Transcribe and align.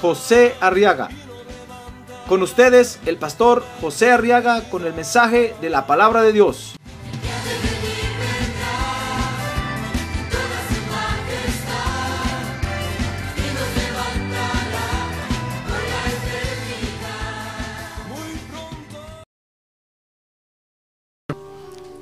José 0.00 0.54
Arriaga. 0.60 1.08
Con 2.28 2.42
ustedes, 2.42 2.98
el 3.06 3.16
pastor 3.16 3.64
José 3.80 4.10
Arriaga 4.10 4.62
con 4.68 4.84
el 4.84 4.94
mensaje 4.94 5.54
de 5.60 5.70
la 5.70 5.86
palabra 5.86 6.22
de 6.22 6.32
Dios. 6.32 6.76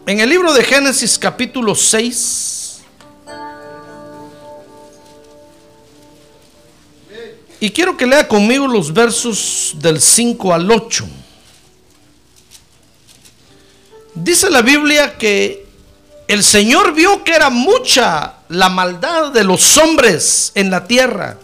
En 0.07 0.21
el 0.21 0.29
libro 0.29 0.53
de 0.53 0.63
Génesis 0.63 1.19
capítulo 1.19 1.75
6. 1.75 2.64
Y 7.65 7.71
quiero 7.71 7.97
que 7.97 8.05
lea 8.05 8.29
conmigo 8.29 8.69
los 8.69 8.93
versos 8.93 9.73
del 9.77 9.99
5 9.99 10.53
al 10.53 10.71
8. 10.71 11.07
Dice 14.17 14.51
la 14.51 14.61
Biblia 14.61 15.17
que 15.17 15.67
el 16.29 16.45
Señor 16.45 16.93
vio 16.93 17.25
que 17.25 17.33
era 17.33 17.49
mucha 17.49 18.35
la 18.51 18.69
maldad 18.69 19.33
de 19.33 19.45
los 19.45 19.79
hombres 19.79 20.53
en 20.55 20.71
la 20.71 20.87
tierra. 20.87 21.39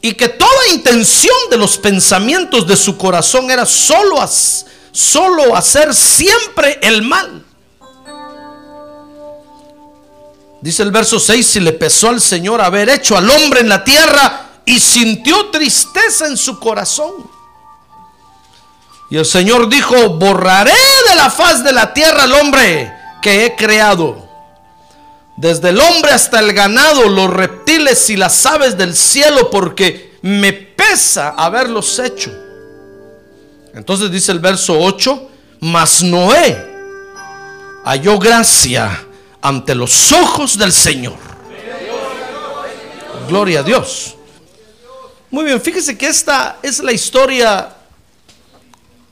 Y 0.00 0.14
que 0.14 0.30
toda 0.30 0.68
intención 0.72 1.36
de 1.50 1.58
los 1.58 1.76
pensamientos 1.76 2.66
de 2.66 2.76
su 2.76 2.96
corazón 2.96 3.50
era 3.50 3.66
solo 3.66 4.26
solo 4.90 5.54
hacer 5.54 5.94
siempre 5.94 6.78
el 6.80 7.02
mal. 7.02 7.44
Dice 10.60 10.82
el 10.82 10.90
verso 10.90 11.18
6, 11.18 11.56
y 11.56 11.60
le 11.60 11.72
pesó 11.72 12.10
al 12.10 12.20
Señor 12.20 12.60
haber 12.60 12.90
hecho 12.90 13.16
al 13.16 13.30
hombre 13.30 13.60
en 13.60 13.68
la 13.68 13.82
tierra 13.82 14.48
y 14.64 14.78
sintió 14.78 15.46
tristeza 15.50 16.26
en 16.26 16.36
su 16.36 16.58
corazón. 16.58 17.12
Y 19.08 19.16
el 19.16 19.24
Señor 19.24 19.68
dijo, 19.68 20.10
borraré 20.10 20.74
de 21.08 21.16
la 21.16 21.30
faz 21.30 21.64
de 21.64 21.72
la 21.72 21.92
tierra 21.94 22.24
al 22.24 22.32
hombre 22.34 22.92
que 23.22 23.46
he 23.46 23.56
creado. 23.56 24.28
Desde 25.36 25.70
el 25.70 25.80
hombre 25.80 26.12
hasta 26.12 26.38
el 26.38 26.52
ganado, 26.52 27.08
los 27.08 27.30
reptiles 27.30 28.10
y 28.10 28.16
las 28.16 28.44
aves 28.44 28.76
del 28.76 28.94
cielo, 28.94 29.50
porque 29.50 30.18
me 30.20 30.52
pesa 30.52 31.30
haberlos 31.30 31.98
hecho. 31.98 32.30
Entonces 33.72 34.10
dice 34.10 34.32
el 34.32 34.40
verso 34.40 34.78
8, 34.78 35.28
mas 35.60 36.02
Noé 36.02 36.68
halló 37.84 38.18
gracia 38.18 39.06
ante 39.40 39.74
los 39.74 40.12
ojos 40.12 40.58
del 40.58 40.72
Señor. 40.72 41.16
Gloria 43.28 43.60
a 43.60 43.62
Dios. 43.62 44.16
Muy 45.30 45.44
bien, 45.44 45.60
fíjese 45.60 45.96
que 45.96 46.08
esta 46.08 46.58
es 46.62 46.80
la 46.80 46.92
historia 46.92 47.76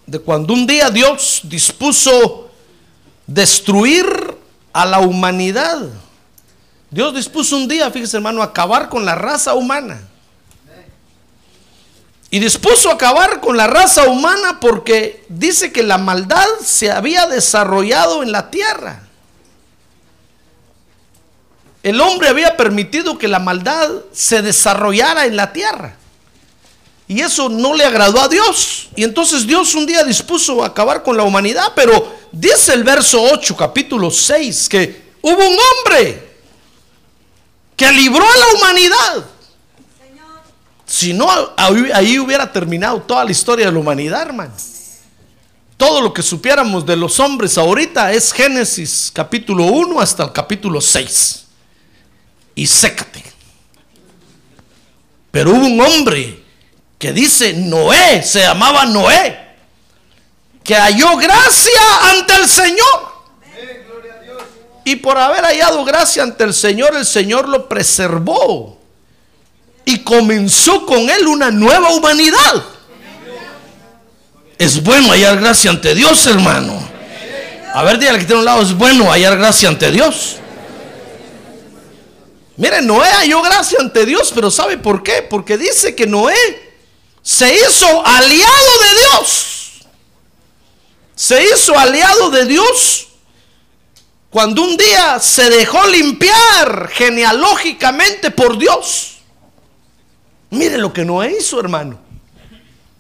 de 0.06 0.18
cuando 0.18 0.52
un 0.52 0.66
día 0.66 0.90
Dios 0.90 1.42
dispuso 1.44 2.50
destruir 3.27 4.06
a 4.72 4.84
la 4.84 5.00
humanidad. 5.00 5.88
Dios 6.90 7.14
dispuso 7.14 7.56
un 7.56 7.68
día, 7.68 7.90
fíjese 7.90 8.17
hermano, 8.17 8.42
acabar 8.42 8.88
con 8.88 9.05
la 9.05 9.14
raza 9.14 9.55
humana. 9.55 10.00
Y 12.30 12.40
dispuso 12.40 12.90
acabar 12.90 13.40
con 13.40 13.56
la 13.56 13.67
raza 13.67 14.05
humana 14.05 14.58
porque 14.61 15.24
dice 15.28 15.72
que 15.72 15.83
la 15.83 15.96
maldad 15.96 16.46
se 16.62 16.90
había 16.90 17.27
desarrollado 17.27 18.22
en 18.22 18.33
la 18.33 18.50
tierra. 18.50 19.08
El 21.88 22.02
hombre 22.02 22.28
había 22.28 22.54
permitido 22.54 23.16
que 23.16 23.26
la 23.26 23.38
maldad 23.38 23.88
se 24.12 24.42
desarrollara 24.42 25.24
en 25.24 25.36
la 25.36 25.54
tierra. 25.54 25.96
Y 27.06 27.22
eso 27.22 27.48
no 27.48 27.72
le 27.72 27.82
agradó 27.82 28.20
a 28.20 28.28
Dios. 28.28 28.90
Y 28.94 29.04
entonces 29.04 29.46
Dios 29.46 29.74
un 29.74 29.86
día 29.86 30.04
dispuso 30.04 30.62
acabar 30.62 31.02
con 31.02 31.16
la 31.16 31.22
humanidad. 31.22 31.72
Pero 31.74 32.14
dice 32.30 32.74
el 32.74 32.84
verso 32.84 33.22
8, 33.22 33.56
capítulo 33.56 34.10
6, 34.10 34.68
que 34.68 35.12
hubo 35.22 35.38
un 35.38 35.56
hombre 35.58 36.28
que 37.74 37.90
libró 37.90 38.22
a 38.22 38.36
la 38.36 38.58
humanidad. 38.58 39.24
Si 40.84 41.14
no, 41.14 41.26
ahí 41.56 42.18
hubiera 42.18 42.52
terminado 42.52 43.00
toda 43.00 43.24
la 43.24 43.30
historia 43.30 43.64
de 43.64 43.72
la 43.72 43.78
humanidad, 43.78 44.20
hermano. 44.20 44.52
Todo 45.78 46.02
lo 46.02 46.12
que 46.12 46.22
supiéramos 46.22 46.84
de 46.84 46.96
los 46.96 47.18
hombres 47.18 47.56
ahorita 47.56 48.12
es 48.12 48.30
Génesis 48.30 49.10
capítulo 49.10 49.64
1 49.64 49.98
hasta 49.98 50.24
el 50.24 50.32
capítulo 50.32 50.82
6. 50.82 51.46
Y 52.58 52.67
sécate. 52.67 53.23
Pero 55.30 55.52
hubo 55.52 55.64
un 55.64 55.80
hombre 55.80 56.42
que 56.98 57.13
dice 57.13 57.52
Noé, 57.52 58.20
se 58.24 58.41
llamaba 58.41 58.85
Noé, 58.85 59.39
que 60.64 60.74
halló 60.74 61.17
gracia 61.17 61.80
ante 62.11 62.35
el 62.35 62.48
Señor. 62.48 63.13
Y 64.85 64.97
por 64.97 65.17
haber 65.18 65.45
hallado 65.45 65.85
gracia 65.85 66.24
ante 66.24 66.42
el 66.42 66.52
Señor, 66.52 66.97
el 66.97 67.07
Señor 67.07 67.48
lo 67.48 67.68
preservó 67.68 68.77
y 69.85 70.01
comenzó 70.01 70.85
con 70.85 71.08
él 71.08 71.29
una 71.29 71.52
nueva 71.52 71.91
humanidad. 71.91 72.64
Es 74.58 74.83
bueno 74.83 75.13
hallar 75.13 75.39
gracia 75.39 75.70
ante 75.70 75.95
Dios, 75.95 76.27
hermano. 76.27 76.77
A 77.73 77.85
ver, 77.85 78.01
dígale 78.01 78.18
que 78.18 78.24
tiene 78.24 78.41
un 78.41 78.45
lado, 78.45 78.63
es 78.63 78.74
bueno 78.74 79.13
hallar 79.13 79.39
gracia 79.39 79.68
ante 79.68 79.92
Dios. 79.92 80.39
Mire, 82.58 82.83
Noé 82.83 83.08
halló 83.08 83.41
gracia 83.41 83.79
ante 83.80 84.05
Dios, 84.05 84.33
pero 84.35 84.51
¿sabe 84.51 84.79
por 84.79 85.05
qué? 85.05 85.23
Porque 85.23 85.57
dice 85.57 85.95
que 85.95 86.08
Noé 86.08 86.35
se 87.23 87.55
hizo 87.55 88.05
aliado 88.05 88.73
de 88.83 89.01
Dios. 89.01 89.80
Se 91.14 91.41
hizo 91.45 91.79
aliado 91.79 92.30
de 92.30 92.47
Dios 92.47 93.07
cuando 94.29 94.63
un 94.63 94.77
día 94.77 95.20
se 95.20 95.48
dejó 95.51 95.86
limpiar 95.86 96.89
genealógicamente 96.92 98.33
por 98.33 98.58
Dios. 98.58 99.18
Mire 100.51 100.79
lo 100.79 100.92
que 100.92 101.05
Noé 101.05 101.36
hizo, 101.39 101.61
hermano. 101.61 102.01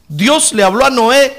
Dios 0.06 0.52
le 0.52 0.62
habló 0.62 0.84
a 0.84 0.90
Noé 0.90 1.36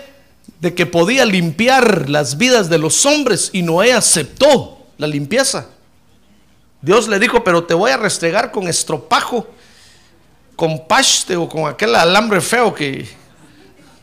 de 0.59 0.75
que 0.75 0.85
podía 0.85 1.23
limpiar 1.25 2.09
las 2.09 2.37
vidas 2.37 2.69
de 2.69 2.79
los 2.79 3.05
hombres 3.05 3.49
y 3.53 3.61
Noé 3.61 3.93
aceptó 3.93 4.85
la 4.97 5.07
limpieza. 5.07 5.69
Dios 6.81 7.07
le 7.07 7.19
dijo, 7.19 7.43
pero 7.43 7.63
te 7.63 7.73
voy 7.73 7.91
a 7.91 7.97
restregar 7.97 8.51
con 8.51 8.67
estropajo, 8.67 9.47
con 10.55 10.87
paste 10.87 11.35
o 11.35 11.47
con 11.47 11.67
aquel 11.67 11.95
alambre 11.95 12.41
feo 12.41 12.73
que 12.73 13.07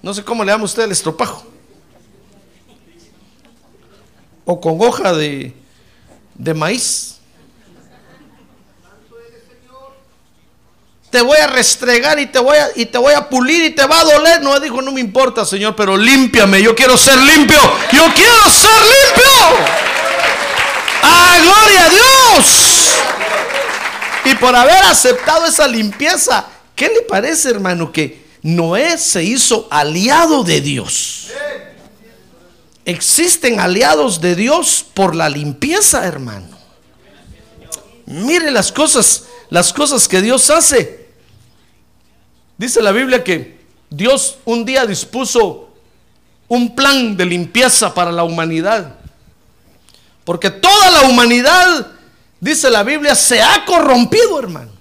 no 0.03 0.14
sé 0.14 0.22
cómo 0.22 0.44
le 0.44 0.53
llama 0.53 0.64
usted 0.64 0.84
el 0.84 0.92
estropajo. 0.92 1.44
O 4.44 4.60
con 4.60 4.81
hoja 4.81 5.12
de, 5.12 5.53
de 6.34 6.54
maíz. 6.54 7.16
Te 11.10 11.22
voy 11.22 11.38
a 11.38 11.47
restregar 11.47 12.19
y 12.20 12.26
te 12.26 12.38
voy 12.38 12.56
a, 12.56 12.69
y 12.76 12.87
te 12.87 12.99
voy 12.99 13.14
a 13.14 13.28
pulir 13.28 13.64
y 13.64 13.70
te 13.70 13.84
va 13.87 14.00
a 14.00 14.05
doler. 14.05 14.43
No 14.43 14.61
dijo, 14.61 14.82
no 14.82 14.93
me 14.93 15.00
importa, 15.00 15.44
Señor, 15.44 15.75
pero 15.75 15.96
límpiame. 15.96 16.62
Yo 16.62 16.76
quiero 16.76 16.96
ser 16.96 17.19
limpio. 17.19 17.58
Yo 17.93 18.05
quiero 18.14 18.50
ser 18.50 18.82
limpio. 18.82 19.95
¡Ah, 21.02 21.38
gloria 21.43 21.84
a 21.84 21.90
Dios! 21.90 22.87
Y 24.25 24.34
por 24.37 24.54
haber 24.54 24.82
aceptado 24.84 25.46
esa 25.46 25.69
limpieza, 25.69 26.46
¿qué 26.75 26.88
le 26.88 27.02
parece, 27.02 27.50
hermano? 27.50 27.93
Que 27.93 28.26
Noé 28.43 28.98
se 28.98 29.22
hizo 29.22 29.69
aliado 29.70 30.44
de 30.44 30.60
Dios. 30.60 31.28
Existen 32.84 33.58
aliados 33.58 34.20
de 34.20 34.37
Dios 34.37 34.84
por 34.94 35.14
la 35.14 35.28
limpieza, 35.28 36.06
hermano. 36.06 36.56
Mire 38.06 38.50
las 38.52 38.70
cosas, 38.70 39.25
las 39.50 39.72
cosas 39.72 40.06
que 40.06 40.22
Dios 40.22 40.49
hace. 40.50 41.06
Dice 42.56 42.81
la 42.81 42.92
Biblia 42.92 43.22
que 43.22 43.58
Dios 43.90 44.38
un 44.44 44.64
día 44.64 44.87
dispuso 44.87 45.69
un 46.49 46.75
plan 46.75 47.16
de 47.16 47.26
limpieza 47.26 47.92
para 47.92 48.12
la 48.12 48.22
humanidad. 48.22 48.95
Porque 50.26 50.50
toda 50.50 50.90
la 50.90 51.02
humanidad, 51.08 51.87
dice 52.40 52.69
la 52.69 52.82
Biblia, 52.82 53.14
se 53.14 53.40
ha 53.40 53.64
corrompido, 53.64 54.38
hermano. 54.38 54.73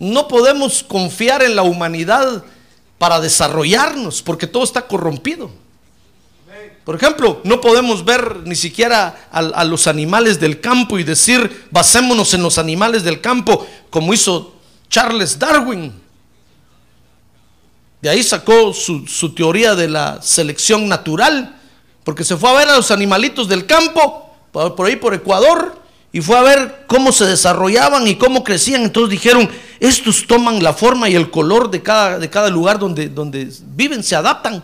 No 0.00 0.26
podemos 0.26 0.82
confiar 0.82 1.44
en 1.44 1.54
la 1.54 1.62
humanidad 1.62 2.42
para 2.98 3.20
desarrollarnos, 3.20 4.22
porque 4.22 4.48
todo 4.48 4.64
está 4.64 4.88
corrompido. 4.88 5.50
Por 6.84 6.96
ejemplo, 6.96 7.40
no 7.44 7.60
podemos 7.60 8.04
ver 8.04 8.38
ni 8.44 8.56
siquiera 8.56 9.28
a, 9.30 9.64
los 9.64 9.86
animales 9.86 10.40
del 10.40 10.60
campo 10.60 10.98
y 10.98 11.04
decir, 11.04 11.66
basémonos 11.70 12.34
en 12.34 12.42
los 12.42 12.58
animales 12.58 13.04
del 13.04 13.20
campo, 13.20 13.64
como 13.90 14.12
hizo 14.12 14.56
Charles 14.88 15.38
Darwin. 15.38 15.92
De 18.00 18.08
ahí 18.08 18.22
sacó 18.24 18.72
su, 18.72 19.34
teoría 19.34 19.76
de 19.76 19.88
la 19.88 20.20
selección 20.22 20.88
natural, 20.88 21.60
porque 22.04 22.24
se 22.24 22.36
fue 22.36 22.50
a 22.50 22.54
ver 22.54 22.68
a 22.68 22.76
los 22.76 22.90
animalitos 22.90 23.48
del 23.48 23.66
campo, 23.66 24.30
por, 24.50 24.86
ahí 24.86 24.96
por 24.96 25.14
Ecuador, 25.14 25.80
y 26.12 26.20
fue 26.20 26.36
a 26.36 26.42
ver 26.42 26.84
cómo 26.86 27.12
se 27.12 27.24
desarrollaban 27.24 28.06
y 28.06 28.16
cómo 28.16 28.44
crecían. 28.44 28.82
Entonces 28.82 29.10
dijeron, 29.10 29.48
estos 29.80 30.26
toman 30.26 30.62
la 30.62 30.74
forma 30.74 31.08
y 31.08 31.14
el 31.14 31.30
color 31.30 31.70
de 31.70 31.82
cada, 31.82 32.18
de 32.18 32.28
cada 32.28 32.50
lugar 32.50 32.78
donde, 32.78 33.08
donde 33.08 33.50
viven, 33.74 34.02
se 34.02 34.14
adaptan. 34.14 34.62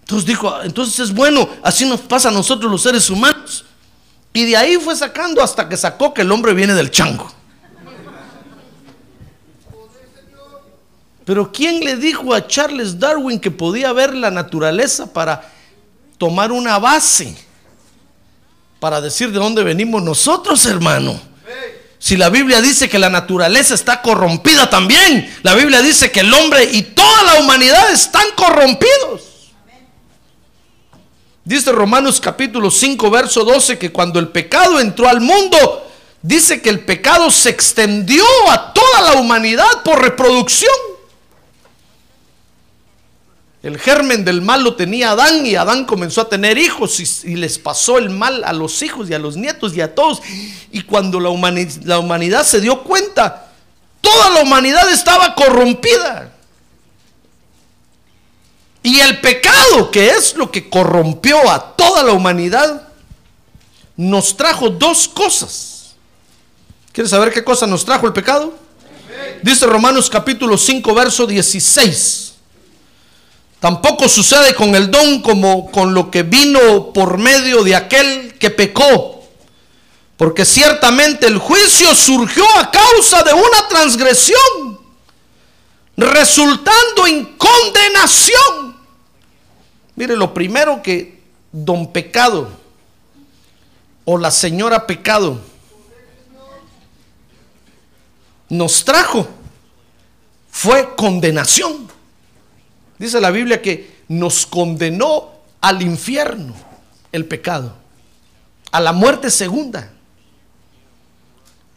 Entonces 0.00 0.26
dijo, 0.26 0.62
entonces 0.62 0.98
es 0.98 1.14
bueno, 1.14 1.48
así 1.62 1.86
nos 1.86 2.00
pasa 2.00 2.28
a 2.28 2.32
nosotros 2.32 2.70
los 2.70 2.82
seres 2.82 3.08
humanos. 3.08 3.64
Y 4.34 4.44
de 4.44 4.56
ahí 4.56 4.76
fue 4.76 4.94
sacando 4.96 5.42
hasta 5.42 5.68
que 5.68 5.76
sacó 5.76 6.12
que 6.12 6.22
el 6.22 6.32
hombre 6.32 6.52
viene 6.52 6.74
del 6.74 6.90
chango. 6.90 7.32
Pero 11.24 11.50
¿quién 11.50 11.80
le 11.80 11.96
dijo 11.96 12.34
a 12.34 12.46
Charles 12.46 12.98
Darwin 12.98 13.40
que 13.40 13.50
podía 13.50 13.92
ver 13.92 14.14
la 14.14 14.30
naturaleza 14.30 15.12
para 15.12 15.50
tomar 16.18 16.52
una 16.52 16.78
base? 16.78 17.34
Para 18.80 19.00
decir 19.00 19.32
de 19.32 19.38
dónde 19.38 19.62
venimos 19.62 20.02
nosotros, 20.02 20.64
hermano. 20.66 21.20
Si 21.98 22.18
la 22.18 22.28
Biblia 22.28 22.60
dice 22.60 22.88
que 22.90 22.98
la 22.98 23.08
naturaleza 23.08 23.74
está 23.74 24.02
corrompida 24.02 24.68
también, 24.68 25.34
la 25.42 25.54
Biblia 25.54 25.80
dice 25.80 26.12
que 26.12 26.20
el 26.20 26.34
hombre 26.34 26.64
y 26.64 26.82
toda 26.82 27.22
la 27.22 27.40
humanidad 27.40 27.90
están 27.90 28.26
corrompidos. 28.36 29.22
Dice 31.44 31.72
Romanos 31.72 32.20
capítulo 32.20 32.70
5, 32.70 33.10
verso 33.10 33.44
12, 33.44 33.78
que 33.78 33.92
cuando 33.92 34.18
el 34.18 34.28
pecado 34.28 34.80
entró 34.80 35.08
al 35.08 35.20
mundo, 35.20 35.90
dice 36.22 36.60
que 36.62 36.70
el 36.70 36.80
pecado 36.80 37.30
se 37.30 37.50
extendió 37.50 38.24
a 38.50 38.72
toda 38.72 39.00
la 39.02 39.20
humanidad 39.20 39.82
por 39.82 40.00
reproducción. 40.02 40.72
El 43.64 43.78
germen 43.78 44.26
del 44.26 44.42
mal 44.42 44.62
lo 44.62 44.76
tenía 44.76 45.12
Adán 45.12 45.46
y 45.46 45.54
Adán 45.56 45.86
comenzó 45.86 46.20
a 46.20 46.28
tener 46.28 46.58
hijos 46.58 47.24
y, 47.24 47.34
les 47.34 47.58
pasó 47.58 47.96
el 47.96 48.10
mal 48.10 48.44
a 48.44 48.52
los 48.52 48.82
hijos 48.82 49.08
y 49.08 49.14
a 49.14 49.18
los 49.18 49.38
nietos 49.38 49.74
y 49.74 49.80
a 49.80 49.94
todos. 49.94 50.20
Y 50.70 50.82
cuando 50.82 51.18
la 51.18 51.30
humanidad 51.30 52.44
se 52.44 52.60
dio 52.60 52.82
cuenta, 52.82 53.50
toda 54.02 54.28
la 54.28 54.42
humanidad 54.42 54.92
estaba 54.92 55.34
corrompida. 55.34 56.30
Y 58.82 59.00
el 59.00 59.22
pecado, 59.22 59.90
que 59.90 60.10
es 60.10 60.36
lo 60.36 60.50
que 60.50 60.68
corrompió 60.68 61.50
a 61.50 61.74
toda 61.74 62.02
la 62.02 62.12
humanidad, 62.12 62.86
nos 63.96 64.36
trajo 64.36 64.68
dos 64.68 65.08
cosas. 65.08 65.94
¿Quieres 66.92 67.08
saber 67.08 67.32
qué 67.32 67.42
cosa 67.42 67.66
nos 67.66 67.82
trajo 67.82 68.06
el 68.06 68.12
pecado? 68.12 68.58
Dice 69.40 69.64
Romanos 69.64 70.10
capítulo 70.10 70.58
5, 70.58 70.94
verso 70.94 71.26
16. 71.26 72.33
Tampoco 73.64 74.10
sucede 74.10 74.54
con 74.54 74.74
el 74.74 74.90
don 74.90 75.22
como 75.22 75.70
con 75.70 75.94
lo 75.94 76.10
que 76.10 76.22
vino 76.22 76.92
por 76.92 77.16
medio 77.16 77.64
de 77.64 77.74
aquel 77.74 78.34
que 78.38 78.50
pecó. 78.50 79.24
Porque 80.18 80.44
ciertamente 80.44 81.26
el 81.26 81.38
juicio 81.38 81.94
surgió 81.94 82.44
a 82.58 82.70
causa 82.70 83.22
de 83.22 83.32
una 83.32 83.66
transgresión, 83.66 84.78
resultando 85.96 87.06
en 87.06 87.24
condenación. 87.38 88.76
Mire, 89.96 90.14
lo 90.14 90.34
primero 90.34 90.82
que 90.82 91.22
don 91.50 91.90
pecado 91.90 92.50
o 94.04 94.18
la 94.18 94.30
señora 94.30 94.86
pecado 94.86 95.40
nos 98.50 98.84
trajo 98.84 99.26
fue 100.50 100.94
condenación. 100.94 101.93
Dice 102.98 103.20
la 103.20 103.30
Biblia 103.30 103.60
que 103.60 104.02
nos 104.08 104.46
condenó 104.46 105.32
al 105.60 105.82
infierno 105.82 106.54
el 107.12 107.26
pecado, 107.26 107.74
a 108.70 108.80
la 108.80 108.92
muerte 108.92 109.30
segunda. 109.30 109.90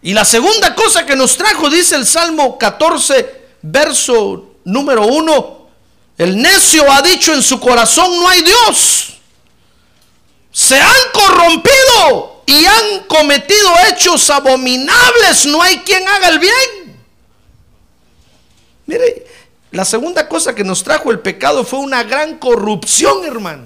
Y 0.02 0.14
la 0.14 0.26
segunda 0.26 0.76
cosa 0.76 1.06
que 1.06 1.16
nos 1.16 1.38
trajo, 1.38 1.70
dice 1.70 1.96
el 1.96 2.06
Salmo 2.06 2.58
14, 2.58 3.48
verso 3.62 4.56
número 4.64 5.06
1, 5.06 5.68
el 6.18 6.42
necio 6.42 6.92
ha 6.92 7.02
dicho 7.02 7.34
en 7.34 7.42
su 7.42 7.60
corazón, 7.60 8.20
no 8.20 8.28
hay 8.28 8.42
Dios. 8.42 9.18
Se 10.52 10.80
han 10.80 11.12
corrompido 11.14 12.44
y 12.46 12.66
han 12.66 13.04
cometido 13.08 13.70
hechos 13.90 14.30
abominables, 14.30 15.46
no 15.46 15.62
hay 15.62 15.80
quien 15.80 16.08
haga 16.08 16.30
el 16.30 16.40
bien. 16.40 16.98
Mire, 18.88 19.28
la 19.78 19.86
segunda 19.86 20.28
cosa 20.28 20.56
que 20.56 20.64
nos 20.64 20.84
trajo 20.84 21.12
el 21.12 21.20
pecado 21.20 21.64
fue 21.64 21.78
una 21.78 22.02
gran 22.02 22.40
corrupción, 22.40 23.24
hermano. 23.24 23.66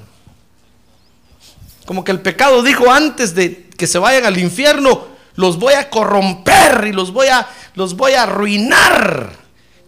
Como 1.85 2.03
que 2.03 2.11
el 2.11 2.19
pecado 2.19 2.61
dijo 2.63 2.91
antes 2.91 3.33
de 3.33 3.69
que 3.77 3.87
se 3.87 3.97
vayan 3.97 4.25
al 4.25 4.37
infierno, 4.37 5.05
los 5.35 5.57
voy 5.57 5.73
a 5.73 5.89
corromper 5.89 6.87
y 6.87 6.91
los 6.91 7.13
voy 7.13 7.27
a, 7.27 7.47
los 7.75 7.95
voy 7.95 8.11
a 8.11 8.23
arruinar. 8.23 9.31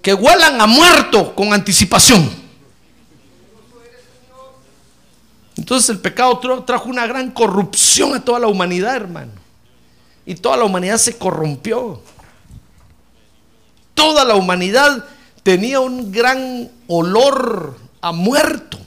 Que 0.01 0.13
huelan 0.13 0.61
a 0.61 0.65
muerto 0.65 1.35
con 1.35 1.51
anticipación. 1.51 2.31
Entonces 5.57 5.89
el 5.89 5.99
pecado 5.99 6.39
trajo 6.65 6.87
una 6.87 7.05
gran 7.05 7.31
corrupción 7.31 8.15
a 8.15 8.23
toda 8.23 8.39
la 8.39 8.47
humanidad, 8.47 8.95
hermano. 8.95 9.33
Y 10.25 10.35
toda 10.35 10.55
la 10.55 10.63
humanidad 10.63 10.99
se 10.99 11.17
corrompió. 11.17 12.01
Toda 13.93 14.23
la 14.23 14.35
humanidad 14.35 15.05
tenía 15.43 15.81
un 15.81 16.11
gran 16.11 16.71
olor 16.87 17.77
a 18.01 18.11
muerto. 18.11 18.79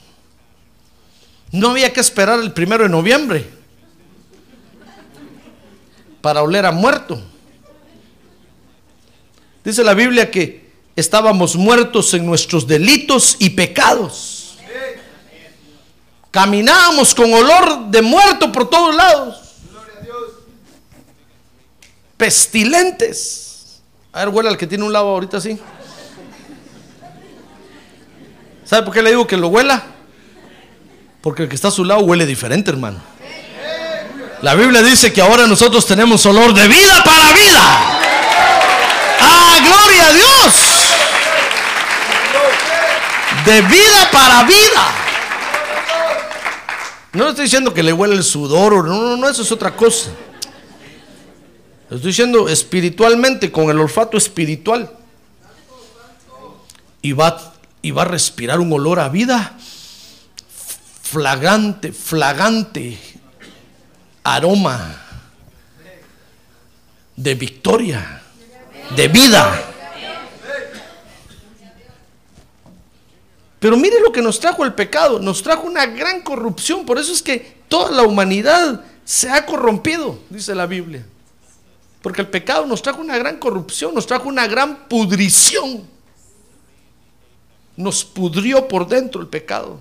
No 1.51 1.69
había 1.69 1.93
que 1.93 2.01
esperar 2.01 2.39
el 2.39 2.51
primero 2.51 2.83
de 2.83 2.89
noviembre 2.89 3.49
para 6.21 6.41
oler 6.43 6.65
a 6.65 6.71
muerto. 6.71 7.21
Dice 9.63 9.83
la 9.83 9.93
Biblia 9.93 10.29
que 10.29 10.67
estábamos 10.95 11.55
muertos 11.55 12.13
en 12.13 12.25
nuestros 12.25 12.67
delitos 12.67 13.37
y 13.39 13.51
pecados. 13.51 14.57
Caminábamos 16.31 17.15
con 17.15 17.33
olor 17.33 17.87
de 17.87 18.01
muerto 18.01 18.51
por 18.51 18.69
todos 18.69 18.95
lados. 18.95 19.55
Pestilentes. 22.17 23.81
A 24.11 24.25
ver, 24.25 24.29
huele 24.29 24.49
al 24.49 24.57
que 24.57 24.67
tiene 24.67 24.83
un 24.83 24.91
lado 24.91 25.07
ahorita 25.07 25.37
así. 25.37 25.59
¿Sabe 28.67 28.83
por 28.83 28.93
qué 28.93 29.01
le 29.01 29.11
digo 29.11 29.25
que 29.25 29.37
lo 29.37 29.47
huela? 29.47 29.81
Porque 31.21 31.43
el 31.43 31.49
que 31.49 31.55
está 31.55 31.69
a 31.69 31.71
su 31.71 31.85
lado 31.85 32.01
huele 32.01 32.25
diferente, 32.25 32.69
hermano. 32.69 32.99
La 34.41 34.55
Biblia 34.55 34.83
dice 34.83 35.13
que 35.13 35.21
ahora 35.21 35.47
nosotros 35.47 35.85
tenemos 35.85 36.25
olor 36.25 36.53
de 36.53 36.67
vida 36.67 37.03
para 37.03 37.33
vida. 37.33 37.61
¡Ah, 39.21 39.57
gloria 39.63 40.07
a 40.07 40.13
Dios! 40.13 40.53
De 43.45 43.61
vida 43.61 44.11
para 44.11 44.43
vida. 44.43 44.91
No 47.13 47.29
estoy 47.29 47.45
diciendo 47.45 47.73
que 47.73 47.81
le 47.81 47.93
huele 47.93 48.15
el 48.15 48.23
sudor, 48.23 48.85
no, 48.85 49.01
no, 49.01 49.17
no, 49.17 49.29
eso 49.29 49.43
es 49.43 49.51
otra 49.51 49.75
cosa. 49.75 50.09
Estoy 51.89 52.07
diciendo 52.07 52.49
espiritualmente, 52.49 53.49
con 53.49 53.69
el 53.69 53.79
olfato 53.79 54.17
espiritual. 54.17 54.91
Y 57.01 57.13
va 57.13 57.53
y 57.87 57.91
va 57.91 58.01
a 58.01 58.05
respirar 58.05 58.59
un 58.59 58.73
olor 58.73 58.99
a 58.99 59.07
vida 59.07 59.55
flagrante, 61.01 61.93
flagante 61.93 62.99
aroma 64.25 65.03
de 67.15 67.33
victoria, 67.35 68.21
de 68.93 69.07
vida. 69.07 69.63
Pero 73.57 73.77
mire 73.77 74.01
lo 74.01 74.11
que 74.11 74.21
nos 74.21 74.37
trajo 74.37 74.65
el 74.65 74.73
pecado, 74.73 75.19
nos 75.19 75.41
trajo 75.41 75.65
una 75.65 75.85
gran 75.85 76.23
corrupción, 76.23 76.85
por 76.85 76.97
eso 76.97 77.13
es 77.13 77.21
que 77.21 77.61
toda 77.69 77.91
la 77.91 78.03
humanidad 78.03 78.81
se 79.05 79.29
ha 79.29 79.45
corrompido, 79.45 80.19
dice 80.29 80.53
la 80.53 80.65
Biblia. 80.65 81.05
Porque 82.01 82.19
el 82.19 82.27
pecado 82.27 82.65
nos 82.65 82.81
trajo 82.81 82.99
una 82.99 83.17
gran 83.17 83.37
corrupción, 83.37 83.95
nos 83.95 84.05
trajo 84.05 84.27
una 84.27 84.45
gran 84.45 84.89
pudrición 84.89 85.95
nos 87.77 88.03
pudrió 88.03 88.67
por 88.67 88.87
dentro 88.87 89.21
el 89.21 89.27
pecado. 89.27 89.79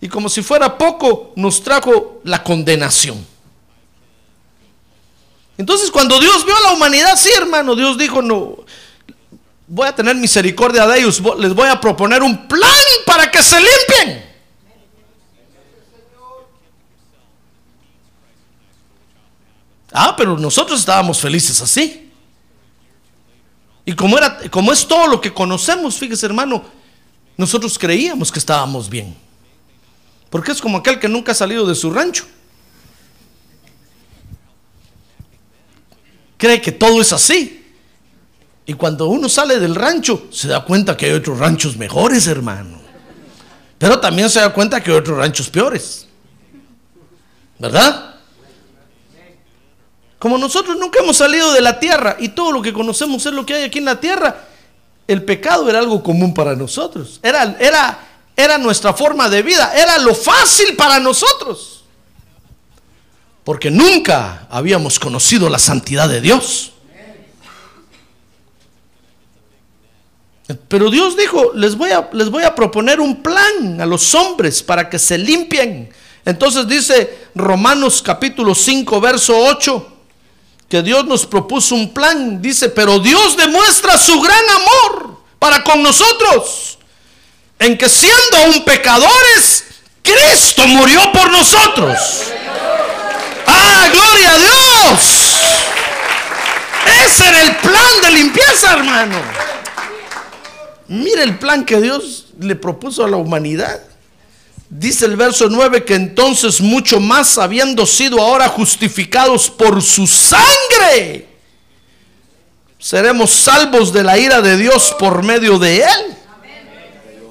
Y 0.00 0.08
como 0.08 0.28
si 0.28 0.42
fuera 0.42 0.76
poco, 0.76 1.32
nos 1.36 1.62
trajo 1.62 2.20
la 2.24 2.42
condenación. 2.42 3.26
Entonces 5.56 5.90
cuando 5.90 6.20
Dios 6.20 6.44
vio 6.44 6.56
a 6.56 6.60
la 6.60 6.72
humanidad, 6.72 7.16
sí 7.16 7.30
hermano, 7.36 7.74
Dios 7.74 7.96
dijo, 7.96 8.22
no, 8.22 8.58
voy 9.66 9.88
a 9.88 9.94
tener 9.94 10.14
misericordia 10.16 10.86
de 10.86 11.00
ellos, 11.00 11.20
les 11.38 11.54
voy 11.54 11.68
a 11.68 11.80
proponer 11.80 12.22
un 12.22 12.46
plan 12.46 12.70
para 13.06 13.30
que 13.30 13.42
se 13.42 13.56
limpien. 13.56 14.28
Ah, 19.92 20.14
pero 20.16 20.38
nosotros 20.38 20.78
estábamos 20.78 21.18
felices 21.18 21.60
así. 21.60 22.07
Y 23.88 23.94
como, 23.94 24.18
era, 24.18 24.38
como 24.50 24.70
es 24.70 24.86
todo 24.86 25.06
lo 25.06 25.18
que 25.18 25.32
conocemos, 25.32 25.96
fíjese 25.96 26.26
hermano, 26.26 26.62
nosotros 27.38 27.78
creíamos 27.78 28.30
que 28.30 28.38
estábamos 28.38 28.90
bien. 28.90 29.16
Porque 30.28 30.52
es 30.52 30.60
como 30.60 30.76
aquel 30.76 30.98
que 30.98 31.08
nunca 31.08 31.32
ha 31.32 31.34
salido 31.34 31.64
de 31.64 31.74
su 31.74 31.90
rancho. 31.90 32.26
Cree 36.36 36.60
que 36.60 36.70
todo 36.70 37.00
es 37.00 37.14
así. 37.14 37.64
Y 38.66 38.74
cuando 38.74 39.08
uno 39.08 39.26
sale 39.26 39.58
del 39.58 39.74
rancho, 39.74 40.28
se 40.30 40.48
da 40.48 40.66
cuenta 40.66 40.94
que 40.94 41.06
hay 41.06 41.12
otros 41.12 41.38
ranchos 41.38 41.78
mejores, 41.78 42.26
hermano. 42.26 42.78
Pero 43.78 43.98
también 44.00 44.28
se 44.28 44.40
da 44.40 44.52
cuenta 44.52 44.82
que 44.82 44.90
hay 44.90 44.98
otros 44.98 45.16
ranchos 45.16 45.48
peores. 45.48 46.06
¿Verdad? 47.58 48.16
Como 50.18 50.36
nosotros 50.36 50.76
nunca 50.76 50.98
hemos 51.00 51.16
salido 51.16 51.52
de 51.52 51.60
la 51.60 51.78
tierra 51.78 52.16
y 52.18 52.30
todo 52.30 52.50
lo 52.50 52.60
que 52.60 52.72
conocemos 52.72 53.24
es 53.24 53.32
lo 53.32 53.46
que 53.46 53.54
hay 53.54 53.62
aquí 53.64 53.78
en 53.78 53.84
la 53.84 54.00
tierra, 54.00 54.44
el 55.06 55.22
pecado 55.24 55.70
era 55.70 55.78
algo 55.78 56.02
común 56.02 56.34
para 56.34 56.56
nosotros. 56.56 57.20
Era, 57.22 57.56
era, 57.60 57.98
era 58.36 58.58
nuestra 58.58 58.92
forma 58.92 59.28
de 59.28 59.42
vida, 59.42 59.72
era 59.74 59.98
lo 59.98 60.14
fácil 60.14 60.74
para 60.76 60.98
nosotros. 60.98 61.84
Porque 63.44 63.70
nunca 63.70 64.46
habíamos 64.50 64.98
conocido 64.98 65.48
la 65.48 65.58
santidad 65.58 66.08
de 66.08 66.20
Dios. 66.20 66.72
Pero 70.66 70.90
Dios 70.90 71.16
dijo, 71.16 71.52
les 71.54 71.76
voy, 71.76 71.90
a, 71.92 72.08
les 72.12 72.28
voy 72.28 72.42
a 72.42 72.54
proponer 72.54 73.00
un 73.00 73.22
plan 73.22 73.80
a 73.80 73.86
los 73.86 74.14
hombres 74.14 74.62
para 74.62 74.90
que 74.90 74.98
se 74.98 75.16
limpien. 75.16 75.90
Entonces 76.24 76.66
dice 76.66 77.28
Romanos 77.34 78.02
capítulo 78.02 78.54
5, 78.54 79.00
verso 79.00 79.38
8 79.38 79.97
que 80.68 80.82
Dios 80.82 81.04
nos 81.06 81.26
propuso 81.26 81.74
un 81.74 81.92
plan. 81.92 82.40
Dice, 82.42 82.68
pero 82.68 82.98
Dios 82.98 83.36
demuestra 83.36 83.96
su 83.98 84.20
gran 84.20 84.44
amor 84.50 85.18
para 85.38 85.62
con 85.64 85.82
nosotros, 85.82 86.78
en 87.58 87.78
que 87.78 87.88
siendo 87.88 88.36
aún 88.38 88.64
pecadores, 88.64 89.64
Cristo 90.02 90.66
murió 90.66 91.00
por 91.12 91.30
nosotros. 91.30 91.98
¡Ah, 93.46 93.88
gloria 93.92 94.32
a 94.32 94.38
Dios! 94.38 95.00
Ese 97.06 97.28
era 97.28 97.42
el 97.42 97.56
plan 97.56 98.00
de 98.02 98.10
limpieza, 98.10 98.72
hermano. 98.72 99.16
Mire 100.88 101.22
el 101.22 101.38
plan 101.38 101.64
que 101.64 101.80
Dios 101.80 102.26
le 102.38 102.56
propuso 102.56 103.04
a 103.04 103.08
la 103.08 103.16
humanidad. 103.16 103.80
Dice 104.70 105.06
el 105.06 105.16
verso 105.16 105.48
9 105.48 105.84
que 105.84 105.94
entonces 105.94 106.60
mucho 106.60 107.00
más 107.00 107.38
habiendo 107.38 107.86
sido 107.86 108.20
ahora 108.20 108.48
justificados 108.48 109.48
por 109.48 109.82
su 109.82 110.06
sangre, 110.06 111.26
seremos 112.78 113.30
salvos 113.30 113.92
de 113.92 114.04
la 114.04 114.18
ira 114.18 114.42
de 114.42 114.58
Dios 114.58 114.94
por 114.98 115.22
medio 115.22 115.58
de 115.58 115.78
él. 115.78 116.16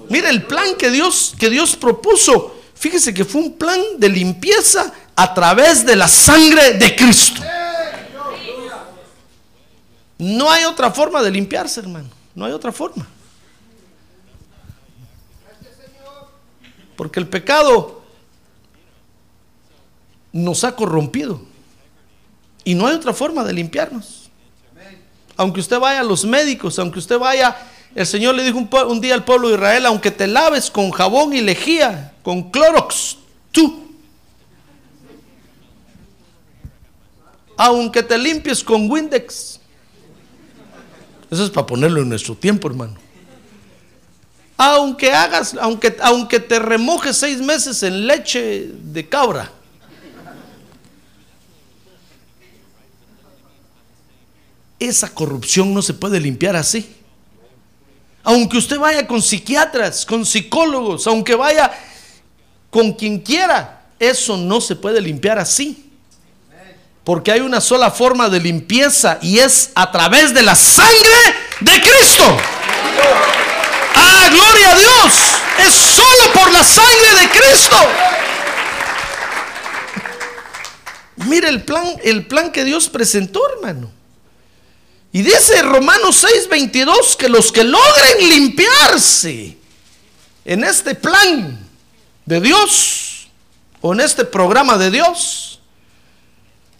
Mire 0.10 0.30
el 0.30 0.44
plan 0.44 0.76
que 0.78 0.90
Dios 0.90 1.36
que 1.38 1.50
Dios 1.50 1.76
propuso. 1.76 2.56
Fíjese 2.74 3.14
que 3.14 3.26
fue 3.26 3.42
un 3.42 3.54
plan 3.54 3.82
de 3.98 4.10
limpieza 4.10 4.92
a 5.16 5.34
través 5.34 5.86
de 5.86 5.96
la 5.96 6.08
sangre 6.08 6.74
de 6.74 6.96
Cristo. 6.96 7.42
No 10.18 10.50
hay 10.50 10.64
otra 10.64 10.92
forma 10.92 11.22
de 11.22 11.30
limpiarse, 11.30 11.80
hermano. 11.82 12.10
No 12.34 12.46
hay 12.46 12.52
otra 12.52 12.72
forma. 12.72 13.08
Porque 16.98 17.22
el 17.22 17.28
pecado 17.28 18.02
nos 20.34 20.66
ha 20.66 20.76
corrompido. 20.76 21.40
Y 22.66 22.76
no 22.76 22.88
hay 22.88 22.96
otra 22.96 23.14
forma 23.14 23.46
de 23.46 23.54
limpiarnos. 23.54 24.30
Aunque 25.38 25.62
usted 25.62 25.80
vaya 25.80 26.02
a 26.02 26.04
los 26.04 26.26
médicos, 26.26 26.78
aunque 26.80 27.00
usted 27.00 27.18
vaya, 27.18 27.56
el 27.96 28.06
Señor 28.06 28.36
le 28.36 28.44
dijo 28.44 28.58
un, 28.58 29.00
día 29.00 29.14
al 29.14 29.24
pueblo 29.24 29.48
de 29.48 29.54
Israel, 29.54 29.86
aunque 29.86 30.12
te 30.12 30.28
laves 30.28 30.70
con 30.70 30.92
jabón 30.92 31.34
y 31.34 31.42
lejía, 31.42 32.14
con 32.24 32.50
clorox, 32.50 33.18
tú. 33.52 33.88
Aunque 37.56 38.04
te 38.04 38.18
limpies 38.18 38.64
con 38.64 38.90
Windex. 38.90 39.60
Eso 41.30 41.44
es 41.44 41.50
para 41.52 41.68
ponerlo 41.68 42.02
en 42.02 42.10
nuestro 42.10 42.36
tiempo, 42.36 42.68
hermano. 42.68 43.07
Aunque 44.58 45.14
hagas, 45.14 45.56
aunque, 45.62 45.96
aunque 46.02 46.40
te 46.40 46.58
remojes 46.58 47.16
seis 47.16 47.38
meses 47.38 47.84
en 47.84 48.08
leche 48.08 48.70
de 48.74 49.08
cabra. 49.08 49.52
Esa 54.80 55.10
corrupción 55.10 55.74
no 55.74 55.82
se 55.82 55.94
puede 55.94 56.20
limpiar 56.20 56.56
así. 56.56 56.96
Aunque 58.24 58.58
usted 58.58 58.78
vaya 58.78 59.08
con 59.08 59.22
psiquiatras, 59.22 60.06
con 60.06 60.26
psicólogos, 60.26 61.08
aunque 61.08 61.36
vaya 61.36 61.72
con 62.70 62.94
quien 62.94 63.20
quiera, 63.20 63.86
eso 64.00 64.38
no 64.38 64.60
se 64.60 64.76
puede 64.76 65.00
limpiar 65.02 65.40
así. 65.40 65.92
Porque 67.04 67.32
hay 67.32 67.40
una 67.40 67.62
sola 67.62 67.90
forma 67.90 68.28
de 68.28 68.42
limpieza 68.42 69.18
y 69.22 69.40
es 69.40 69.72
a 69.76 69.92
través 69.92 70.34
de 70.34 70.42
la 70.44 70.56
sangre 70.56 71.16
de 71.62 71.72
Cristo. 71.80 72.38
Ah, 74.18 74.30
gloria 74.30 74.72
a 74.72 74.76
Dios. 74.76 75.14
Es 75.60 75.74
solo 75.74 76.34
por 76.34 76.52
la 76.52 76.64
sangre 76.64 77.22
de 77.22 77.30
Cristo. 77.30 77.78
Mire 81.28 81.50
el 81.50 81.64
plan, 81.64 81.86
el 82.04 82.26
plan 82.26 82.52
que 82.52 82.64
Dios 82.64 82.90
presentó, 82.90 83.42
hermano. 83.54 83.92
Y 85.12 85.22
dice 85.22 85.62
Romanos 85.62 86.24
6:22 86.24 87.16
que 87.16 87.30
los 87.30 87.52
que 87.52 87.64
logren 87.64 88.30
limpiarse 88.30 89.58
en 90.46 90.64
este 90.64 90.96
plan 90.96 91.60
de 92.26 92.42
Dios 92.42 93.30
o 93.82 93.94
en 93.94 94.02
este 94.02 94.26
programa 94.26 94.78
de 94.78 94.92
Dios, 94.92 95.60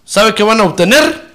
¿sabe 0.06 0.36
qué 0.36 0.44
van 0.44 0.60
a 0.60 0.64
obtener? 0.64 1.28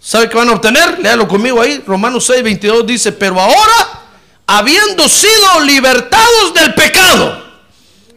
¿Sabe 0.00 0.28
qué 0.28 0.36
van 0.36 0.50
a 0.50 0.52
obtener? 0.52 0.98
Léalo 1.00 1.26
conmigo 1.26 1.60
ahí. 1.60 1.82
Romanos 1.86 2.28
6:22 2.28 2.84
dice, 2.84 3.12
pero 3.12 3.40
ahora 3.40 4.03
habiendo 4.46 5.08
sido 5.08 5.60
libertados 5.60 6.54
del 6.54 6.74
pecado 6.74 7.42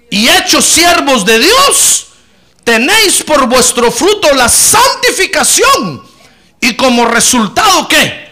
y 0.10 0.27
hechos 0.27 0.65
siervos 0.65 1.25
de 1.25 1.39
Dios, 1.39 2.07
tenéis 2.63 3.24
por 3.24 3.48
vuestro 3.48 3.91
fruto 3.91 4.34
la 4.34 4.50
santificación 4.50 6.03
y 6.60 6.75
como 6.75 7.05
resultado 7.05 7.88
qué? 7.88 8.27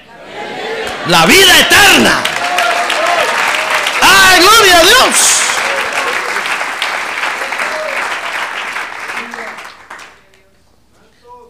La 1.07 1.25
vida 1.25 1.59
eterna. 1.59 2.23
¡Ay, 4.01 4.39
gloria 4.41 4.79
a 4.79 4.83
Dios! 4.83 5.15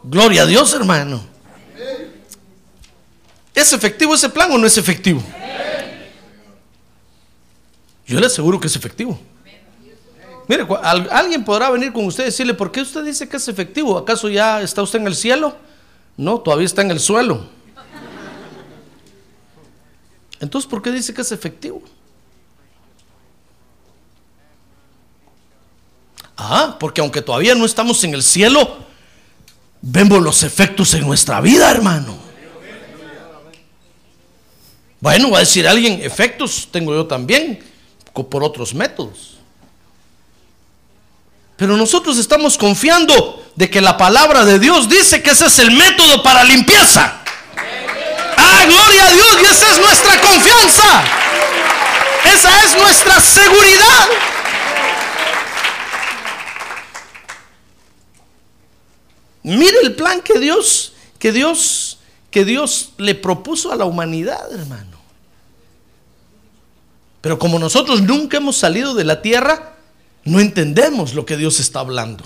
Gloria 0.03 0.43
a 0.43 0.45
Dios, 0.45 0.71
hermano. 0.73 1.25
¿Es 3.55 3.73
efectivo 3.73 4.13
ese 4.13 4.29
plan 4.29 4.51
o 4.51 4.57
no 4.57 4.67
es 4.67 4.77
efectivo? 4.77 5.23
Yo 8.05 8.19
le 8.19 8.27
aseguro 8.27 8.59
que 8.59 8.67
es 8.67 8.75
efectivo. 8.75 9.19
Mire, 10.47 10.65
alguien 11.11 11.43
podrá 11.43 11.71
venir 11.71 11.91
con 11.91 12.05
usted 12.05 12.23
y 12.23 12.25
decirle, 12.27 12.53
¿por 12.53 12.71
qué 12.71 12.81
usted 12.81 13.03
dice 13.03 13.27
que 13.27 13.37
es 13.37 13.47
efectivo? 13.47 13.97
¿Acaso 13.97 14.29
ya 14.29 14.61
está 14.61 14.83
usted 14.83 14.99
en 14.99 15.07
el 15.07 15.15
cielo? 15.15 15.57
No, 16.17 16.39
todavía 16.39 16.67
está 16.67 16.83
en 16.83 16.91
el 16.91 16.99
suelo. 16.99 17.49
Entonces, 20.39 20.69
¿por 20.69 20.81
qué 20.81 20.91
dice 20.91 21.13
que 21.13 21.21
es 21.21 21.31
efectivo? 21.31 21.81
Ah, 26.37 26.77
porque 26.79 27.01
aunque 27.01 27.21
todavía 27.21 27.55
no 27.55 27.65
estamos 27.65 28.03
en 28.03 28.13
el 28.13 28.21
cielo, 28.21 28.77
vemos 29.81 30.21
los 30.21 30.43
efectos 30.43 30.93
en 30.93 31.07
nuestra 31.07 31.41
vida, 31.41 31.71
hermano. 31.71 32.17
Bueno, 34.99 35.31
va 35.31 35.37
a 35.37 35.39
decir 35.41 35.67
alguien, 35.67 36.01
efectos 36.03 36.67
tengo 36.71 36.93
yo 36.93 37.07
también 37.07 37.59
por 38.23 38.43
otros 38.43 38.73
métodos. 38.73 39.35
Pero 41.57 41.77
nosotros 41.77 42.17
estamos 42.17 42.57
confiando 42.57 43.43
de 43.55 43.69
que 43.69 43.81
la 43.81 43.97
palabra 43.97 44.43
de 44.45 44.59
Dios 44.59 44.89
dice 44.89 45.21
que 45.21 45.31
ese 45.31 45.45
es 45.45 45.59
el 45.59 45.71
método 45.71 46.23
para 46.23 46.43
limpieza. 46.43 47.21
Ah, 48.37 48.63
gloria 48.65 49.07
a 49.07 49.11
Dios, 49.11 49.37
y 49.41 49.45
esa 49.45 49.71
es 49.71 49.79
nuestra 49.79 50.21
confianza. 50.21 51.03
Esa 52.33 52.63
es 52.63 52.75
nuestra 52.75 53.19
seguridad. 53.21 54.07
Mire 59.43 59.77
el 59.83 59.95
plan 59.95 60.21
que 60.21 60.39
Dios 60.39 60.93
que 61.25 61.31
Dios, 61.31 61.97
que 62.29 62.45
Dios 62.45 62.93
le 62.97 63.15
propuso 63.15 63.71
a 63.71 63.75
la 63.75 63.85
humanidad, 63.85 64.51
hermano. 64.53 64.94
Pero 67.25 67.39
como 67.39 67.57
nosotros 67.57 68.03
nunca 68.03 68.37
hemos 68.37 68.55
salido 68.55 68.93
de 68.93 69.03
la 69.03 69.23
tierra, 69.23 69.73
no 70.25 70.39
entendemos 70.39 71.15
lo 71.15 71.25
que 71.25 71.37
Dios 71.37 71.59
está 71.59 71.79
hablando. 71.79 72.23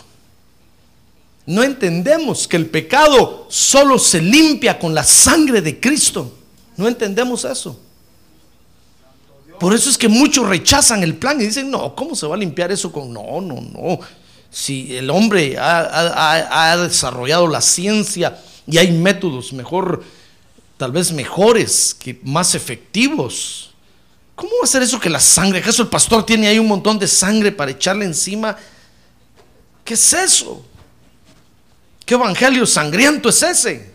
No 1.46 1.64
entendemos 1.64 2.50
que 2.50 2.58
el 2.58 2.66
pecado 2.66 3.48
solo 3.48 3.98
se 3.98 4.22
limpia 4.22 4.78
con 4.78 4.94
la 4.94 5.06
sangre 5.06 5.62
de 5.62 5.80
Cristo. 5.80 6.38
No 6.76 6.86
entendemos 6.86 7.46
eso. 7.46 7.80
Por 9.58 9.74
eso 9.74 9.90
es 9.90 9.98
que 9.98 10.10
muchos 10.10 10.46
rechazan 10.46 11.02
el 11.02 11.16
plan 11.16 11.40
y 11.40 11.46
dicen, 11.46 11.72
no, 11.72 11.96
¿cómo 11.96 12.14
se 12.14 12.28
va 12.28 12.36
a 12.36 12.38
limpiar 12.38 12.70
eso 12.70 12.92
con... 12.92 13.14
No, 13.14 13.40
no, 13.40 13.62
no. 13.62 14.02
Si 14.52 14.98
el 14.98 15.10
hombre 15.12 15.56
ha, 15.58 16.76
desarrollado 16.76 17.48
la 17.48 17.62
ciencia 17.62 18.38
y 18.68 18.78
hay 18.78 18.92
métodos 18.92 19.54
mejor, 19.54 20.04
tal 20.76 20.92
vez 20.92 21.14
mejores, 21.14 21.96
que 21.98 22.20
más 22.26 22.54
efectivos. 22.54 23.70
¿Cómo 24.40 24.54
va 24.62 24.64
a 24.64 24.68
ser 24.68 24.82
eso 24.82 24.98
que 25.02 25.10
la 25.10 25.20
sangre? 25.20 25.60
¿Acaso 25.60 25.82
el 25.82 25.90
pastor 25.90 26.26
tiene 26.26 26.48
ahí 26.48 26.58
un 26.60 26.68
montón 26.70 26.98
de 26.98 27.10
sangre 27.10 27.52
para 27.52 27.72
echarle 27.72 28.06
encima? 28.06 28.56
¿Qué 29.84 29.96
es 29.96 30.14
eso? 30.14 30.66
¿Qué 32.06 32.14
evangelio 32.14 32.66
sangriento 32.66 33.28
es 33.28 33.44
ese? 33.44 33.92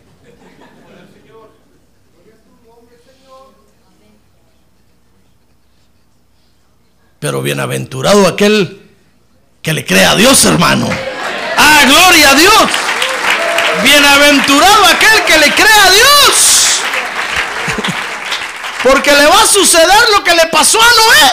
Pero 7.19 7.41
bienaventurado 7.41 8.27
aquel 8.27 8.83
que 9.63 9.73
le 9.73 9.83
crea 9.83 10.11
a 10.11 10.15
Dios, 10.15 10.45
hermano. 10.45 10.87
¡Ah, 11.57 11.81
gloria 11.87 12.29
a 12.29 12.35
Dios! 12.35 12.71
Bienaventurado 13.81 14.85
aquel 14.85 15.25
que 15.25 15.39
le 15.39 15.51
crea 15.55 15.85
a 15.85 15.89
Dios. 15.89 16.44
Porque 18.85 19.11
le 19.11 19.25
va 19.25 19.41
a 19.41 19.47
suceder 19.47 20.09
lo 20.15 20.23
que 20.23 20.35
le 20.35 20.45
pasó 20.51 20.79
a 20.79 20.85
Noé. 20.85 21.31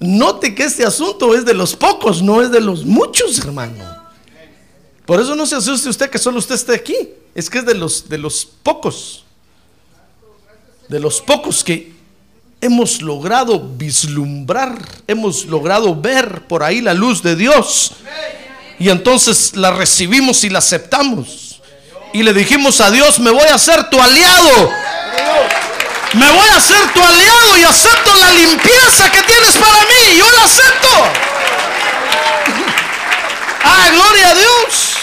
Note 0.00 0.54
que 0.54 0.64
este 0.64 0.84
asunto 0.84 1.34
es 1.34 1.44
de 1.44 1.54
los 1.54 1.74
pocos, 1.74 2.20
no 2.22 2.42
es 2.42 2.50
de 2.50 2.60
los 2.60 2.84
muchos, 2.84 3.38
hermano. 3.38 4.02
Por 5.06 5.20
eso 5.20 5.34
no 5.34 5.46
se 5.46 5.56
asuste 5.56 5.88
usted 5.88 6.10
que 6.10 6.18
solo 6.18 6.38
usted 6.38 6.56
esté 6.56 6.74
aquí. 6.74 6.96
Es 7.34 7.48
que 7.48 7.58
es 7.58 7.66
de 7.66 7.74
los, 7.74 8.08
de 8.08 8.18
los 8.18 8.44
pocos 8.44 9.24
de 10.88 11.00
los 11.00 11.20
pocos 11.20 11.64
que 11.64 11.92
hemos 12.60 13.02
logrado 13.02 13.60
vislumbrar, 13.60 14.78
hemos 15.06 15.46
logrado 15.46 15.94
ver 15.94 16.46
por 16.46 16.62
ahí 16.62 16.80
la 16.80 16.94
luz 16.94 17.22
de 17.22 17.36
Dios. 17.36 17.92
Y 18.78 18.88
entonces 18.88 19.54
la 19.56 19.70
recibimos 19.70 20.44
y 20.44 20.50
la 20.50 20.58
aceptamos. 20.58 21.43
Y 22.14 22.22
le 22.22 22.32
dijimos 22.32 22.80
a 22.80 22.92
Dios, 22.92 23.18
me 23.18 23.32
voy 23.32 23.48
a 23.48 23.58
ser 23.58 23.90
tu 23.90 24.00
aliado. 24.00 24.70
Me 26.14 26.30
voy 26.30 26.48
a 26.56 26.60
ser 26.60 26.92
tu 26.92 27.02
aliado 27.02 27.58
y 27.58 27.64
acepto 27.64 28.14
la 28.14 28.30
limpieza 28.30 29.10
que 29.10 29.20
tienes 29.24 29.56
para 29.56 29.80
mí. 29.80 30.16
Yo 30.16 30.30
la 30.30 30.44
acepto. 30.44 30.88
Ah, 33.66 33.88
gloria 33.90 34.28
a 34.28 34.34
Dios. 34.34 34.94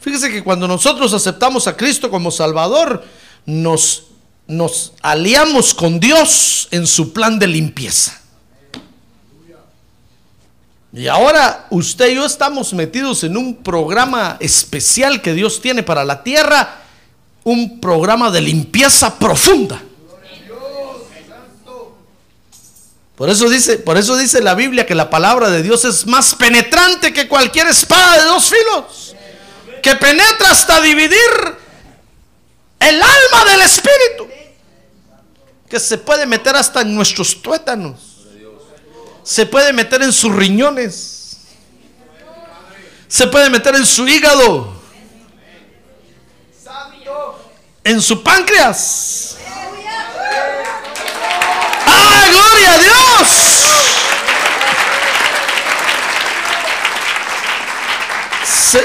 Fíjese 0.00 0.30
que 0.30 0.42
cuando 0.42 0.66
nosotros 0.66 1.14
aceptamos 1.14 1.68
a 1.68 1.76
Cristo 1.76 2.10
como 2.10 2.32
Salvador, 2.32 3.04
nos 3.46 4.08
nos 4.48 4.94
aliamos 5.02 5.74
con 5.74 6.00
Dios 6.00 6.68
en 6.72 6.86
su 6.86 7.12
plan 7.12 7.38
de 7.38 7.46
limpieza. 7.46 8.20
Y 10.98 11.06
ahora 11.06 11.68
usted 11.70 12.08
y 12.08 12.16
yo 12.16 12.26
estamos 12.26 12.72
metidos 12.72 13.22
en 13.22 13.36
un 13.36 13.62
programa 13.62 14.36
especial 14.40 15.22
que 15.22 15.32
Dios 15.32 15.62
tiene 15.62 15.84
para 15.84 16.04
la 16.04 16.24
tierra, 16.24 16.80
un 17.44 17.78
programa 17.78 18.32
de 18.32 18.40
limpieza 18.40 19.16
profunda. 19.16 19.80
Por 23.14 23.30
eso 23.30 23.48
dice, 23.48 23.78
por 23.78 23.96
eso 23.96 24.16
dice 24.16 24.42
la 24.42 24.56
Biblia 24.56 24.86
que 24.86 24.96
la 24.96 25.08
palabra 25.08 25.50
de 25.50 25.62
Dios 25.62 25.84
es 25.84 26.04
más 26.04 26.34
penetrante 26.34 27.12
que 27.12 27.28
cualquier 27.28 27.68
espada 27.68 28.18
de 28.18 28.24
dos 28.24 28.50
filos, 28.50 29.14
que 29.80 29.94
penetra 29.94 30.50
hasta 30.50 30.80
dividir 30.80 31.30
el 32.80 32.96
alma 32.96 33.50
del 33.52 33.60
espíritu 33.60 34.26
que 35.70 35.78
se 35.78 35.96
puede 35.96 36.26
meter 36.26 36.56
hasta 36.56 36.80
en 36.80 36.92
nuestros 36.92 37.40
tuétanos. 37.40 38.07
Se 39.28 39.44
puede 39.44 39.74
meter 39.74 40.00
en 40.00 40.10
sus 40.10 40.34
riñones. 40.34 41.36
Se 43.08 43.26
puede 43.26 43.50
meter 43.50 43.74
en 43.74 43.84
su 43.84 44.08
hígado. 44.08 44.72
En 47.84 48.00
su 48.00 48.22
páncreas. 48.22 49.36
¡Ah, 51.86 52.24
gloria 52.30 52.72
a 52.72 52.78
Dios! 52.78 52.94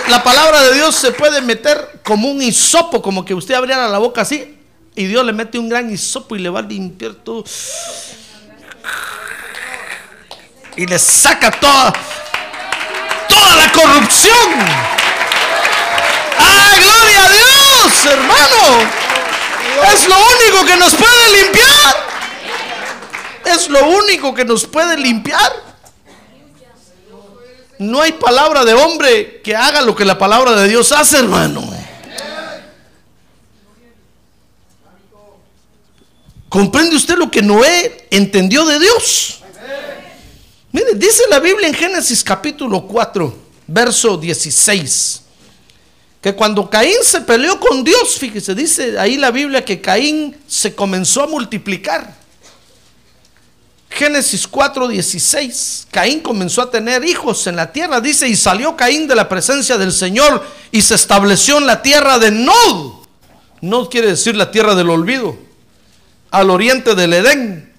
la 0.09 0.23
palabra 0.23 0.61
de 0.63 0.73
Dios 0.73 0.93
se 0.95 1.11
puede 1.13 1.41
meter 1.41 2.01
como 2.03 2.29
un 2.29 2.41
hisopo, 2.41 3.01
como 3.01 3.23
que 3.23 3.33
usted 3.33 3.53
abriera 3.53 3.87
la 3.87 3.97
boca 3.97 4.21
así 4.21 4.57
y 4.93 5.05
Dios 5.05 5.25
le 5.25 5.31
mete 5.31 5.57
un 5.57 5.69
gran 5.69 5.89
hisopo 5.89 6.35
y 6.35 6.39
le 6.39 6.49
va 6.49 6.59
a 6.59 6.63
limpiar 6.63 7.13
todo. 7.13 7.45
Y 10.75 10.87
le 10.87 10.97
saca 10.97 11.51
toda, 11.51 11.93
toda 13.29 13.55
la 13.55 13.71
corrupción. 13.71 14.49
¡Ah, 16.39 16.75
gloria 16.81 17.25
a 17.25 17.29
Dios, 17.29 18.05
hermano! 18.05 19.03
Es 19.93 20.07
lo 20.07 20.15
único 20.15 20.65
que 20.65 20.75
nos 20.77 20.95
puede 20.95 21.43
limpiar. 21.43 21.95
Es 23.45 23.69
lo 23.69 23.87
único 23.87 24.33
que 24.33 24.45
nos 24.45 24.65
puede 24.65 24.97
limpiar. 24.97 25.53
No 27.77 28.01
hay 28.01 28.13
palabra 28.13 28.63
de 28.63 28.73
hombre 28.73 29.41
que 29.41 29.55
haga 29.55 29.81
lo 29.81 29.95
que 29.95 30.05
la 30.05 30.17
palabra 30.17 30.53
de 30.53 30.69
Dios 30.69 30.91
hace, 30.91 31.19
hermano. 31.19 31.61
¿Comprende 36.49 36.95
usted 36.95 37.15
lo 37.17 37.29
que 37.29 37.41
Noé 37.41 38.07
entendió 38.11 38.65
de 38.65 38.79
Dios? 38.79 39.42
Mire, 40.73 40.95
dice 40.95 41.23
la 41.29 41.39
Biblia 41.39 41.67
en 41.67 41.73
Génesis 41.75 42.23
capítulo 42.23 42.87
4, 42.87 43.33
verso 43.67 44.17
16, 44.17 45.21
que 46.19 46.33
cuando 46.33 46.67
Caín 46.67 46.97
se 47.03 47.21
peleó 47.21 47.59
con 47.59 47.83
Dios, 47.83 48.17
fíjese, 48.17 48.55
dice 48.55 48.99
ahí 48.99 49.17
la 49.17 49.29
Biblia 49.29 49.63
que 49.63 49.79
Caín 49.79 50.35
se 50.47 50.73
comenzó 50.73 51.21
a 51.21 51.27
multiplicar. 51.27 52.15
Génesis 53.87 54.47
4, 54.47 54.87
16, 54.87 55.87
Caín 55.91 56.21
comenzó 56.21 56.63
a 56.63 56.71
tener 56.71 57.05
hijos 57.05 57.45
en 57.45 57.55
la 57.55 57.71
tierra, 57.71 58.01
dice, 58.01 58.27
y 58.27 58.35
salió 58.35 58.75
Caín 58.75 59.07
de 59.07 59.15
la 59.15 59.29
presencia 59.29 59.77
del 59.77 59.93
Señor 59.93 60.43
y 60.71 60.81
se 60.81 60.95
estableció 60.95 61.59
en 61.59 61.67
la 61.67 61.83
tierra 61.83 62.17
de 62.17 62.31
Nod. 62.31 62.93
Nod 63.61 63.89
quiere 63.89 64.07
decir 64.07 64.35
la 64.35 64.49
tierra 64.49 64.73
del 64.73 64.89
olvido 64.89 65.37
al 66.31 66.49
oriente 66.49 66.95
del 66.95 67.13
Edén. 67.13 67.71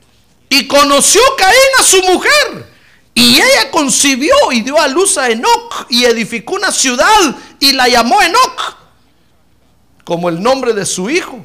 Y 0.48 0.68
conoció 0.68 1.20
Caín 1.36 1.56
a 1.80 1.82
su 1.82 2.00
mujer. 2.02 2.73
Y 3.14 3.36
ella 3.36 3.70
concibió 3.70 4.34
y 4.52 4.62
dio 4.62 4.78
a 4.80 4.88
luz 4.88 5.16
a 5.18 5.30
Enoch 5.30 5.86
y 5.88 6.04
edificó 6.04 6.54
una 6.54 6.72
ciudad 6.72 7.36
y 7.60 7.72
la 7.72 7.88
llamó 7.88 8.20
Enoch 8.20 8.76
como 10.04 10.28
el 10.28 10.42
nombre 10.42 10.74
de 10.74 10.84
su 10.84 11.08
hijo. 11.08 11.44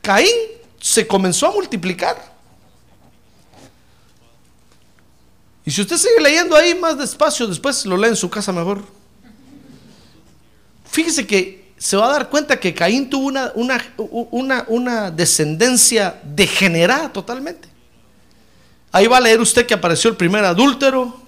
Caín 0.00 0.34
se 0.80 1.06
comenzó 1.06 1.48
a 1.48 1.52
multiplicar. 1.52 2.34
Y 5.64 5.70
si 5.70 5.80
usted 5.80 5.96
sigue 5.96 6.20
leyendo 6.20 6.56
ahí 6.56 6.74
más 6.74 6.98
despacio, 6.98 7.46
después 7.46 7.86
lo 7.86 7.96
lee 7.96 8.08
en 8.08 8.16
su 8.16 8.28
casa 8.28 8.52
mejor. 8.52 8.84
Fíjese 10.84 11.26
que 11.26 11.72
se 11.78 11.96
va 11.96 12.06
a 12.06 12.12
dar 12.12 12.30
cuenta 12.30 12.60
que 12.60 12.74
Caín 12.74 13.10
tuvo 13.10 13.26
una, 13.26 13.52
una, 14.30 14.64
una, 14.68 15.10
descendencia 15.10 16.20
degenerada 16.22 17.12
totalmente. 17.12 17.68
Ahí 18.94 19.08
va 19.08 19.16
a 19.16 19.20
leer 19.20 19.40
usted 19.40 19.66
que 19.66 19.74
apareció 19.74 20.08
el 20.08 20.16
primer 20.16 20.44
adúltero, 20.44 21.20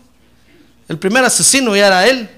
el 0.87 0.98
primer 0.98 1.24
asesino 1.24 1.74
ya 1.74 1.88
era 1.88 2.07
él. 2.07 2.31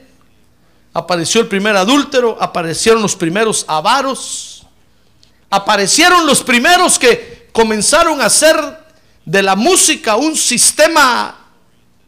Apareció 0.94 1.42
el 1.42 1.48
primer 1.48 1.76
adúltero, 1.76 2.38
aparecieron 2.40 3.02
los 3.02 3.14
primeros 3.14 3.66
avaros, 3.68 4.66
aparecieron 5.50 6.26
los 6.26 6.42
primeros 6.42 6.98
que 6.98 7.50
comenzaron 7.52 8.22
a 8.22 8.24
hacer 8.24 8.56
de 9.26 9.42
la 9.42 9.54
música 9.54 10.16
un 10.16 10.34
sistema 10.34 11.36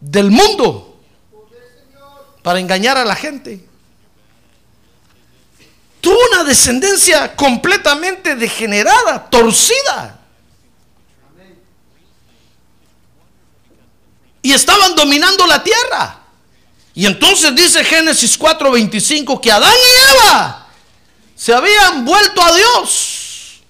del 0.00 0.30
mundo 0.30 0.98
para 2.42 2.58
engañar 2.58 2.96
a 2.96 3.04
la 3.04 3.14
gente 3.14 3.68
tuvo 6.00 6.16
una 6.32 6.44
descendencia 6.44 7.36
completamente 7.36 8.34
degenerada, 8.34 9.28
torcida. 9.28 10.19
Y 14.42 14.52
estaban 14.52 14.94
dominando 14.94 15.46
la 15.46 15.62
tierra. 15.62 16.20
Y 16.94 17.06
entonces 17.06 17.54
dice 17.54 17.84
Génesis 17.84 18.38
4:25 18.38 19.40
que 19.40 19.52
Adán 19.52 19.72
y 19.72 20.14
Eva 20.14 20.66
se 21.34 21.54
habían 21.54 22.04
vuelto 22.04 22.42
a 22.42 22.54
Dios 22.54 23.60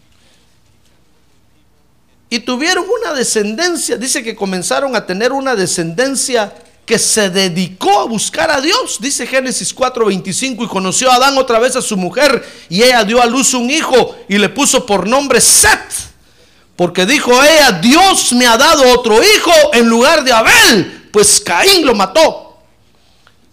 y 2.31 2.39
tuvieron 2.41 2.87
una 3.01 3.13
descendencia. 3.13 3.97
Dice 3.97 4.23
que 4.23 4.37
comenzaron 4.37 4.95
a 4.97 5.05
tener 5.05 5.33
una 5.33 5.55
descendencia 5.57 6.55
que 6.87 6.99
se 6.99 7.31
dedicó 7.31 8.01
a 8.01 8.05
buscar 8.05 8.51
a 8.51 8.61
Dios. 8.61 8.99
Dice 9.01 9.27
Génesis 9.27 9.75
4:25 9.75 10.65
y 10.65 10.69
conoció 10.69 11.11
a 11.11 11.17
Adán 11.17 11.37
otra 11.39 11.59
vez 11.59 11.77
a 11.77 11.83
su 11.83 11.97
mujer 11.97 12.45
y 12.69 12.83
ella 12.83 13.05
dio 13.05 13.21
a 13.21 13.27
luz 13.27 13.55
un 13.55 13.71
hijo 13.71 14.17
y 14.29 14.39
le 14.39 14.49
puso 14.49 14.87
por 14.87 15.07
nombre 15.07 15.41
Set. 15.41 16.10
Porque 16.81 17.05
dijo 17.05 17.31
ella, 17.45 17.73
Dios 17.73 18.33
me 18.33 18.47
ha 18.47 18.57
dado 18.57 18.90
otro 18.95 19.23
hijo 19.23 19.53
en 19.75 19.87
lugar 19.87 20.25
de 20.25 20.33
Abel, 20.33 21.11
pues 21.12 21.38
Caín 21.38 21.85
lo 21.85 21.95
mató. 21.95 22.59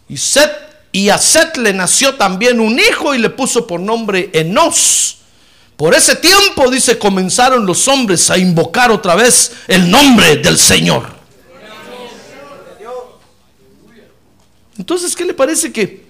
Y, 0.08 0.16
Set, 0.16 0.50
y 0.94 1.10
a 1.10 1.18
Set 1.18 1.58
le 1.58 1.74
nació 1.74 2.16
también 2.16 2.62
un 2.62 2.80
hijo 2.80 3.14
y 3.14 3.18
le 3.18 3.30
puso 3.30 3.68
por 3.68 3.82
nombre 3.82 4.30
Enos. 4.32 5.18
Por 5.76 5.94
ese 5.94 6.16
tiempo, 6.16 6.72
dice, 6.72 6.98
comenzaron 6.98 7.66
los 7.66 7.90
hombres 7.90 8.30
a 8.30 8.38
invocar 8.38 8.92
otra 8.92 9.14
vez 9.14 9.52
el 9.68 9.92
nombre 9.92 10.38
del 10.38 10.58
Señor. 10.58 11.04
Entonces, 14.78 15.14
¿qué 15.14 15.26
le 15.26 15.34
parece 15.34 15.74
que 15.74 16.08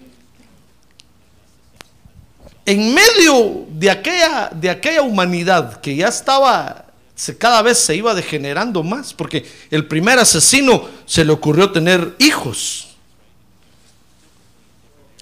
en 2.63 2.93
medio 2.93 3.65
de 3.69 3.89
aquella, 3.89 4.51
de 4.53 4.69
aquella 4.69 5.01
humanidad 5.01 5.81
que 5.81 5.95
ya 5.95 6.09
estaba, 6.09 6.83
se, 7.17 7.35
cada 7.35 7.63
vez 7.63 7.79
se 7.79 7.95
iba 7.95 8.13
degenerando 8.13 8.83
más, 8.83 9.11
porque 9.11 9.43
el 9.71 9.87
primer 9.87 10.19
asesino 10.19 10.87
se 11.07 11.25
le 11.25 11.33
ocurrió 11.33 11.71
tener 11.71 12.15
hijos. 12.19 12.89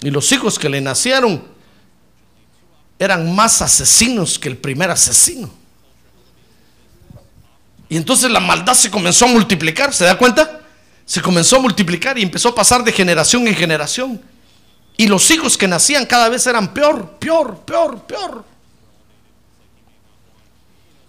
Y 0.01 0.11
los 0.11 0.29
hijos 0.33 0.59
que 0.59 0.67
le 0.67 0.81
nacieron 0.81 1.41
eran 2.99 3.33
más 3.33 3.61
asesinos 3.61 4.37
que 4.37 4.49
el 4.49 4.57
primer 4.57 4.91
asesino. 4.91 5.49
Y 7.87 7.95
entonces 7.95 8.29
la 8.29 8.41
maldad 8.41 8.73
se 8.73 8.91
comenzó 8.91 9.23
a 9.23 9.29
multiplicar, 9.29 9.93
¿se 9.93 10.03
da 10.03 10.17
cuenta? 10.17 10.61
Se 11.05 11.21
comenzó 11.21 11.55
a 11.55 11.59
multiplicar 11.59 12.19
y 12.19 12.23
empezó 12.23 12.49
a 12.49 12.55
pasar 12.55 12.83
de 12.83 12.91
generación 12.91 13.47
en 13.47 13.55
generación. 13.55 14.21
Y 14.97 15.07
los 15.07 15.31
hijos 15.31 15.57
que 15.57 15.67
nacían 15.67 16.05
cada 16.05 16.27
vez 16.27 16.45
eran 16.45 16.73
peor, 16.73 17.17
peor, 17.19 17.59
peor, 17.59 18.01
peor. 18.03 18.54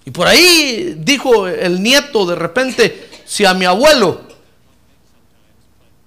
Y 0.06 0.10
por 0.12 0.26
ahí 0.26 0.94
dijo 0.98 1.46
el 1.48 1.82
nieto 1.82 2.24
de 2.24 2.36
repente, 2.36 3.10
si 3.26 3.44
a 3.44 3.52
mi 3.52 3.66
abuelo 3.66 4.22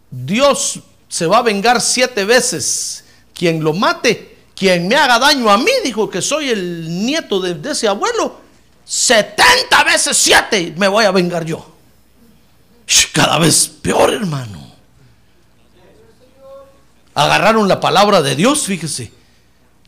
Dios 0.10 0.80
se 1.08 1.28
va 1.28 1.40
a 1.40 1.42
vengar 1.42 1.82
siete 1.82 2.26
veces. 2.26 3.04
Quien 3.34 3.64
lo 3.64 3.74
mate, 3.74 4.38
quien 4.56 4.88
me 4.88 4.96
haga 4.96 5.20
daño 5.20 5.50
a 5.50 5.58
mí, 5.58 5.72
dijo 5.84 6.10
que 6.10 6.22
soy 6.22 6.50
el 6.50 7.06
nieto 7.06 7.40
de, 7.40 7.72
ese 7.72 7.88
abuelo, 7.88 8.40
70 8.86 9.84
veces 9.84 10.18
siete 10.18 10.74
me 10.78 10.88
voy 10.88 11.06
a 11.06 11.12
vengar 11.12 11.46
yo. 11.46 11.66
Cada 13.14 13.38
vez 13.38 13.68
peor, 13.68 14.14
hermano. 14.14 14.68
Agarraron 17.14 17.68
la 17.68 17.80
palabra 17.80 18.22
de 18.22 18.36
Dios, 18.36 18.64
fíjese. 18.64 19.19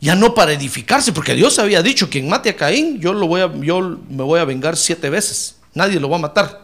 Ya 0.02 0.14
no 0.14 0.34
para 0.34 0.52
edificarse, 0.52 1.12
porque 1.12 1.34
Dios 1.34 1.58
había 1.58 1.82
dicho, 1.82 2.10
quien 2.10 2.28
mate 2.28 2.50
a 2.50 2.56
Caín, 2.56 3.00
yo, 3.00 3.14
lo 3.14 3.26
voy 3.26 3.40
a, 3.40 3.50
yo 3.60 3.98
me 4.10 4.22
voy 4.22 4.38
a 4.40 4.44
vengar 4.44 4.76
siete 4.76 5.08
veces. 5.08 5.56
Nadie 5.72 5.98
lo 5.98 6.10
va 6.10 6.16
a 6.16 6.20
matar 6.20 6.62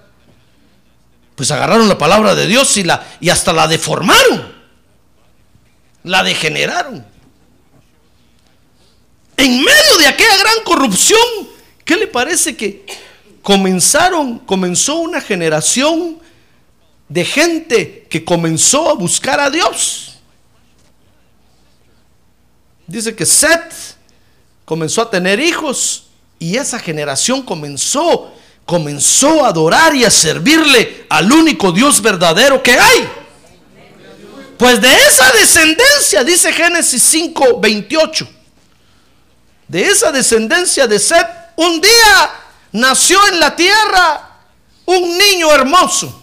pues 1.38 1.52
agarraron 1.52 1.88
la 1.88 1.96
palabra 1.96 2.34
de 2.34 2.48
Dios 2.48 2.76
y, 2.78 2.82
la, 2.82 3.06
y 3.20 3.28
hasta 3.28 3.52
la 3.52 3.68
deformaron, 3.68 4.52
la 6.02 6.24
degeneraron. 6.24 7.06
En 9.36 9.52
medio 9.62 9.98
de 10.00 10.08
aquella 10.08 10.36
gran 10.36 10.64
corrupción, 10.64 11.20
¿qué 11.84 11.94
le 11.94 12.08
parece 12.08 12.56
que 12.56 12.84
comenzaron, 13.40 14.40
comenzó 14.40 14.96
una 14.96 15.20
generación 15.20 16.18
de 17.08 17.24
gente 17.24 18.08
que 18.10 18.24
comenzó 18.24 18.90
a 18.90 18.94
buscar 18.94 19.38
a 19.38 19.48
Dios? 19.48 20.07
Dice 22.88 23.14
que 23.14 23.24
Seth 23.24 23.94
comenzó 24.64 25.02
a 25.02 25.10
tener 25.10 25.38
hijos 25.38 26.08
y 26.40 26.56
esa 26.56 26.80
generación 26.80 27.42
comenzó 27.42 28.32
comenzó 28.68 29.46
a 29.46 29.48
adorar 29.48 29.94
y 29.94 30.04
a 30.04 30.10
servirle 30.10 31.06
al 31.08 31.32
único 31.32 31.72
Dios 31.72 32.02
verdadero 32.02 32.62
que 32.62 32.78
hay. 32.78 33.08
Pues 34.58 34.78
de 34.78 34.94
esa 34.94 35.32
descendencia, 35.32 36.22
dice 36.22 36.52
Génesis 36.52 37.02
5, 37.02 37.60
28, 37.60 38.28
de 39.68 39.80
esa 39.86 40.12
descendencia 40.12 40.86
de 40.86 40.98
Seth, 40.98 41.26
un 41.56 41.80
día 41.80 42.30
nació 42.72 43.18
en 43.28 43.40
la 43.40 43.56
tierra 43.56 44.36
un 44.84 45.16
niño 45.16 45.50
hermoso, 45.50 46.22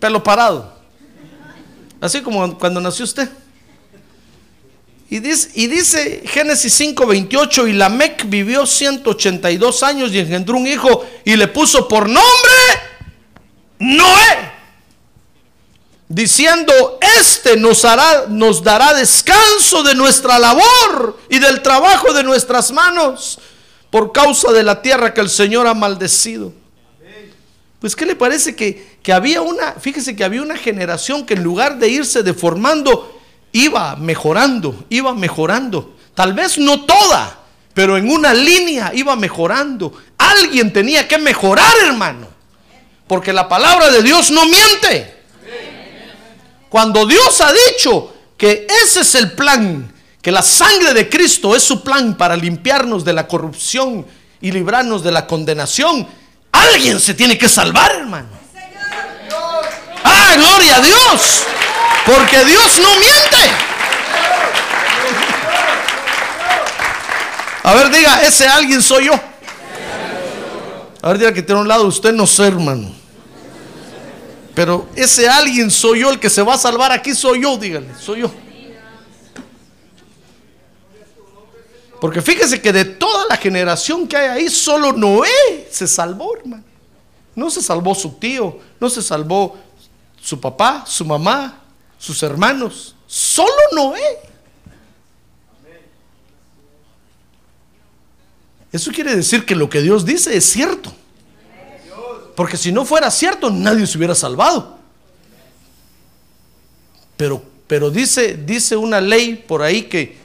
pelo 0.00 0.22
parado, 0.22 0.74
así 2.00 2.22
como 2.22 2.58
cuando 2.58 2.80
nació 2.80 3.04
usted. 3.04 3.28
Y 5.14 5.20
dice, 5.20 5.48
y 5.54 5.68
dice 5.68 6.24
Génesis 6.26 6.76
5:28, 6.80 7.68
y 7.68 7.72
Lamec 7.74 8.28
vivió 8.28 8.66
182 8.66 9.84
años 9.84 10.10
y 10.10 10.18
engendró 10.18 10.56
un 10.56 10.66
hijo 10.66 11.06
y 11.24 11.36
le 11.36 11.46
puso 11.46 11.86
por 11.86 12.08
nombre 12.08 12.52
Noé, 13.78 14.50
diciendo, 16.08 16.98
este 17.20 17.56
nos, 17.56 17.84
hará, 17.84 18.24
nos 18.28 18.64
dará 18.64 18.92
descanso 18.92 19.84
de 19.84 19.94
nuestra 19.94 20.36
labor 20.40 21.16
y 21.30 21.38
del 21.38 21.62
trabajo 21.62 22.12
de 22.12 22.24
nuestras 22.24 22.72
manos 22.72 23.38
por 23.90 24.10
causa 24.10 24.50
de 24.50 24.64
la 24.64 24.82
tierra 24.82 25.14
que 25.14 25.20
el 25.20 25.30
Señor 25.30 25.68
ha 25.68 25.74
maldecido. 25.74 26.52
Pues 27.78 27.94
¿qué 27.94 28.04
le 28.04 28.16
parece 28.16 28.56
que, 28.56 28.98
que 29.00 29.12
había 29.12 29.42
una, 29.42 29.74
fíjese 29.74 30.16
que 30.16 30.24
había 30.24 30.42
una 30.42 30.56
generación 30.56 31.24
que 31.24 31.34
en 31.34 31.44
lugar 31.44 31.78
de 31.78 31.88
irse 31.88 32.24
deformando, 32.24 33.13
iba 33.54 33.94
mejorando, 33.96 34.84
iba 34.90 35.14
mejorando. 35.14 35.94
Tal 36.14 36.34
vez 36.34 36.58
no 36.58 36.84
toda, 36.84 37.38
pero 37.72 37.96
en 37.96 38.10
una 38.10 38.34
línea 38.34 38.90
iba 38.94 39.16
mejorando. 39.16 39.96
Alguien 40.18 40.72
tenía 40.72 41.08
que 41.08 41.18
mejorar, 41.18 41.72
hermano. 41.86 42.26
Porque 43.06 43.32
la 43.32 43.48
palabra 43.48 43.90
de 43.90 44.02
Dios 44.02 44.30
no 44.30 44.44
miente. 44.46 45.22
Cuando 46.68 47.06
Dios 47.06 47.40
ha 47.40 47.52
dicho 47.52 48.12
que 48.36 48.66
ese 48.82 49.02
es 49.02 49.14
el 49.14 49.32
plan, 49.32 49.92
que 50.20 50.32
la 50.32 50.42
sangre 50.42 50.92
de 50.92 51.08
Cristo 51.08 51.54
es 51.54 51.62
su 51.62 51.84
plan 51.84 52.16
para 52.16 52.36
limpiarnos 52.36 53.04
de 53.04 53.12
la 53.12 53.28
corrupción 53.28 54.04
y 54.40 54.50
librarnos 54.50 55.04
de 55.04 55.12
la 55.12 55.28
condenación, 55.28 56.08
alguien 56.50 56.98
se 56.98 57.14
tiene 57.14 57.38
que 57.38 57.48
salvar, 57.48 57.92
hermano. 57.92 58.30
Ah, 60.02 60.34
gloria 60.36 60.76
a 60.76 60.80
Dios. 60.80 61.44
Porque 62.06 62.44
Dios 62.44 62.78
no 62.80 62.90
miente. 62.98 63.54
A 67.62 67.74
ver, 67.74 67.90
diga, 67.90 68.22
ese 68.22 68.46
alguien 68.46 68.82
soy 68.82 69.06
yo. 69.06 69.14
A 71.00 71.08
ver, 71.08 71.18
diga 71.18 71.32
que 71.32 71.42
tiene 71.42 71.62
un 71.62 71.68
lado, 71.68 71.86
usted 71.86 72.12
no 72.12 72.26
sé, 72.26 72.46
hermano. 72.46 72.92
Pero 74.54 74.86
ese 74.94 75.28
alguien 75.28 75.70
soy 75.70 76.00
yo, 76.00 76.10
el 76.10 76.20
que 76.20 76.28
se 76.28 76.42
va 76.42 76.54
a 76.54 76.58
salvar 76.58 76.92
aquí 76.92 77.14
soy 77.14 77.42
yo, 77.42 77.56
dígale, 77.56 77.88
soy 77.98 78.20
yo. 78.20 78.30
Porque 82.00 82.20
fíjese 82.20 82.60
que 82.60 82.70
de 82.70 82.84
toda 82.84 83.24
la 83.30 83.36
generación 83.38 84.06
que 84.06 84.16
hay 84.16 84.28
ahí, 84.28 84.50
solo 84.50 84.92
Noé 84.92 85.68
se 85.70 85.88
salvó, 85.88 86.36
hermano. 86.36 86.62
No 87.34 87.50
se 87.50 87.62
salvó 87.62 87.94
su 87.94 88.12
tío, 88.12 88.58
no 88.78 88.90
se 88.90 89.00
salvó 89.00 89.56
su 90.20 90.38
papá, 90.38 90.84
su 90.86 91.04
mamá, 91.04 91.63
sus 92.04 92.22
hermanos, 92.22 92.94
solo 93.06 93.48
Noé. 93.72 94.18
Eso 98.70 98.90
quiere 98.90 99.16
decir 99.16 99.46
que 99.46 99.54
lo 99.54 99.70
que 99.70 99.80
Dios 99.80 100.04
dice 100.04 100.36
es 100.36 100.44
cierto. 100.44 100.92
Porque 102.36 102.58
si 102.58 102.72
no 102.72 102.84
fuera 102.84 103.10
cierto, 103.10 103.48
nadie 103.48 103.86
se 103.86 103.96
hubiera 103.96 104.14
salvado. 104.14 104.76
Pero, 107.16 107.42
pero 107.66 107.90
dice, 107.90 108.36
dice 108.36 108.76
una 108.76 109.00
ley 109.00 109.36
por 109.36 109.62
ahí 109.62 109.84
que 109.84 110.18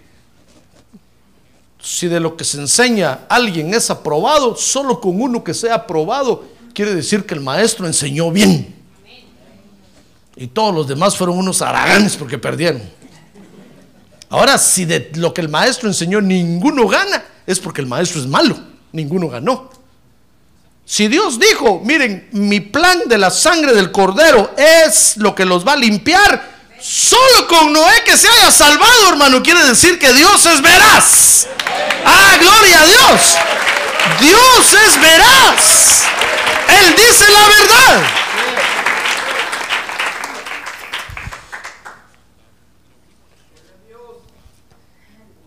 si 1.81 2.07
de 2.07 2.19
lo 2.19 2.35
que 2.35 2.43
se 2.43 2.57
enseña 2.57 3.21
alguien 3.29 3.73
es 3.73 3.89
aprobado, 3.89 4.57
solo 4.57 4.99
con 4.99 5.21
uno 5.21 5.45
que 5.45 5.53
sea 5.53 5.75
aprobado, 5.75 6.43
quiere 6.73 6.93
decir 6.93 7.25
que 7.25 7.35
el 7.35 7.39
maestro 7.39 7.87
enseñó 7.87 8.31
bien. 8.31 8.78
Y 10.39 10.47
todos 10.47 10.73
los 10.73 10.87
demás 10.87 11.17
fueron 11.17 11.37
unos 11.37 11.61
haraganes 11.61 12.15
porque 12.15 12.37
perdieron. 12.37 12.81
Ahora, 14.29 14.57
si 14.57 14.85
de 14.85 15.11
lo 15.15 15.33
que 15.33 15.41
el 15.41 15.49
maestro 15.49 15.89
enseñó 15.89 16.21
ninguno 16.21 16.87
gana, 16.87 17.21
es 17.45 17.59
porque 17.59 17.81
el 17.81 17.87
maestro 17.87 18.21
es 18.21 18.27
malo. 18.27 18.57
Ninguno 18.93 19.27
ganó. 19.27 19.69
Si 20.85 21.09
Dios 21.09 21.37
dijo, 21.37 21.81
miren, 21.83 22.29
mi 22.31 22.61
plan 22.61 23.01
de 23.07 23.17
la 23.17 23.29
sangre 23.29 23.73
del 23.73 23.91
cordero 23.91 24.51
es 24.55 25.17
lo 25.17 25.35
que 25.35 25.43
los 25.43 25.67
va 25.67 25.73
a 25.73 25.77
limpiar, 25.77 26.59
Solo 26.81 27.45
con 27.47 27.73
Noé 27.73 28.03
que 28.05 28.15
se 28.15 28.29
haya 28.29 28.49
salvado, 28.51 29.09
hermano, 29.09 29.43
quiere 29.43 29.65
decir 29.65 29.99
que 29.99 30.13
Dios 30.13 30.45
es 30.45 30.61
veraz. 30.61 31.47
Ah, 32.05 32.37
gloria 32.39 32.81
a 32.81 32.85
Dios. 32.85 33.37
Dios 34.21 34.73
es 34.87 35.01
veraz. 35.01 36.03
Él 36.69 36.95
dice 36.95 37.25
la 37.29 37.47
verdad. 37.47 38.28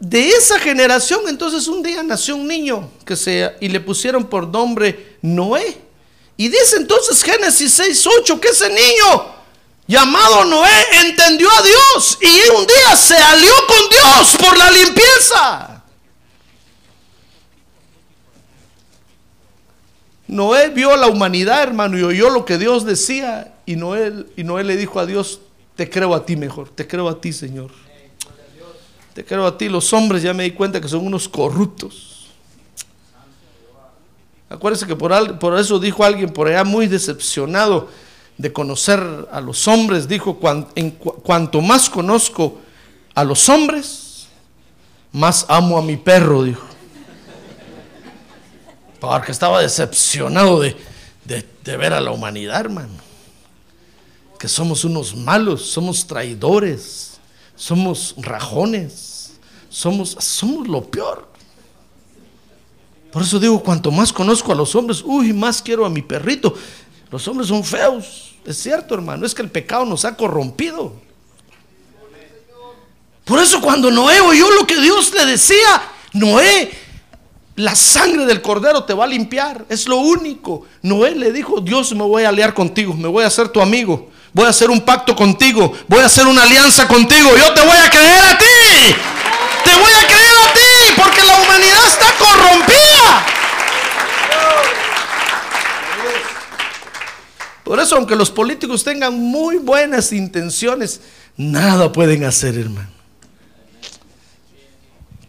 De 0.02 0.30
esa 0.30 0.58
generación, 0.58 1.20
entonces 1.28 1.68
un 1.68 1.80
día 1.80 2.02
nació 2.02 2.34
un 2.34 2.48
niño 2.48 2.90
que 3.04 3.14
se 3.14 3.54
y 3.60 3.68
le 3.68 3.78
pusieron 3.78 4.24
por 4.24 4.48
nombre 4.48 5.16
Noé. 5.22 5.78
Y 6.36 6.48
dice 6.48 6.74
entonces 6.78 7.22
Génesis 7.22 7.78
6:8 7.78 8.40
que 8.40 8.48
ese 8.48 8.68
niño 8.68 9.32
llamado 9.86 10.44
Noé 10.44 10.68
entendió 11.04 11.48
a 11.48 11.62
Dios 11.62 12.18
y 12.20 12.50
un 12.50 12.66
día 12.66 12.96
se 12.96 13.16
alió 13.16 13.52
con 13.68 13.88
Dios 13.90 14.36
por 14.40 14.58
la 14.58 14.72
limpieza. 14.72 15.84
Noé 20.26 20.70
vio 20.70 20.94
a 20.94 20.96
la 20.96 21.06
humanidad, 21.06 21.62
hermano, 21.62 21.96
y 21.96 22.02
oyó 22.02 22.28
lo 22.28 22.44
que 22.44 22.58
Dios 22.58 22.84
decía. 22.84 23.54
Y 23.66 23.76
Noé, 23.76 24.26
y 24.36 24.42
Noé 24.42 24.64
le 24.64 24.76
dijo 24.76 24.98
a 24.98 25.06
Dios, 25.06 25.38
te 25.76 25.88
creo 25.88 26.12
a 26.12 26.26
ti 26.26 26.34
mejor, 26.34 26.70
te 26.70 26.88
creo 26.88 27.08
a 27.08 27.20
ti, 27.20 27.32
Señor. 27.32 27.70
Te 29.14 29.24
creo 29.24 29.46
a 29.46 29.58
ti. 29.58 29.68
Los 29.68 29.92
hombres 29.92 30.22
ya 30.22 30.32
me 30.32 30.44
di 30.44 30.52
cuenta 30.52 30.80
que 30.80 30.88
son 30.88 31.06
unos 31.06 31.28
corruptos. 31.28 32.26
Acuérdense 34.48 34.86
que 34.86 34.96
por, 34.96 35.58
eso 35.58 35.78
dijo 35.78 36.04
alguien 36.04 36.30
por 36.30 36.46
allá 36.46 36.62
muy 36.62 36.86
decepcionado 36.86 37.88
de 38.36 38.52
conocer 38.52 39.00
a 39.30 39.40
los 39.40 39.66
hombres. 39.66 40.06
Dijo, 40.08 40.38
cuanto 40.38 41.60
más 41.62 41.88
conozco 41.88 42.58
a 43.14 43.24
los 43.24 43.48
hombres, 43.48 44.28
más 45.10 45.46
amo 45.48 45.78
a 45.78 45.82
mi 45.82 45.96
perro, 45.96 46.44
dijo. 46.44 46.66
Porque 49.00 49.32
estaba 49.32 49.60
decepcionado 49.60 50.60
de, 50.60 50.76
de 51.24 51.76
ver 51.76 51.92
a 51.94 52.00
la 52.00 52.10
humanidad, 52.12 52.60
hermano. 52.60 52.92
Que 54.38 54.48
somos 54.48 54.84
unos 54.84 55.16
malos, 55.16 55.64
somos 55.66 56.06
traidores, 56.06 57.11
somos 57.56 58.14
rajones, 58.18 59.34
somos, 59.68 60.16
somos 60.18 60.68
lo 60.68 60.84
peor. 60.84 61.28
Por 63.10 63.22
eso 63.22 63.38
digo, 63.38 63.62
cuanto 63.62 63.90
más 63.90 64.12
conozco 64.12 64.52
a 64.52 64.54
los 64.54 64.74
hombres, 64.74 65.02
uy, 65.04 65.32
más 65.32 65.60
quiero 65.60 65.84
a 65.84 65.90
mi 65.90 66.00
perrito. 66.00 66.54
Los 67.10 67.28
hombres 67.28 67.48
son 67.48 67.62
feos. 67.62 68.34
Es 68.46 68.56
cierto, 68.56 68.94
hermano, 68.94 69.26
es 69.26 69.34
que 69.34 69.42
el 69.42 69.50
pecado 69.50 69.84
nos 69.84 70.04
ha 70.04 70.16
corrompido. 70.16 70.94
Por 73.24 73.38
eso 73.38 73.60
cuando 73.60 73.90
Noé 73.90 74.20
oyó 74.20 74.50
lo 74.50 74.66
que 74.66 74.80
Dios 74.80 75.12
le 75.14 75.26
decía, 75.26 75.82
Noé, 76.12 76.72
la 77.56 77.76
sangre 77.76 78.24
del 78.24 78.42
cordero 78.42 78.84
te 78.84 78.94
va 78.94 79.04
a 79.04 79.08
limpiar, 79.08 79.64
es 79.68 79.86
lo 79.86 79.98
único. 79.98 80.66
Noé 80.80 81.14
le 81.14 81.32
dijo, 81.32 81.60
Dios 81.60 81.94
me 81.94 82.02
voy 82.02 82.24
a 82.24 82.30
aliar 82.30 82.54
contigo, 82.54 82.94
me 82.94 83.08
voy 83.08 83.24
a 83.24 83.28
hacer 83.28 83.48
tu 83.48 83.60
amigo, 83.60 84.10
voy 84.32 84.46
a 84.46 84.50
hacer 84.50 84.70
un 84.70 84.80
pacto 84.80 85.14
contigo, 85.14 85.72
voy 85.88 86.00
a 86.00 86.06
hacer 86.06 86.26
una 86.26 86.42
alianza 86.42 86.88
contigo, 86.88 87.30
yo 87.36 87.52
te 87.52 87.60
voy 87.60 87.76
a 87.76 87.90
creer 87.90 88.24
a 88.24 88.38
ti, 88.38 88.94
te 89.64 89.74
voy 89.74 89.92
a 89.92 90.06
creer 90.06 90.36
a 90.48 90.52
ti, 90.52 90.92
porque 90.96 91.22
la 91.24 91.36
humanidad 91.40 91.86
está 91.88 92.06
corrompida. 92.18 93.26
Por 97.64 97.80
eso, 97.80 97.96
aunque 97.96 98.16
los 98.16 98.30
políticos 98.30 98.84
tengan 98.84 99.14
muy 99.14 99.56
buenas 99.56 100.12
intenciones, 100.12 101.00
nada 101.36 101.92
pueden 101.92 102.24
hacer, 102.24 102.58
hermano. 102.58 102.90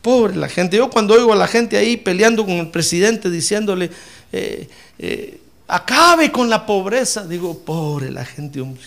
Pobre 0.01 0.35
la 0.35 0.49
gente. 0.49 0.75
Yo 0.75 0.89
cuando 0.89 1.13
oigo 1.13 1.31
a 1.31 1.37
la 1.37 1.47
gente 1.47 1.77
ahí 1.77 1.95
peleando 1.95 2.43
con 2.43 2.55
el 2.55 2.69
presidente, 2.69 3.29
diciéndole, 3.29 3.89
eh, 4.33 4.67
eh, 4.99 5.39
acabe 5.67 6.31
con 6.31 6.49
la 6.49 6.65
pobreza, 6.65 7.25
digo, 7.25 7.59
pobre 7.59 8.11
la 8.11 8.25
gente, 8.25 8.59
hombre. 8.59 8.83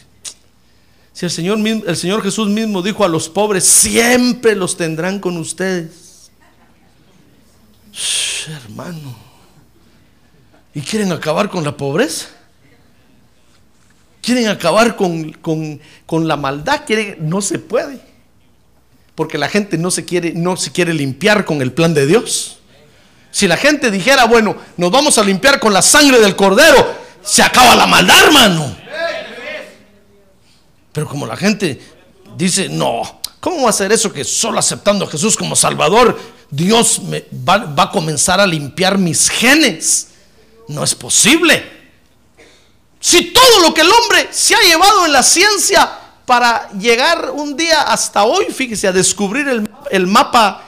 Si 1.16 1.24
el 1.24 1.30
Señor, 1.30 1.58
el 1.66 1.96
Señor 1.96 2.22
Jesús 2.22 2.46
mismo 2.50 2.82
dijo 2.82 3.02
a 3.02 3.08
los 3.08 3.30
pobres, 3.30 3.64
siempre 3.64 4.54
los 4.54 4.76
tendrán 4.76 5.18
con 5.18 5.38
ustedes. 5.38 6.30
hermano. 8.46 9.16
¿Y 10.74 10.82
quieren 10.82 11.12
acabar 11.12 11.48
con 11.48 11.64
la 11.64 11.74
pobreza? 11.74 12.26
quieren 14.20 14.48
acabar 14.48 14.94
con, 14.94 15.80
la 16.28 16.36
maldad, 16.36 16.82
no 17.20 17.40
se 17.40 17.60
puede. 17.60 17.98
Porque 19.14 19.38
la 19.38 19.48
gente 19.48 19.78
no 19.78 19.90
se, 19.90 20.04
quiere, 20.04 20.34
no 20.34 20.58
se 20.58 20.70
quiere 20.70 20.92
limpiar 20.92 21.46
con 21.46 21.62
el 21.62 21.72
plan 21.72 21.94
de 21.94 22.06
Dios. 22.06 22.58
Si 23.30 23.48
la 23.48 23.56
gente 23.56 23.90
dijera, 23.90 24.26
bueno, 24.26 24.54
nos 24.76 24.90
vamos 24.90 25.16
a 25.16 25.24
limpiar 25.24 25.60
con 25.60 25.72
la 25.72 25.80
sangre 25.80 26.20
del 26.20 26.36
cordero, 26.36 26.94
se 27.22 27.42
acaba 27.42 27.74
la 27.74 27.86
maldad, 27.86 28.22
hermano. 28.22 28.85
Pero 30.96 31.06
como 31.06 31.26
la 31.26 31.36
gente 31.36 31.78
dice, 32.38 32.70
no, 32.70 33.20
¿cómo 33.38 33.64
va 33.64 33.68
a 33.68 33.72
ser 33.74 33.92
eso 33.92 34.10
que 34.10 34.24
solo 34.24 34.58
aceptando 34.58 35.04
a 35.04 35.10
Jesús 35.10 35.36
como 35.36 35.54
Salvador, 35.54 36.18
Dios 36.50 37.00
me 37.00 37.26
va, 37.46 37.58
va 37.58 37.82
a 37.82 37.90
comenzar 37.90 38.40
a 38.40 38.46
limpiar 38.46 38.96
mis 38.96 39.28
genes? 39.28 40.08
No 40.68 40.82
es 40.82 40.94
posible. 40.94 41.70
Si 42.98 43.24
todo 43.24 43.60
lo 43.60 43.74
que 43.74 43.82
el 43.82 43.90
hombre 43.92 44.28
se 44.30 44.54
ha 44.54 44.62
llevado 44.62 45.04
en 45.04 45.12
la 45.12 45.22
ciencia 45.22 45.86
para 46.24 46.70
llegar 46.70 47.30
un 47.30 47.58
día 47.58 47.82
hasta 47.82 48.24
hoy, 48.24 48.46
fíjese, 48.46 48.88
a 48.88 48.92
descubrir 48.92 49.66
el, 49.90 50.06
mapa 50.06 50.64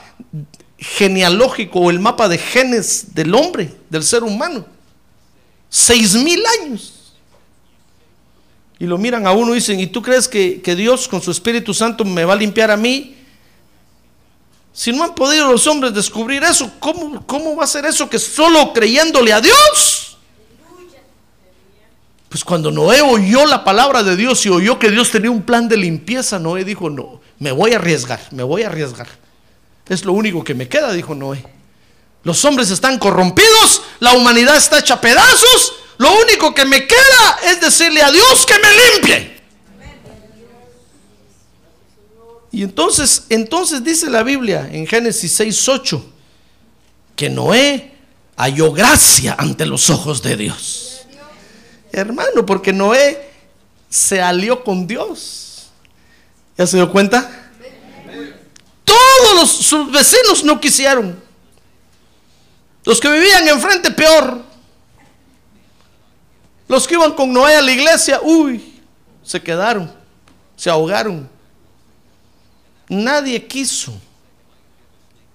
genealógico 0.77 1.79
o 1.79 1.89
el 1.89 1.99
mapa 1.99 2.29
de 2.29 2.37
genes 2.37 3.15
del 3.15 3.33
hombre, 3.33 3.73
del 3.89 4.03
ser 4.03 4.21
humano. 4.21 4.63
Seis 5.69 6.13
mil 6.13 6.43
años. 6.61 6.98
Y 8.79 8.85
lo 8.85 8.97
miran 8.97 9.27
a 9.27 9.33
uno 9.33 9.51
y 9.51 9.55
dicen, 9.55 9.79
¿y 9.79 9.87
tú 9.87 10.01
crees 10.01 10.27
que, 10.27 10.61
Dios 10.75 11.07
con 11.07 11.21
su 11.21 11.31
Espíritu 11.31 11.73
Santo 11.73 12.05
me 12.05 12.23
va 12.23 12.33
a 12.33 12.37
limpiar 12.37 12.71
a 12.71 12.77
mí? 12.77 13.17
Si 14.71 14.93
no 14.93 15.03
han 15.03 15.13
podido 15.13 15.51
los 15.51 15.67
hombres 15.67 15.93
descubrir 15.93 16.43
eso, 16.43 16.71
¿cómo, 16.79 17.25
cómo 17.27 17.57
va 17.57 17.65
a 17.65 17.67
ser 17.67 17.85
eso 17.85 18.09
que 18.09 18.17
solo 18.17 18.71
creyéndole 18.71 19.33
a 19.33 19.41
Dios? 19.41 20.17
Pues 22.29 22.43
cuando 22.43 22.71
Noé 22.71 23.01
oyó 23.01 23.45
la 23.45 23.63
palabra 23.63 24.03
de 24.03 24.15
Dios 24.15 24.45
y 24.45 24.49
oyó 24.49 24.79
que 24.79 24.91
Dios 24.91 25.11
tenía 25.11 25.31
un 25.31 25.41
plan 25.41 25.67
de 25.67 25.75
limpieza, 25.75 26.39
Noé 26.39 26.63
dijo, 26.63 26.89
no, 26.89 27.19
me 27.39 27.51
voy 27.51 27.73
a 27.73 27.77
arriesgar, 27.77 28.21
me 28.31 28.43
voy 28.43 28.63
a 28.63 28.67
arriesgar. 28.67 29.07
Es 29.89 30.05
lo 30.05 30.13
único 30.13 30.43
que 30.43 30.53
me 30.53 30.69
queda, 30.69 30.93
dijo 30.93 31.15
Noé. 31.15 31.43
Los 32.23 32.45
hombres 32.45 32.69
están 32.69 32.99
corrompidos, 32.99 33.81
la 33.99 34.13
humanidad 34.13 34.55
está 34.55 34.79
hecha 34.79 35.01
pedazos, 35.01 35.73
lo 35.99 36.17
único 36.21 36.55
que 36.55 36.65
me 36.65 36.87
queda 36.87 37.39
es 37.43 37.59
decirle 37.59 38.01
a 38.01 38.09
Dios 38.09 38.45
que 38.45 38.53
me 38.57 38.69
limpie. 38.71 39.39
Y 42.51 42.63
entonces, 42.63 43.25
entonces 43.27 43.83
dice 43.83 44.09
la 44.09 44.23
Biblia 44.23 44.69
en 44.71 44.87
Génesis 44.87 45.37
6:8 45.37 46.01
que 47.17 47.29
Noé 47.29 47.91
halló 48.37 48.71
gracia 48.71 49.35
ante 49.37 49.65
los 49.65 49.89
ojos 49.89 50.21
de 50.23 50.37
Dios. 50.37 51.01
Hermano, 51.91 52.45
porque 52.45 52.71
Noé 52.71 53.29
se 53.89 54.21
alió 54.21 54.63
con 54.63 54.87
Dios. 54.87 55.67
¿Ya 56.57 56.65
se 56.65 56.77
dio 56.77 56.89
cuenta? 56.89 57.51
Todos 58.85 59.35
los, 59.35 59.49
sus 59.49 59.91
vecinos 59.91 60.45
no 60.45 60.61
quisieron. 60.61 61.21
Los 62.85 63.01
que 63.01 63.11
vivían 63.11 63.49
enfrente, 63.49 63.91
peor. 63.91 64.48
Los 66.69 66.87
que 66.87 66.93
iban 66.93 67.11
con 67.11 67.33
Noé 67.33 67.57
a 67.57 67.61
la 67.61 67.71
iglesia, 67.71 68.21
uy, 68.23 68.79
se 69.21 69.41
quedaron, 69.41 69.93
se 70.55 70.69
ahogaron. 70.69 71.29
Nadie 72.87 73.45
quiso. 73.45 73.93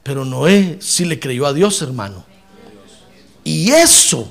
Pero 0.03 0.25
Noé 0.25 0.79
sí 0.81 1.05
le 1.05 1.21
creyó 1.21 1.45
a 1.45 1.53
Dios, 1.53 1.83
hermano. 1.83 2.25
Y 3.45 3.71
eso 3.71 4.31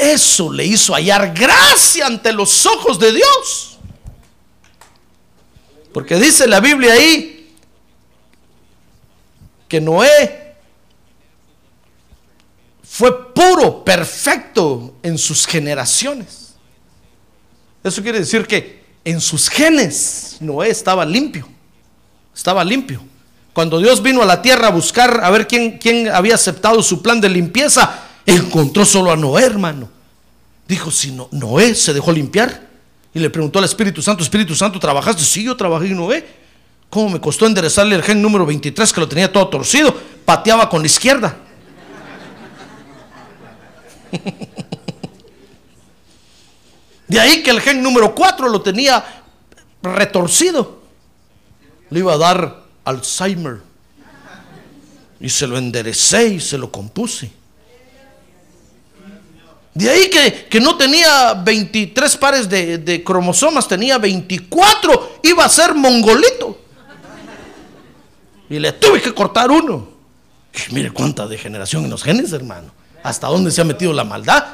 eso 0.00 0.50
le 0.50 0.64
hizo 0.64 0.94
hallar 0.94 1.34
gracia 1.34 2.06
ante 2.06 2.32
los 2.32 2.64
ojos 2.64 2.98
de 2.98 3.12
Dios. 3.12 3.78
Porque 5.92 6.16
dice 6.16 6.46
la 6.46 6.60
Biblia 6.60 6.94
ahí 6.94 7.54
que 9.68 9.80
Noé 9.80 10.49
fue 12.92 13.32
puro, 13.32 13.84
perfecto 13.84 14.96
en 15.04 15.16
sus 15.16 15.46
generaciones. 15.46 16.54
Eso 17.84 18.02
quiere 18.02 18.18
decir 18.18 18.48
que 18.48 18.82
en 19.04 19.20
sus 19.20 19.48
genes 19.48 20.38
Noé 20.40 20.70
estaba 20.70 21.04
limpio. 21.04 21.48
Estaba 22.34 22.64
limpio. 22.64 23.00
Cuando 23.52 23.78
Dios 23.78 24.02
vino 24.02 24.22
a 24.22 24.26
la 24.26 24.42
tierra 24.42 24.66
a 24.66 24.72
buscar 24.72 25.20
a 25.22 25.30
ver 25.30 25.46
quién, 25.46 25.78
quién 25.78 26.08
había 26.08 26.34
aceptado 26.34 26.82
su 26.82 27.00
plan 27.00 27.20
de 27.20 27.28
limpieza, 27.28 28.06
encontró 28.26 28.84
solo 28.84 29.12
a 29.12 29.16
Noé, 29.16 29.44
hermano. 29.44 29.88
Dijo, 30.66 30.90
si 30.90 31.12
no, 31.12 31.28
Noé 31.30 31.76
se 31.76 31.94
dejó 31.94 32.10
limpiar, 32.10 32.68
Y 33.14 33.20
le 33.20 33.30
preguntó 33.30 33.60
al 33.60 33.66
Espíritu 33.66 34.02
Santo, 34.02 34.24
Espíritu 34.24 34.56
Santo, 34.56 34.80
¿trabajaste? 34.80 35.22
Sí, 35.22 35.44
yo 35.44 35.56
trabajé 35.56 35.86
en 35.86 35.96
Noé. 35.96 36.26
¿Cómo 36.90 37.08
me 37.08 37.20
costó 37.20 37.46
enderezarle 37.46 37.94
el 37.94 38.02
gen 38.02 38.20
número 38.20 38.44
23 38.44 38.92
que 38.92 39.00
lo 39.00 39.08
tenía 39.08 39.32
todo 39.32 39.46
torcido? 39.46 39.96
Pateaba 40.24 40.68
con 40.68 40.80
la 40.80 40.86
izquierda. 40.86 41.36
De 47.08 47.18
ahí 47.18 47.42
que 47.42 47.50
el 47.50 47.60
gen 47.60 47.82
número 47.82 48.14
4 48.14 48.48
lo 48.48 48.62
tenía 48.62 49.04
retorcido. 49.82 50.80
Le 51.90 51.98
iba 51.98 52.14
a 52.14 52.18
dar 52.18 52.62
Alzheimer. 52.84 53.60
Y 55.18 55.28
se 55.28 55.46
lo 55.46 55.58
enderecé 55.58 56.28
y 56.28 56.40
se 56.40 56.56
lo 56.56 56.70
compuse. 56.70 57.32
De 59.74 59.88
ahí 59.88 60.08
que, 60.10 60.46
que 60.46 60.60
no 60.60 60.76
tenía 60.76 61.34
23 61.34 62.16
pares 62.16 62.48
de, 62.48 63.02
cromosomas, 63.04 63.66
tenía 63.66 63.98
24. 63.98 65.18
Iba 65.24 65.44
a 65.44 65.48
ser 65.48 65.74
mongolito. 65.74 66.60
Y 68.48 68.58
le 68.58 68.72
tuve 68.72 69.00
que 69.00 69.12
cortar 69.12 69.50
uno. 69.50 69.88
Mire 70.70 70.90
cuánta 70.90 71.26
degeneración 71.26 71.84
en 71.84 71.90
los 71.90 72.02
genes, 72.02 72.32
hermano. 72.32 72.72
Hasta 73.02 73.26
dónde 73.28 73.50
se 73.50 73.60
ha 73.60 73.64
metido 73.64 73.92
la 73.92 74.04
maldad. 74.04 74.44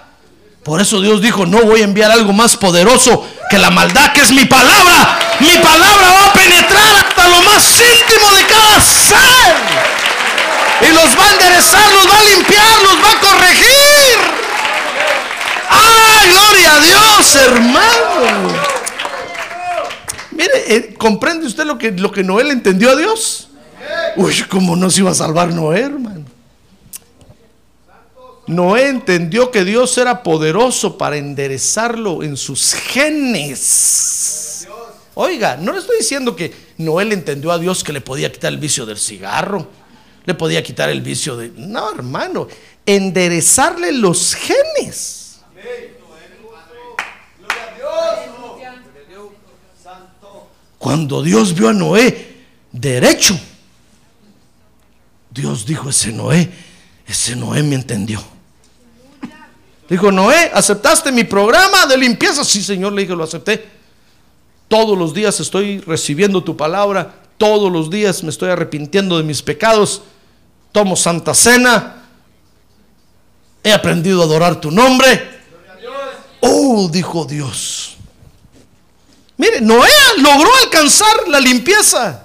Por 0.63 0.81
eso 0.81 1.01
Dios 1.01 1.23
dijo, 1.23 1.47
no 1.47 1.63
voy 1.63 1.83
a 1.83 1.85
enviar 1.85 2.11
algo 2.11 2.33
más 2.33 2.57
poderoso 2.57 3.25
que 3.49 3.59
la 3.59 3.71
maldad, 3.71 4.13
que 4.13 4.21
es 4.21 4.33
mi 4.33 4.45
palabra. 4.47 5.19
Mi 5.39 5.57
palabra 5.59 6.11
va 6.11 6.27
a 6.27 6.33
penetrar 6.33 7.05
hasta 7.05 7.29
lo 7.29 7.43
más 7.43 7.65
íntimo 7.81 8.31
de 8.33 8.47
cada 8.47 8.81
ser. 8.81 9.57
Y 10.83 10.93
los 10.93 11.19
va 11.19 11.25
a 11.25 11.33
enderezar, 11.33 11.93
los 11.93 12.07
va 12.13 12.19
a 12.19 12.25
limpiar, 12.25 12.83
los 12.83 12.97
va 12.97 13.13
a 13.13 13.21
corregir. 13.21 14.19
¡Ay, 15.71 16.31
gloria 16.31 16.75
a 16.75 16.81
Dios, 16.81 17.35
hermano! 17.37 18.67
Mire, 20.33 20.77
eh, 20.77 20.95
¿comprende 20.99 21.47
usted 21.47 21.65
lo 21.65 21.79
que, 21.79 21.93
lo 21.93 22.13
que 22.13 22.23
Noé 22.23 22.45
le 22.45 22.53
entendió 22.53 22.91
a 22.91 22.97
Dios? 22.97 23.49
Uy, 24.17 24.45
¿cómo 24.51 24.77
no 24.77 24.91
se 24.91 25.01
iba 25.01 25.13
a 25.13 25.15
salvar 25.15 25.49
Noé, 25.49 25.81
hermano? 25.81 26.26
Noé 28.47 28.89
entendió 28.89 29.51
que 29.51 29.65
Dios 29.65 29.99
era 29.99 30.23
poderoso 30.23 30.97
para 30.97 31.17
enderezarlo 31.17 32.23
en 32.23 32.37
sus 32.37 32.75
genes. 32.75 34.69
Oiga, 35.15 35.57
no 35.57 35.73
le 35.73 35.79
estoy 35.79 35.99
diciendo 35.99 36.37
que 36.37 36.55
Noé 36.79 37.07
le 37.07 37.15
entendió 37.15 37.51
a 37.51 37.59
Dios 37.59 37.83
que 37.83 37.93
le 37.93 38.01
podía 38.01 38.31
quitar 38.31 38.53
el 38.53 38.59
vicio 38.59 38.87
del 38.87 38.99
cigarro, 38.99 39.67
le 40.25 40.35
podía 40.35 40.63
quitar 40.63 40.91
el 40.91 41.01
vicio 41.01 41.37
de... 41.37 41.53
No, 41.57 41.91
hermano, 41.91 42.47
enderezarle 42.85 43.93
los 43.93 44.35
genes. 44.35 45.41
Cuando 50.79 51.23
Dios 51.23 51.55
vio 51.55 51.71
a 51.71 51.73
Noé 51.73 52.45
derecho, 52.71 53.37
Dios 55.31 55.67
dijo, 55.67 55.89
ese 55.89 56.13
Noé, 56.13 56.49
ese 57.07 57.35
Noé 57.35 57.63
me 57.63 57.75
entendió. 57.75 58.36
Dijo, 59.89 60.11
Noé, 60.11 60.51
¿aceptaste 60.53 61.13
mi 61.13 61.25
programa 61.25 61.87
de 61.87 61.97
limpieza? 61.97 62.45
Sí, 62.45 62.63
Señor, 62.63 62.93
le 62.93 63.03
dije, 63.03 63.15
lo 63.15 63.25
acepté. 63.25 63.69
Todos 64.69 64.99
los 64.99 65.15
días 65.15 65.39
estoy 65.39 65.81
recibiendo 65.81 66.43
tu 66.43 66.57
palabra, 66.57 67.15
todos 67.39 67.71
los 67.71 67.89
días 67.89 68.23
me 68.25 68.31
estoy 68.31 68.51
arrepintiendo 68.51 69.17
de 69.17 69.23
mis 69.23 69.43
pecados, 69.43 70.03
tomo 70.73 70.97
santa 70.97 71.35
cena, 71.35 72.03
he 73.63 73.73
aprendido 73.73 74.23
a 74.23 74.25
adorar 74.25 74.61
tu 74.61 74.71
nombre. 74.73 75.37
Oh, 76.41 76.89
dijo 76.91 77.25
Dios. 77.25 77.97
Mire, 79.37 79.61
Noé 79.61 79.91
logró 80.19 80.51
alcanzar 80.65 81.29
la 81.29 81.39
limpieza. 81.39 82.25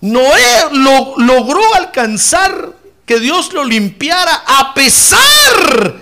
Noé 0.00 0.64
lo, 0.72 1.14
logró 1.18 1.74
alcanzar 1.74 2.72
que 3.06 3.20
Dios 3.20 3.52
lo 3.52 3.64
limpiara 3.64 4.42
a 4.46 4.72
pesar 4.74 5.94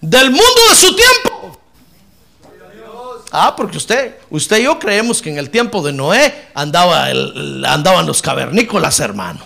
del 0.00 0.30
mundo 0.30 0.60
de 0.70 0.76
su 0.76 0.94
tiempo. 0.94 1.60
Ah, 3.32 3.54
porque 3.56 3.78
usted, 3.78 4.14
usted 4.30 4.58
y 4.58 4.64
yo 4.64 4.78
creemos 4.78 5.20
que 5.20 5.30
en 5.30 5.38
el 5.38 5.50
tiempo 5.50 5.82
de 5.82 5.92
Noé 5.92 6.48
andaba 6.54 7.10
el- 7.10 7.64
andaban 7.66 8.06
los 8.06 8.22
cavernícolas, 8.22 9.00
hermano. 9.00 9.40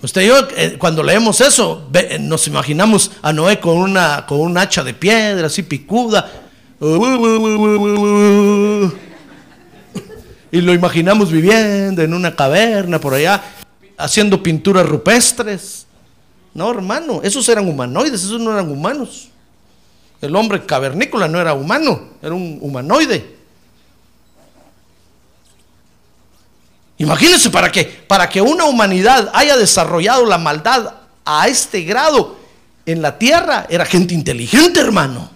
Usted 0.00 0.22
y 0.22 0.26
yo, 0.28 0.36
eh, 0.56 0.76
cuando 0.78 1.02
leemos 1.02 1.40
eso, 1.40 1.88
eh, 1.92 2.18
nos 2.20 2.46
imaginamos 2.46 3.10
a 3.20 3.32
Noé 3.32 3.58
con 3.60 3.76
una, 3.76 4.24
con 4.26 4.38
un 4.40 4.56
hacha 4.56 4.84
de 4.84 4.94
piedra 4.94 5.48
así 5.48 5.64
picuda. 5.64 6.30
Y 10.50 10.60
lo 10.62 10.72
imaginamos 10.72 11.30
viviendo 11.30 12.00
en 12.00 12.14
una 12.14 12.34
caverna 12.34 12.98
por 13.00 13.12
allá, 13.14 13.42
haciendo 13.98 14.42
pinturas 14.42 14.86
rupestres. 14.86 15.86
No, 16.54 16.70
hermano, 16.70 17.20
esos 17.22 17.46
eran 17.48 17.68
humanoides, 17.68 18.22
esos 18.22 18.40
no 18.40 18.52
eran 18.52 18.70
humanos. 18.70 19.28
El 20.22 20.34
hombre 20.34 20.64
cavernícola 20.64 21.28
no 21.28 21.40
era 21.40 21.52
humano, 21.52 22.08
era 22.22 22.34
un 22.34 22.58
humanoide. 22.62 23.36
Imagínense 26.96 27.50
para 27.50 27.70
que, 27.70 27.84
para 27.84 28.28
que 28.28 28.40
una 28.40 28.64
humanidad 28.64 29.30
haya 29.34 29.56
desarrollado 29.56 30.24
la 30.24 30.38
maldad 30.38 30.94
a 31.24 31.46
este 31.46 31.82
grado 31.82 32.38
en 32.86 33.02
la 33.02 33.18
tierra, 33.18 33.66
era 33.68 33.84
gente 33.84 34.14
inteligente, 34.14 34.80
hermano. 34.80 35.30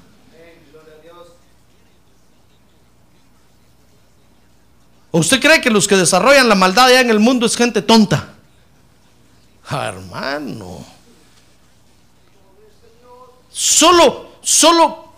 ¿O 5.12 5.18
usted 5.18 5.40
cree 5.40 5.60
que 5.60 5.70
los 5.70 5.86
que 5.86 5.94
desarrollan 5.94 6.48
la 6.48 6.54
maldad 6.54 6.86
allá 6.86 7.00
en 7.00 7.10
el 7.10 7.20
mundo 7.20 7.44
es 7.46 7.54
gente 7.54 7.82
tonta? 7.82 8.31
Hermano. 9.70 10.84
Solo, 13.50 14.32
solo, 14.40 15.12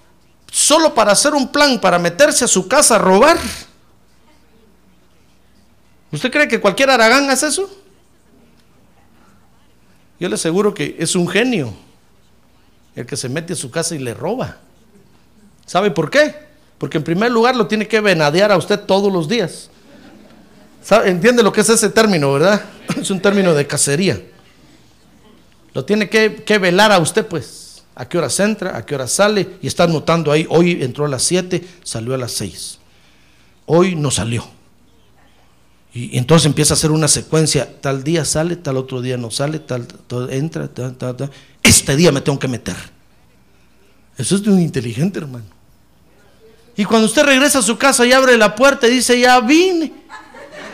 solo 0.50 0.94
para 0.94 1.12
hacer 1.12 1.34
un 1.34 1.50
plan, 1.50 1.80
para 1.80 1.98
meterse 1.98 2.44
a 2.44 2.48
su 2.48 2.66
casa 2.66 2.96
a 2.96 2.98
robar. 2.98 3.38
¿Usted 6.10 6.30
cree 6.30 6.48
que 6.48 6.60
cualquier 6.60 6.90
Aragán 6.90 7.28
hace 7.30 7.48
eso? 7.48 7.70
Yo 10.18 10.28
le 10.28 10.34
aseguro 10.36 10.72
que 10.72 10.96
es 10.98 11.16
un 11.16 11.28
genio 11.28 11.74
el 12.94 13.06
que 13.06 13.16
se 13.16 13.28
mete 13.28 13.54
a 13.54 13.56
su 13.56 13.70
casa 13.70 13.94
y 13.94 13.98
le 13.98 14.14
roba. 14.14 14.58
¿Sabe 15.66 15.90
por 15.90 16.10
qué? 16.10 16.34
Porque 16.78 16.98
en 16.98 17.04
primer 17.04 17.30
lugar 17.30 17.56
lo 17.56 17.66
tiene 17.66 17.88
que 17.88 18.00
venadear 18.00 18.52
a 18.52 18.56
usted 18.56 18.80
todos 18.80 19.12
los 19.12 19.28
días. 19.28 19.70
¿Entiende 21.04 21.42
lo 21.42 21.52
que 21.52 21.62
es 21.62 21.68
ese 21.68 21.88
término, 21.88 22.32
verdad? 22.32 22.62
Es 23.00 23.10
un 23.10 23.20
término 23.20 23.54
de 23.54 23.66
cacería. 23.66 24.20
Lo 25.74 25.84
tiene 25.84 26.08
que, 26.08 26.36
que 26.44 26.58
velar 26.58 26.92
a 26.92 26.98
usted, 26.98 27.26
pues. 27.26 27.64
¿A 27.96 28.08
qué 28.08 28.18
horas 28.18 28.38
entra? 28.40 28.76
¿A 28.76 28.84
qué 28.84 28.94
hora 28.94 29.06
sale? 29.06 29.56
Y 29.62 29.66
está 29.66 29.86
notando 29.86 30.32
ahí, 30.32 30.46
hoy 30.48 30.82
entró 30.82 31.04
a 31.04 31.08
las 31.08 31.22
7, 31.22 31.64
salió 31.82 32.14
a 32.14 32.18
las 32.18 32.32
6. 32.32 32.78
Hoy 33.66 33.94
no 33.94 34.10
salió. 34.10 34.44
Y, 35.92 36.18
entonces 36.18 36.46
empieza 36.46 36.74
a 36.74 36.76
hacer 36.76 36.90
una 36.90 37.06
secuencia. 37.06 37.68
Tal 37.80 38.02
día 38.02 38.24
sale, 38.24 38.56
tal 38.56 38.76
otro 38.76 39.00
día 39.00 39.16
no 39.16 39.30
sale, 39.30 39.60
tal, 39.60 39.86
tal 39.86 40.32
entra, 40.32 40.66
tal, 40.68 40.96
tal, 40.96 41.16
tal. 41.16 41.30
Este 41.62 41.94
día 41.94 42.10
me 42.10 42.20
tengo 42.20 42.38
que 42.38 42.48
meter. 42.48 42.76
Eso 44.18 44.34
es 44.34 44.42
de 44.42 44.50
un 44.50 44.60
inteligente, 44.60 45.20
hermano. 45.20 45.46
Y 46.76 46.84
cuando 46.84 47.06
usted 47.06 47.22
regresa 47.22 47.60
a 47.60 47.62
su 47.62 47.78
casa 47.78 48.04
y 48.04 48.12
abre 48.12 48.36
la 48.36 48.54
puerta 48.56 48.88
y 48.88 48.90
dice, 48.90 49.18
ya 49.18 49.40
vine. 49.40 49.92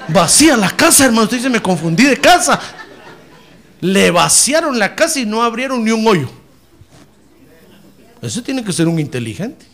Vacía 0.08 0.56
la 0.56 0.74
casa, 0.74 1.04
hermano. 1.04 1.24
Usted 1.24 1.36
dice, 1.36 1.50
me 1.50 1.60
confundí 1.60 2.04
de 2.04 2.16
casa. 2.16 2.58
Le 3.80 4.10
vaciaron 4.10 4.78
la 4.78 4.94
casa 4.94 5.20
y 5.20 5.26
no 5.26 5.42
abrieron 5.42 5.84
ni 5.84 5.90
un 5.90 6.06
hoyo. 6.06 6.28
Eso 8.22 8.42
tiene 8.42 8.62
que 8.64 8.72
ser 8.72 8.86
un 8.86 8.98
inteligente. 8.98 9.66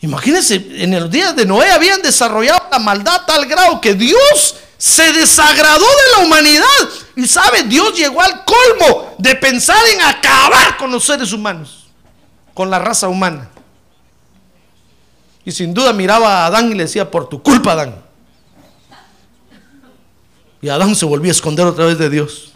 Imagínense, 0.00 0.56
en 0.56 1.00
los 1.00 1.10
días 1.10 1.34
de 1.34 1.46
Noé 1.46 1.70
habían 1.70 2.02
desarrollado 2.02 2.66
la 2.70 2.78
maldad 2.78 3.14
a 3.14 3.26
tal 3.26 3.46
grado 3.46 3.80
que 3.80 3.94
Dios 3.94 4.56
se 4.76 5.14
desagradó 5.14 5.86
de 5.86 6.18
la 6.18 6.26
humanidad. 6.26 6.66
Y 7.16 7.26
sabe, 7.26 7.62
Dios 7.62 7.96
llegó 7.96 8.20
al 8.20 8.44
colmo 8.44 9.14
de 9.18 9.34
pensar 9.36 9.78
en 9.94 10.02
acabar 10.02 10.76
con 10.76 10.90
los 10.90 11.04
seres 11.04 11.32
humanos, 11.32 11.86
con 12.52 12.68
la 12.68 12.78
raza 12.78 13.08
humana. 13.08 13.48
Y 15.42 15.52
sin 15.52 15.72
duda 15.72 15.94
miraba 15.94 16.42
a 16.42 16.46
Adán 16.46 16.70
y 16.70 16.74
le 16.74 16.82
decía, 16.84 17.10
por 17.10 17.28
tu 17.28 17.42
culpa, 17.42 17.72
Adán. 17.72 18.03
Y 20.64 20.70
Adán 20.70 20.96
se 20.96 21.04
volvía 21.04 21.30
a 21.30 21.32
esconder 21.32 21.66
otra 21.66 21.84
vez 21.84 21.98
de 21.98 22.08
Dios. 22.08 22.54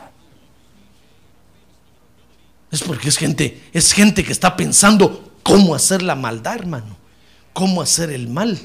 Es 2.73 2.81
porque 2.81 3.11
es 3.11 3.19
gente, 3.19 3.63
es 3.75 3.93
gente 3.93 4.25
que 4.25 4.33
está 4.33 4.57
pensando 4.57 5.31
cómo 5.43 5.75
hacer 5.75 6.01
la 6.01 6.15
maldad, 6.15 6.55
hermano. 6.55 6.97
Cómo 7.53 7.83
hacer 7.83 8.09
el 8.09 8.27
mal. 8.27 8.59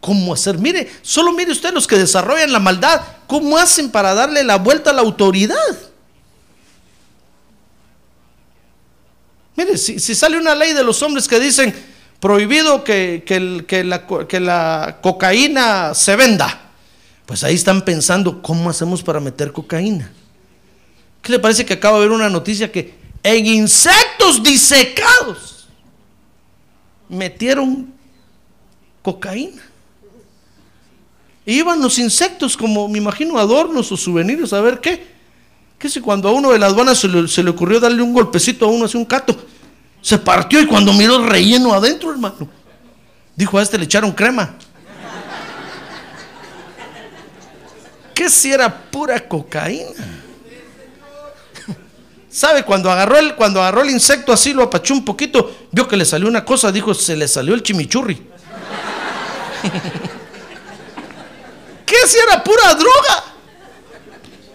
Cómo 0.00 0.34
hacer. 0.34 0.58
Mire, 0.58 0.92
solo 1.00 1.32
mire 1.32 1.50
usted 1.50 1.72
los 1.72 1.86
que 1.86 1.96
desarrollan 1.96 2.52
la 2.52 2.58
maldad. 2.58 3.00
¿Cómo 3.26 3.56
hacen 3.56 3.90
para 3.90 4.12
darle 4.12 4.44
la 4.44 4.56
vuelta 4.56 4.90
a 4.90 4.92
la 4.92 5.00
autoridad? 5.00 5.56
Mire, 9.56 9.78
si, 9.78 9.98
sale 9.98 10.36
una 10.36 10.54
ley 10.54 10.74
de 10.74 10.84
los 10.84 11.00
hombres 11.00 11.26
que 11.26 11.40
dicen 11.40 11.74
prohibido 12.20 12.84
que, 12.84 13.24
que 13.26 13.82
la, 13.82 14.06
que 14.06 14.40
la 14.40 14.98
cocaína 15.00 15.94
se 15.94 16.16
venda, 16.16 16.63
pues 17.26 17.42
ahí 17.44 17.54
están 17.54 17.82
pensando, 17.82 18.42
¿cómo 18.42 18.68
hacemos 18.68 19.02
para 19.02 19.20
meter 19.20 19.52
cocaína? 19.52 20.10
¿Qué 21.22 21.32
le 21.32 21.38
parece 21.38 21.64
que 21.64 21.74
acabo 21.74 22.00
de 22.00 22.08
ver 22.08 22.14
una 22.14 22.28
noticia 22.28 22.70
que 22.70 22.94
en 23.22 23.46
insectos 23.46 24.42
disecados 24.42 25.68
metieron 27.08 27.92
cocaína? 29.02 29.62
Iban 31.46 31.80
los 31.80 31.98
insectos 31.98 32.56
como, 32.56 32.88
me 32.88 32.98
imagino, 32.98 33.38
adornos 33.38 33.90
o 33.92 33.96
souvenirs, 33.96 34.52
a 34.52 34.60
ver 34.60 34.80
qué. 34.80 35.14
¿Qué 35.78 35.88
si 35.88 36.00
cuando 36.00 36.28
a 36.28 36.32
uno 36.32 36.50
de 36.50 36.58
las 36.58 36.72
aduanas 36.72 36.98
se 36.98 37.42
le, 37.42 37.50
ocurrió 37.50 37.80
darle 37.80 38.02
un 38.02 38.12
golpecito 38.12 38.64
a 38.64 38.68
uno, 38.68 38.86
así 38.86 38.96
un 38.96 39.04
cato? 39.04 39.36
Se 40.00 40.18
partió 40.18 40.60
y 40.60 40.66
cuando 40.66 40.92
miró 40.92 41.16
el 41.16 41.26
relleno 41.26 41.74
adentro, 41.74 42.10
hermano, 42.10 42.48
dijo 43.36 43.58
a 43.58 43.62
este 43.62 43.78
le 43.78 43.84
echaron 43.84 44.12
crema. 44.12 44.54
¿Qué 48.14 48.30
si 48.30 48.52
era 48.52 48.90
pura 48.90 49.28
cocaína? 49.28 50.22
¿Sabe? 52.30 52.64
Cuando 52.64 52.90
agarró, 52.90 53.16
el, 53.16 53.34
cuando 53.36 53.60
agarró 53.60 53.82
el 53.82 53.90
insecto 53.90 54.32
así, 54.32 54.52
lo 54.52 54.64
apachó 54.64 54.92
un 54.94 55.04
poquito, 55.04 55.68
vio 55.70 55.86
que 55.86 55.96
le 55.96 56.04
salió 56.04 56.26
una 56.26 56.44
cosa, 56.44 56.72
dijo, 56.72 56.92
se 56.92 57.16
le 57.16 57.28
salió 57.28 57.54
el 57.54 57.62
chimichurri. 57.62 58.14
¿Qué 61.86 61.94
si 62.06 62.18
era 62.18 62.42
pura 62.42 62.74
droga? 62.74 63.24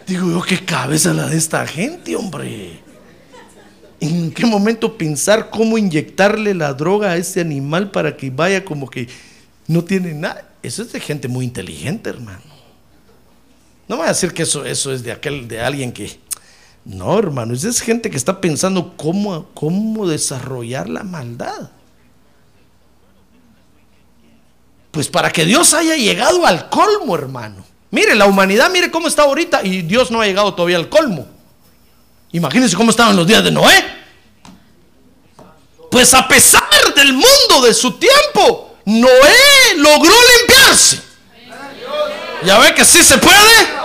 Digo 0.05 0.29
yo, 0.29 0.41
qué 0.41 0.65
cabeza 0.65 1.13
la 1.13 1.27
de 1.27 1.37
esta 1.37 1.65
gente, 1.65 2.15
hombre. 2.15 2.81
¿En 4.01 4.31
qué 4.31 4.45
momento 4.45 4.97
pensar 4.97 5.49
cómo 5.49 5.77
inyectarle 5.77 6.53
la 6.53 6.73
droga 6.73 7.11
a 7.11 7.17
ese 7.17 7.39
animal 7.41 7.91
para 7.91 8.17
que 8.17 8.29
vaya 8.29 8.65
como 8.65 8.89
que 8.89 9.07
no 9.67 9.83
tiene 9.83 10.13
nada? 10.13 10.49
Eso 10.63 10.81
es 10.81 10.91
de 10.91 10.99
gente 10.99 11.27
muy 11.27 11.45
inteligente, 11.45 12.09
hermano. 12.09 12.58
No 13.89 13.97
voy 13.97 14.05
a 14.05 14.09
decir 14.09 14.33
que 14.33 14.43
eso, 14.43 14.63
eso 14.63 14.93
es 14.93 15.03
de 15.03 15.11
aquel, 15.11 15.47
de 15.47 15.59
alguien 15.59 15.91
que. 15.91 16.19
No, 16.85 17.17
hermano, 17.17 17.55
es 17.55 17.81
gente 17.81 18.09
que 18.11 18.17
está 18.17 18.39
pensando 18.39 18.93
cómo, 18.95 19.47
cómo 19.55 20.07
desarrollar 20.07 20.87
la 20.87 21.03
maldad. 21.03 21.71
Pues 24.91 25.07
para 25.07 25.31
que 25.31 25.43
Dios 25.43 25.73
haya 25.73 25.95
llegado 25.95 26.45
al 26.45 26.69
colmo, 26.69 27.15
hermano. 27.15 27.65
Mire, 27.89 28.13
la 28.13 28.27
humanidad, 28.27 28.69
mire 28.69 28.91
cómo 28.91 29.07
está 29.07 29.23
ahorita 29.23 29.63
y 29.63 29.81
Dios 29.81 30.11
no 30.11 30.21
ha 30.21 30.25
llegado 30.25 30.53
todavía 30.53 30.77
al 30.77 30.87
colmo. 30.87 31.27
Imagínense 32.31 32.75
cómo 32.75 32.91
estaban 32.91 33.15
los 33.15 33.25
días 33.25 33.43
de 33.43 33.51
Noé. 33.51 33.83
Pues 35.89 36.13
a 36.13 36.27
pesar 36.27 36.93
del 36.95 37.13
mundo 37.13 37.61
de 37.63 37.73
su 37.73 37.93
tiempo, 37.93 38.77
Noé 38.85 39.75
logró 39.77 40.13
limpiarse. 40.37 41.01
¿Ya 42.45 42.59
ve 42.59 42.75
que 42.75 42.85
sí 42.85 43.03
se 43.03 43.17
puede? 43.17 43.78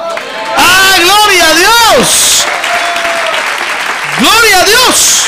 ¡Ah, 0.57 0.97
gloria 1.01 1.49
a 1.49 1.55
Dios! 1.55 2.45
¡Gloria 4.21 4.61
a 4.61 4.65
Dios! 4.65 5.25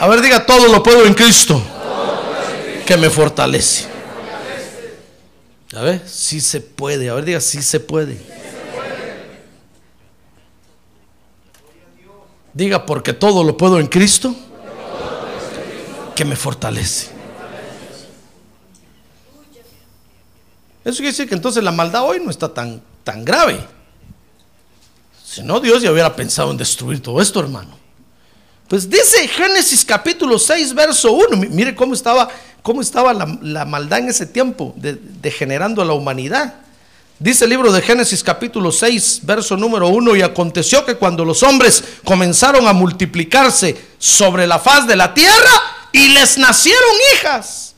A 0.00 0.08
ver, 0.08 0.20
diga, 0.20 0.44
todo 0.44 0.66
lo 0.66 0.82
puedo 0.82 1.04
en 1.06 1.14
Cristo 1.14 1.62
que 2.84 2.96
me 2.96 3.08
fortalece. 3.08 3.86
A 5.76 5.80
ver, 5.80 6.02
sí 6.06 6.40
se 6.40 6.60
puede. 6.60 7.08
A 7.08 7.14
ver, 7.14 7.24
diga, 7.24 7.40
sí 7.40 7.62
se 7.62 7.80
puede. 7.80 8.18
Diga, 12.52 12.84
porque 12.84 13.12
todo 13.12 13.44
lo 13.44 13.56
puedo 13.56 13.78
en 13.78 13.86
Cristo 13.86 14.34
que 16.14 16.24
me 16.24 16.36
fortalece. 16.36 17.21
Eso 20.84 20.96
quiere 20.96 21.10
decir 21.12 21.28
que 21.28 21.34
entonces 21.34 21.62
la 21.62 21.70
maldad 21.72 22.02
hoy 22.04 22.20
no 22.24 22.30
está 22.30 22.52
tan, 22.52 22.82
tan 23.04 23.24
grave. 23.24 23.64
Si 25.24 25.42
no, 25.42 25.60
Dios 25.60 25.82
ya 25.82 25.90
hubiera 25.92 26.14
pensado 26.14 26.50
en 26.50 26.56
destruir 26.56 27.00
todo 27.02 27.20
esto, 27.20 27.40
hermano. 27.40 27.78
Pues 28.68 28.88
dice 28.88 29.28
Génesis 29.28 29.84
capítulo 29.84 30.38
6, 30.38 30.74
verso 30.74 31.12
1. 31.12 31.36
Mi- 31.36 31.48
Mire 31.48 31.74
cómo 31.74 31.94
estaba, 31.94 32.28
cómo 32.62 32.80
estaba 32.80 33.12
la, 33.14 33.38
la 33.42 33.64
maldad 33.64 34.00
en 34.00 34.08
ese 34.08 34.26
tiempo, 34.26 34.74
de- 34.76 34.94
degenerando 34.94 35.82
a 35.82 35.84
la 35.84 35.92
humanidad. 35.92 36.54
Dice 37.18 37.44
el 37.44 37.50
libro 37.50 37.70
de 37.70 37.80
Génesis 37.82 38.22
capítulo 38.24 38.72
6, 38.72 39.20
verso 39.22 39.56
número 39.56 39.88
1, 39.88 40.16
y 40.16 40.22
aconteció 40.22 40.84
que 40.84 40.96
cuando 40.96 41.24
los 41.24 41.42
hombres 41.44 41.84
comenzaron 42.04 42.66
a 42.66 42.72
multiplicarse 42.72 43.76
sobre 43.98 44.46
la 44.46 44.58
faz 44.58 44.86
de 44.88 44.96
la 44.96 45.14
tierra, 45.14 45.50
y 45.92 46.08
les 46.08 46.38
nacieron 46.38 46.90
hijas. 47.14 47.71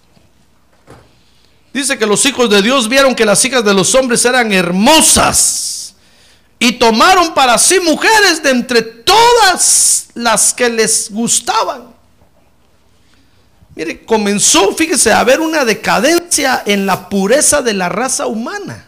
Dice 1.74 1.98
que 1.98 2.06
los 2.06 2.24
hijos 2.24 2.48
de 2.48 2.62
Dios 2.62 2.88
vieron 2.88 3.16
que 3.16 3.24
las 3.24 3.44
hijas 3.44 3.64
de 3.64 3.74
los 3.74 3.96
hombres 3.96 4.24
eran 4.24 4.52
hermosas 4.52 5.96
y 6.60 6.70
tomaron 6.70 7.34
para 7.34 7.58
sí 7.58 7.80
mujeres 7.80 8.40
de 8.44 8.50
entre 8.50 8.80
todas 8.80 10.06
las 10.14 10.54
que 10.54 10.70
les 10.70 11.10
gustaban. 11.10 11.92
Mire, 13.74 14.04
comenzó, 14.04 14.72
fíjese, 14.72 15.12
a 15.12 15.18
haber 15.18 15.40
una 15.40 15.64
decadencia 15.64 16.62
en 16.64 16.86
la 16.86 17.08
pureza 17.08 17.60
de 17.60 17.74
la 17.74 17.88
raza 17.88 18.28
humana. 18.28 18.86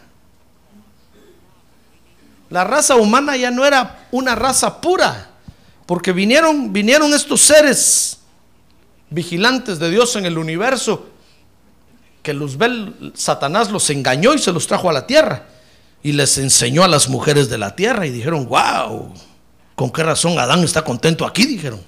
La 2.49 2.63
raza 2.63 2.95
humana 2.95 3.35
ya 3.35 3.51
no 3.51 3.65
era 3.65 4.07
una 4.11 4.33
raza 4.33 4.79
pura, 4.79 5.31
porque 5.85 6.13
vinieron, 6.13 6.71
vinieron 6.71 7.13
estos 7.13 7.41
seres 7.41 8.19
vigilantes 9.09 9.77
de 9.77 9.89
Dios 9.89 10.15
en 10.15 10.25
el 10.25 10.37
universo, 10.37 11.09
que 12.27 12.33
Luzbel, 12.33 13.13
Satanás 13.15 13.71
los 13.71 13.89
engañó 13.89 14.33
y 14.33 14.37
se 14.37 14.51
los 14.51 14.67
trajo 14.67 14.89
a 14.89 14.93
la 14.93 15.07
tierra. 15.07 15.45
Y 16.03 16.11
les 16.11 16.37
enseñó 16.37 16.83
a 16.83 16.89
las 16.89 17.07
mujeres 17.07 17.47
de 17.47 17.57
la 17.57 17.73
tierra 17.73 18.05
y 18.05 18.11
dijeron, 18.11 18.49
wow, 18.49 19.13
¿con 19.75 19.89
qué 19.89 20.03
razón 20.03 20.37
Adán 20.37 20.61
está 20.61 20.83
contento 20.83 21.25
aquí? 21.25 21.45
Dijeron. 21.45 21.81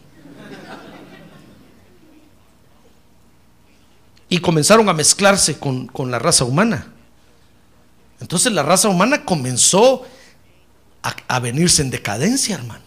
Y 4.30 4.40
comenzaron 4.40 4.88
a 4.88 4.94
mezclarse 4.94 5.60
con, 5.60 5.88
con 5.88 6.10
la 6.10 6.20
raza 6.20 6.46
humana. 6.46 6.88
Entonces 8.22 8.54
la 8.54 8.64
raza 8.64 8.88
humana 8.88 9.26
comenzó 9.26 10.06
a, 11.04 11.16
a 11.28 11.40
venirse 11.42 11.82
en 11.82 11.90
decadencia, 11.90 12.56
hermano. 12.56 12.86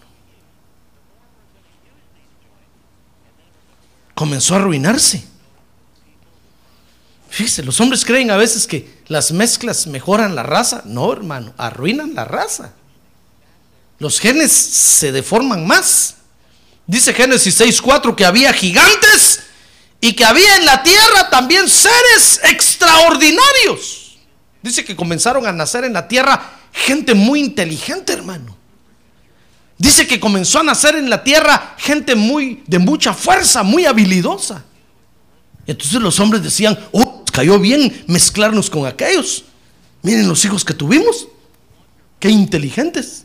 Comenzó 4.14 4.55
a 4.55 4.57
arruinarse. 4.61 5.32
Fíjese, 7.33 7.62
los 7.62 7.80
hombres 7.80 8.05
creen 8.05 8.30
a 8.30 8.37
veces 8.37 8.66
que 8.66 8.87
las 9.07 9.33
mezclas 9.33 9.87
mejoran 9.87 10.35
la 10.35 10.43
raza. 10.43 10.83
No, 10.85 11.11
hermano, 11.11 11.55
arruinan 11.57 12.14
la 12.14 12.26
raza. 12.26 12.74
Los 13.99 14.20
genes 14.20 14.53
se 14.53 15.12
deforman 15.12 15.66
más. 15.66 16.16
Dice 16.87 17.14
Génesis 17.14 17.59
6:4 17.59 18.14
que 18.14 18.26
había 18.26 18.53
gigantes 18.53 19.45
y 19.99 20.12
que 20.12 20.26
había 20.26 20.57
en 20.57 20.66
la 20.66 20.83
tierra 20.83 21.30
también 21.30 21.70
seres 21.70 22.39
extraordinarios. 22.45 24.18
Dice 24.61 24.85
que 24.85 24.95
comenzaron 24.95 25.47
a 25.47 25.53
nacer 25.53 25.85
en 25.85 25.95
la 25.95 26.07
tierra 26.07 26.59
gente 26.70 27.14
muy 27.14 27.41
inteligente, 27.41 28.12
hermano. 28.12 28.55
Dice 29.78 30.07
que 30.07 30.20
comenzó 30.20 30.61
a 30.61 30.64
nacer 30.64 30.97
en 30.97 31.09
la 31.09 31.24
tierra 31.24 31.76
gente 31.78 32.14
muy 32.14 32.62
de 32.66 32.78
mucha 32.78 33.14
fuerza, 33.14 33.62
muy 33.62 33.87
habilidosa. 33.87 34.64
Entonces 35.66 36.01
los 36.01 36.18
hombres 36.20 36.43
decían, 36.43 36.78
oh, 36.93 37.22
cayó 37.33 37.59
bien 37.59 38.05
mezclarnos 38.07 38.70
con 38.70 38.87
aquellos. 38.87 39.45
Miren 40.03 40.28
los 40.28 40.45
hijos 40.45 40.64
que 40.64 40.74
tuvimos, 40.74 41.28
qué 42.20 42.28
inteligentes. 42.28 43.24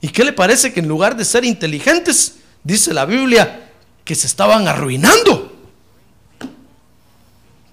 ¿Y 0.00 0.08
qué 0.08 0.24
le 0.24 0.32
parece 0.32 0.72
que 0.72 0.80
en 0.80 0.88
lugar 0.88 1.16
de 1.16 1.24
ser 1.24 1.44
inteligentes, 1.44 2.36
dice 2.62 2.92
la 2.92 3.06
Biblia, 3.06 3.70
que 4.04 4.14
se 4.14 4.26
estaban 4.26 4.66
arruinando? 4.68 5.52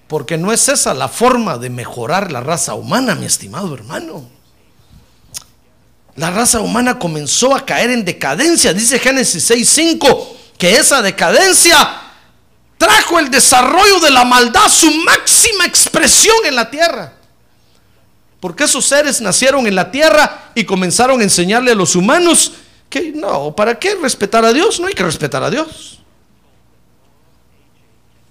Porque 0.07 0.37
no 0.37 0.51
es 0.51 0.67
esa 0.69 0.93
la 0.93 1.07
forma 1.07 1.57
de 1.57 1.69
mejorar 1.69 2.31
la 2.31 2.41
raza 2.41 2.75
humana, 2.75 3.15
mi 3.15 3.25
estimado 3.25 3.73
hermano. 3.73 4.29
La 6.15 6.31
raza 6.31 6.59
humana 6.59 6.99
comenzó 6.99 7.55
a 7.55 7.65
caer 7.65 7.89
en 7.91 8.03
decadencia. 8.03 8.73
Dice 8.73 8.99
Génesis 8.99 9.49
6:5 9.49 10.27
que 10.57 10.75
esa 10.75 11.01
decadencia 11.01 12.00
trajo 12.81 13.19
el 13.19 13.29
desarrollo 13.29 13.99
de 13.99 14.09
la 14.09 14.25
maldad, 14.25 14.67
su 14.67 14.89
máxima 14.89 15.67
expresión 15.67 16.35
en 16.45 16.55
la 16.55 16.67
tierra. 16.67 17.13
Porque 18.39 18.63
esos 18.63 18.83
seres 18.83 19.21
nacieron 19.21 19.67
en 19.67 19.75
la 19.75 19.91
tierra 19.91 20.49
y 20.55 20.63
comenzaron 20.63 21.19
a 21.21 21.23
enseñarle 21.23 21.73
a 21.73 21.75
los 21.75 21.95
humanos 21.95 22.53
que 22.89 23.11
no, 23.11 23.55
¿para 23.55 23.77
qué 23.77 23.93
respetar 24.01 24.43
a 24.45 24.51
Dios? 24.51 24.79
No 24.79 24.87
hay 24.87 24.95
que 24.95 25.03
respetar 25.03 25.43
a 25.43 25.51
Dios. 25.51 25.99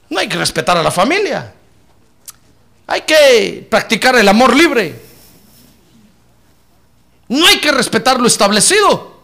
No 0.08 0.18
hay 0.18 0.28
que 0.28 0.36
respetar 0.36 0.76
a 0.76 0.82
la 0.82 0.90
familia. 0.90 1.54
Hay 2.88 3.02
que 3.02 3.68
practicar 3.70 4.16
el 4.16 4.28
amor 4.28 4.56
libre. 4.56 5.00
No 7.28 7.46
hay 7.46 7.60
que 7.60 7.70
respetar 7.70 8.18
lo 8.18 8.26
establecido. 8.26 9.22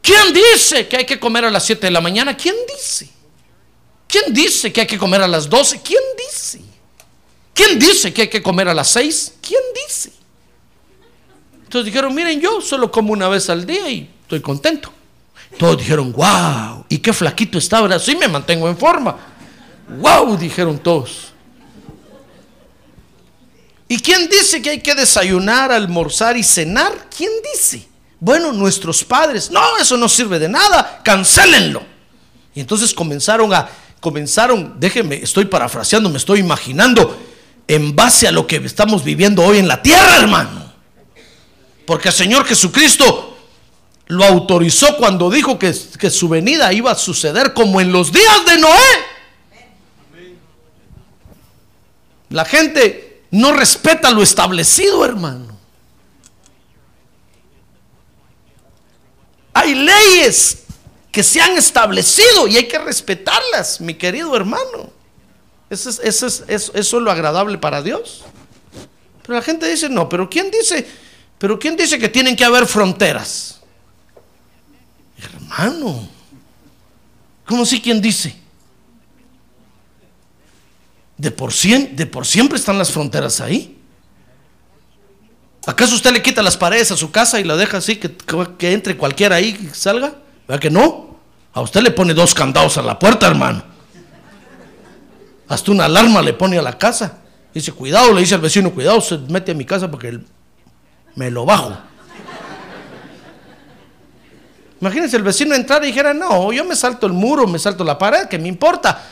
¿Quién 0.00 0.32
dice 0.32 0.86
que 0.86 0.98
hay 0.98 1.04
que 1.04 1.18
comer 1.18 1.44
a 1.44 1.50
las 1.50 1.64
7 1.64 1.88
de 1.88 1.90
la 1.90 2.00
mañana? 2.00 2.36
¿Quién 2.36 2.54
dice? 2.72 3.17
¿Quién 4.08 4.32
dice 4.32 4.72
que 4.72 4.80
hay 4.80 4.86
que 4.86 4.98
comer 4.98 5.20
a 5.20 5.28
las 5.28 5.48
12? 5.48 5.82
¿Quién 5.82 6.02
dice? 6.16 6.60
¿Quién 7.52 7.78
dice 7.78 8.12
que 8.12 8.22
hay 8.22 8.28
que 8.28 8.42
comer 8.42 8.68
a 8.68 8.74
las 8.74 8.88
6? 8.88 9.34
¿Quién 9.42 9.60
dice? 9.86 10.12
Entonces 11.64 11.84
dijeron, 11.84 12.14
miren, 12.14 12.40
yo 12.40 12.62
solo 12.62 12.90
como 12.90 13.12
una 13.12 13.28
vez 13.28 13.50
al 13.50 13.66
día 13.66 13.88
y 13.90 14.10
estoy 14.22 14.40
contento. 14.40 14.90
Todos 15.58 15.78
dijeron, 15.78 16.12
wow, 16.12 16.86
¿y 16.88 16.98
qué 16.98 17.12
flaquito 17.12 17.58
está 17.58 17.78
ahora? 17.78 17.98
Sí 17.98 18.16
me 18.16 18.28
mantengo 18.28 18.68
en 18.68 18.78
forma. 18.78 19.16
Wow, 20.00 20.36
dijeron 20.38 20.78
todos. 20.78 21.32
¿Y 23.88 23.98
quién 24.00 24.28
dice 24.28 24.62
que 24.62 24.70
hay 24.70 24.80
que 24.80 24.94
desayunar, 24.94 25.70
almorzar 25.70 26.36
y 26.36 26.42
cenar? 26.42 27.08
¿Quién 27.14 27.32
dice? 27.52 27.88
Bueno, 28.20 28.52
nuestros 28.52 29.04
padres. 29.04 29.50
No, 29.50 29.78
eso 29.78 29.96
no 29.96 30.08
sirve 30.08 30.38
de 30.38 30.48
nada. 30.48 31.00
Cancélenlo. 31.02 31.82
Y 32.54 32.60
entonces 32.60 32.92
comenzaron 32.92 33.52
a, 33.54 33.68
comenzaron, 34.00 34.78
déjenme, 34.78 35.16
estoy 35.16 35.46
parafraseando, 35.46 36.08
me 36.08 36.18
estoy 36.18 36.40
imaginando, 36.40 37.18
en 37.66 37.94
base 37.94 38.26
a 38.26 38.32
lo 38.32 38.46
que 38.46 38.56
estamos 38.56 39.04
viviendo 39.04 39.42
hoy 39.42 39.58
en 39.58 39.68
la 39.68 39.82
tierra, 39.82 40.16
hermano. 40.16 40.72
Porque 41.86 42.08
el 42.08 42.14
Señor 42.14 42.44
Jesucristo 42.46 43.36
lo 44.06 44.24
autorizó 44.24 44.96
cuando 44.96 45.30
dijo 45.30 45.58
que, 45.58 45.74
que 45.98 46.10
su 46.10 46.28
venida 46.28 46.72
iba 46.72 46.90
a 46.90 46.94
suceder 46.94 47.52
como 47.52 47.80
en 47.80 47.92
los 47.92 48.12
días 48.12 48.46
de 48.46 48.58
Noé. 48.58 49.08
La 52.30 52.44
gente 52.44 53.22
no 53.30 53.52
respeta 53.52 54.10
lo 54.10 54.22
establecido, 54.22 55.04
hermano. 55.04 55.58
Hay 59.52 59.74
leyes 59.74 60.67
que 61.10 61.22
se 61.22 61.40
han 61.40 61.56
establecido 61.56 62.46
y 62.46 62.56
hay 62.56 62.68
que 62.68 62.78
respetarlas, 62.78 63.80
mi 63.80 63.94
querido 63.94 64.34
hermano. 64.36 64.92
Eso 65.70 65.90
es, 65.90 66.00
eso 66.02 66.26
es, 66.26 66.44
eso, 66.48 66.72
es 66.74 66.92
lo 66.92 67.10
agradable 67.10 67.58
para 67.58 67.82
Dios. 67.82 68.24
Pero 69.22 69.34
la 69.34 69.42
gente 69.42 69.68
dice, 69.68 69.88
no, 69.88 70.08
pero 70.08 70.28
¿quién 70.28 70.50
dice? 70.50 70.86
Pero 71.38 71.58
¿quién 71.58 71.76
dice 71.76 71.98
que 71.98 72.08
tienen 72.08 72.34
que 72.34 72.44
haber 72.44 72.66
fronteras? 72.66 73.60
Hermano, 75.18 76.08
¿cómo 77.46 77.66
si 77.66 77.80
quién 77.80 78.00
dice? 78.00 78.36
De 81.16 81.30
por, 81.30 81.52
cien, 81.52 81.96
de 81.96 82.06
por 82.06 82.26
siempre 82.26 82.58
están 82.58 82.78
las 82.78 82.90
fronteras 82.90 83.40
ahí. 83.40 83.76
¿Acaso 85.66 85.94
usted 85.94 86.12
le 86.12 86.22
quita 86.22 86.42
las 86.42 86.56
paredes 86.56 86.90
a 86.92 86.96
su 86.96 87.10
casa 87.10 87.40
y 87.40 87.44
la 87.44 87.56
deja 87.56 87.78
así 87.78 87.96
que, 87.96 88.14
que 88.56 88.72
entre 88.72 88.96
cualquiera 88.96 89.36
ahí 89.36 89.58
y 89.60 89.74
salga? 89.74 90.14
¿Verdad 90.48 90.62
que 90.62 90.70
no? 90.70 91.18
A 91.52 91.60
usted 91.60 91.82
le 91.82 91.90
pone 91.90 92.14
dos 92.14 92.34
candados 92.34 92.78
a 92.78 92.82
la 92.82 92.98
puerta, 92.98 93.26
hermano. 93.26 93.62
Hasta 95.46 95.70
una 95.70 95.84
alarma 95.84 96.22
le 96.22 96.32
pone 96.32 96.58
a 96.58 96.62
la 96.62 96.78
casa. 96.78 97.18
Dice, 97.52 97.72
cuidado, 97.72 98.12
le 98.14 98.20
dice 98.20 98.34
al 98.34 98.40
vecino, 98.40 98.72
cuidado, 98.72 99.00
se 99.00 99.18
mete 99.18 99.52
a 99.52 99.54
mi 99.54 99.66
casa 99.66 99.90
porque 99.90 100.18
me 101.16 101.30
lo 101.30 101.44
bajo. 101.44 101.76
Imagínense 104.80 105.16
el 105.16 105.22
vecino 105.22 105.54
entrar 105.54 105.82
y 105.84 105.88
dijera, 105.88 106.14
no, 106.14 106.52
yo 106.52 106.64
me 106.64 106.76
salto 106.76 107.06
el 107.06 107.12
muro, 107.12 107.46
me 107.46 107.58
salto 107.58 107.84
la 107.84 107.98
pared, 107.98 108.28
¿qué 108.28 108.38
me 108.38 108.48
importa? 108.48 109.02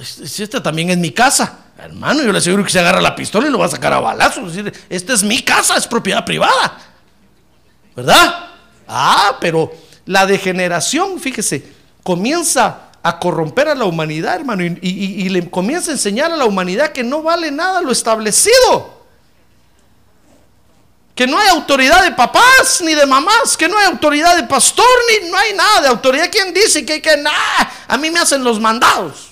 Si 0.00 0.42
esta 0.42 0.62
también 0.62 0.90
es 0.90 0.98
mi 0.98 1.10
casa. 1.10 1.58
Hermano, 1.78 2.22
yo 2.22 2.32
le 2.32 2.38
aseguro 2.38 2.64
que 2.64 2.70
se 2.70 2.78
agarra 2.78 3.00
la 3.00 3.14
pistola 3.14 3.48
y 3.48 3.50
lo 3.50 3.58
va 3.58 3.66
a 3.66 3.70
sacar 3.70 3.92
a 3.92 4.00
balazos. 4.00 4.54
Decir, 4.54 4.72
esta 4.88 5.12
es 5.12 5.22
mi 5.22 5.42
casa, 5.42 5.76
es 5.76 5.86
propiedad 5.86 6.24
privada. 6.24 6.78
¿Verdad? 7.94 8.46
Ah, 8.86 9.36
pero 9.40 9.72
la 10.06 10.24
degeneración, 10.24 11.20
fíjese, 11.20 11.64
comienza 12.02 12.86
a 13.02 13.18
corromper 13.18 13.68
a 13.68 13.74
la 13.74 13.84
humanidad, 13.84 14.36
hermano, 14.36 14.64
y, 14.64 15.28
le 15.28 15.50
comienza 15.50 15.90
a 15.90 15.94
enseñar 15.94 16.32
a 16.32 16.36
la 16.36 16.44
humanidad 16.44 16.92
que 16.92 17.04
no 17.04 17.22
vale 17.22 17.50
nada 17.50 17.80
lo 17.80 17.92
establecido. 17.92 18.96
Que 21.14 21.26
no 21.26 21.38
hay 21.38 21.48
autoridad 21.48 22.04
de 22.04 22.12
papás 22.12 22.80
ni 22.84 22.94
de 22.94 23.06
mamás, 23.06 23.56
que 23.56 23.68
no 23.68 23.78
hay 23.78 23.86
autoridad 23.86 24.36
de 24.36 24.44
pastor, 24.44 24.86
ni 25.08 25.28
no 25.28 25.36
hay 25.36 25.54
nada 25.54 25.82
de 25.82 25.88
autoridad. 25.88 26.28
¿Quién 26.30 26.52
dice 26.52 26.84
que 26.84 26.94
hay 26.94 27.00
que 27.00 27.16
nada? 27.16 27.72
A 27.88 27.96
mí 27.96 28.10
me 28.10 28.18
hacen 28.18 28.44
los 28.44 28.60
mandados. 28.60 29.30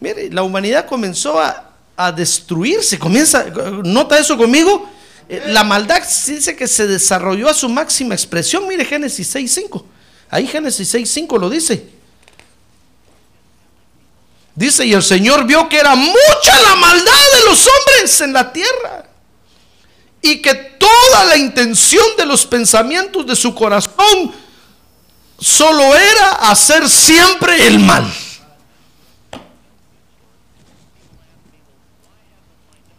Mire, 0.00 0.30
la 0.30 0.42
humanidad 0.42 0.86
comenzó 0.86 1.40
a, 1.40 1.70
a 1.96 2.12
destruirse. 2.12 2.98
Comienza, 2.98 3.44
nota 3.84 4.18
eso 4.18 4.36
conmigo. 4.36 4.90
La 5.28 5.64
maldad 5.64 6.02
dice 6.26 6.54
que 6.54 6.68
se 6.68 6.86
desarrolló 6.86 7.48
a 7.48 7.54
su 7.54 7.68
máxima 7.68 8.14
expresión. 8.14 8.68
Mire 8.68 8.84
Génesis 8.84 9.34
6.5. 9.34 9.84
Ahí 10.30 10.46
Génesis 10.46 10.94
6.5 10.94 11.38
lo 11.38 11.48
dice. 11.48 11.88
Dice, 14.54 14.86
y 14.86 14.92
el 14.92 15.02
Señor 15.02 15.44
vio 15.46 15.68
que 15.68 15.78
era 15.78 15.94
mucha 15.94 16.62
la 16.62 16.76
maldad 16.76 17.12
de 17.34 17.44
los 17.46 17.66
hombres 17.66 18.20
en 18.20 18.32
la 18.32 18.52
tierra. 18.52 19.06
Y 20.20 20.40
que 20.40 20.54
toda 20.54 21.24
la 21.24 21.36
intención 21.36 22.04
de 22.16 22.26
los 22.26 22.46
pensamientos 22.46 23.26
de 23.26 23.36
su 23.36 23.54
corazón 23.54 24.32
solo 25.38 25.94
era 25.94 26.50
hacer 26.50 26.88
siempre 26.88 27.66
el 27.66 27.78
mal. 27.80 28.10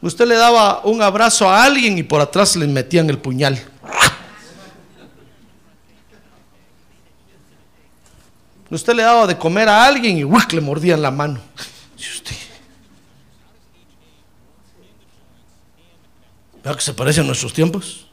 Usted 0.06 0.28
le 0.28 0.36
daba 0.36 0.82
un 0.84 1.02
abrazo 1.02 1.50
a 1.50 1.64
alguien 1.64 1.98
y 1.98 2.04
por 2.04 2.22
atrás 2.22 2.56
le 2.56 2.68
metían 2.68 3.10
el 3.10 3.18
puñal. 3.18 3.60
Usted 8.70 8.94
le 8.94 9.02
daba 9.02 9.26
de 9.26 9.36
comer 9.36 9.68
a 9.68 9.84
alguien 9.84 10.16
y 10.16 10.54
le 10.54 10.62
mordían 10.62 11.02
la 11.02 11.10
mano. 11.10 11.40
Usted. 11.98 12.36
¿Verdad 16.58 16.78
que 16.78 16.84
se 16.84 16.94
parece 16.94 17.22
a 17.22 17.24
nuestros 17.24 17.52
tiempos? 17.52 18.06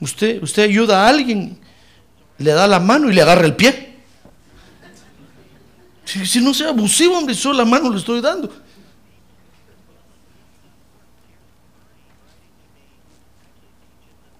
Usted, 0.00 0.42
usted 0.42 0.64
ayuda 0.64 1.06
a 1.06 1.08
alguien, 1.08 1.58
le 2.36 2.52
da 2.52 2.66
la 2.66 2.78
mano 2.78 3.08
y 3.08 3.14
le 3.14 3.22
agarra 3.22 3.46
el 3.46 3.56
pie. 3.56 4.00
Si, 6.04 6.26
si 6.26 6.42
no 6.42 6.52
sea 6.52 6.68
abusivo, 6.68 7.16
hombre, 7.16 7.34
solo 7.34 7.56
la 7.56 7.64
mano 7.64 7.88
le 7.88 7.96
estoy 7.96 8.20
dando. 8.20 8.62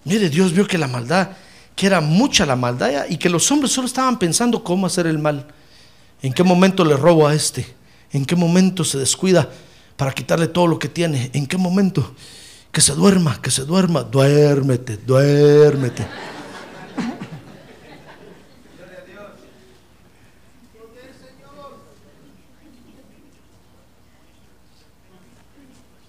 Mire, 0.05 0.29
Dios 0.29 0.51
vio 0.51 0.67
que 0.67 0.77
la 0.77 0.87
maldad, 0.87 1.29
que 1.75 1.85
era 1.87 2.01
mucha 2.01 2.45
la 2.45 2.55
maldad 2.55 3.05
y 3.09 3.17
que 3.17 3.29
los 3.29 3.49
hombres 3.51 3.71
solo 3.71 3.87
estaban 3.87 4.19
pensando 4.19 4.63
cómo 4.63 4.85
hacer 4.85 5.07
el 5.07 5.19
mal. 5.19 5.47
¿En 6.21 6.33
qué 6.33 6.43
momento 6.43 6.85
le 6.85 6.95
robo 6.95 7.27
a 7.27 7.33
este? 7.33 7.65
¿En 8.11 8.25
qué 8.25 8.35
momento 8.35 8.83
se 8.83 8.97
descuida 8.97 9.49
para 9.97 10.13
quitarle 10.13 10.47
todo 10.47 10.67
lo 10.67 10.79
que 10.79 10.87
tiene? 10.87 11.31
¿En 11.33 11.47
qué 11.47 11.57
momento? 11.57 12.15
Que 12.71 12.81
se 12.81 12.93
duerma, 12.93 13.41
que 13.41 13.51
se 13.51 13.65
duerma. 13.65 14.03
Duérmete, 14.03 14.97
duérmete. 14.97 16.05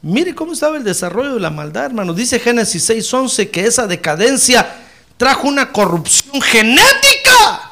Mire 0.05 0.35
cómo 0.35 0.53
estaba 0.53 0.77
el 0.77 0.85
desarrollo 0.85 1.33
de 1.33 1.41
la 1.41 1.49
maldad, 1.49 1.87
hermano. 1.87 2.13
Dice 2.13 2.39
Génesis 2.39 2.91
6:11 2.91 3.51
que 3.51 3.65
esa 3.65 3.87
decadencia 3.87 4.83
trajo 5.17 5.49
una 5.49 5.73
corrupción 5.73 6.43
genética. 6.43 7.71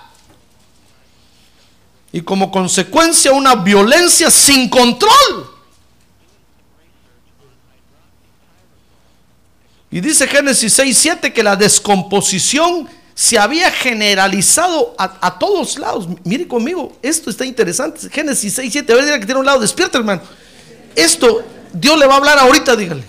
Y 2.10 2.22
como 2.22 2.50
consecuencia 2.50 3.32
una 3.32 3.54
violencia 3.56 4.30
sin 4.30 4.70
control. 4.70 5.50
Y 9.90 10.00
dice 10.00 10.26
Génesis 10.26 10.78
6:7 10.78 11.34
que 11.34 11.42
la 11.42 11.54
descomposición 11.54 12.88
se 13.14 13.38
había 13.38 13.70
generalizado 13.70 14.94
a, 14.96 15.38
todos 15.38 15.78
lados. 15.78 16.08
Mire 16.24 16.48
conmigo, 16.48 16.96
esto 17.02 17.28
está 17.28 17.44
interesante. 17.44 18.08
Génesis 18.08 18.58
6:7, 18.58 18.90
a 18.90 18.96
ver, 18.96 19.20
que 19.20 19.26
tiene 19.26 19.40
un 19.40 19.44
lado 19.44 19.60
despierta, 19.60 19.98
hermano. 19.98 20.22
Esto 20.96 21.44
Dios 21.72 21.98
le 21.98 22.06
va 22.06 22.14
a 22.14 22.16
hablar 22.18 22.38
ahorita, 22.38 22.76
dígale. 22.76 23.04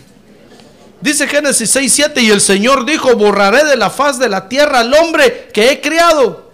Dice 1.02 1.28
Génesis 1.28 1.70
6, 1.70 1.94
7, 1.94 2.22
y 2.22 2.30
el 2.30 2.40
Señor 2.40 2.86
dijo, 2.86 3.16
borraré 3.16 3.66
de 3.66 3.76
la 3.76 3.90
faz 3.90 4.20
de 4.20 4.30
la 4.30 4.48
tierra 4.48 4.80
al 4.80 4.94
hombre 4.94 5.50
que 5.54 5.70
he 5.70 5.82
criado. 5.82 6.52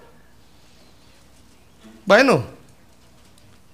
Bueno, 2.06 2.44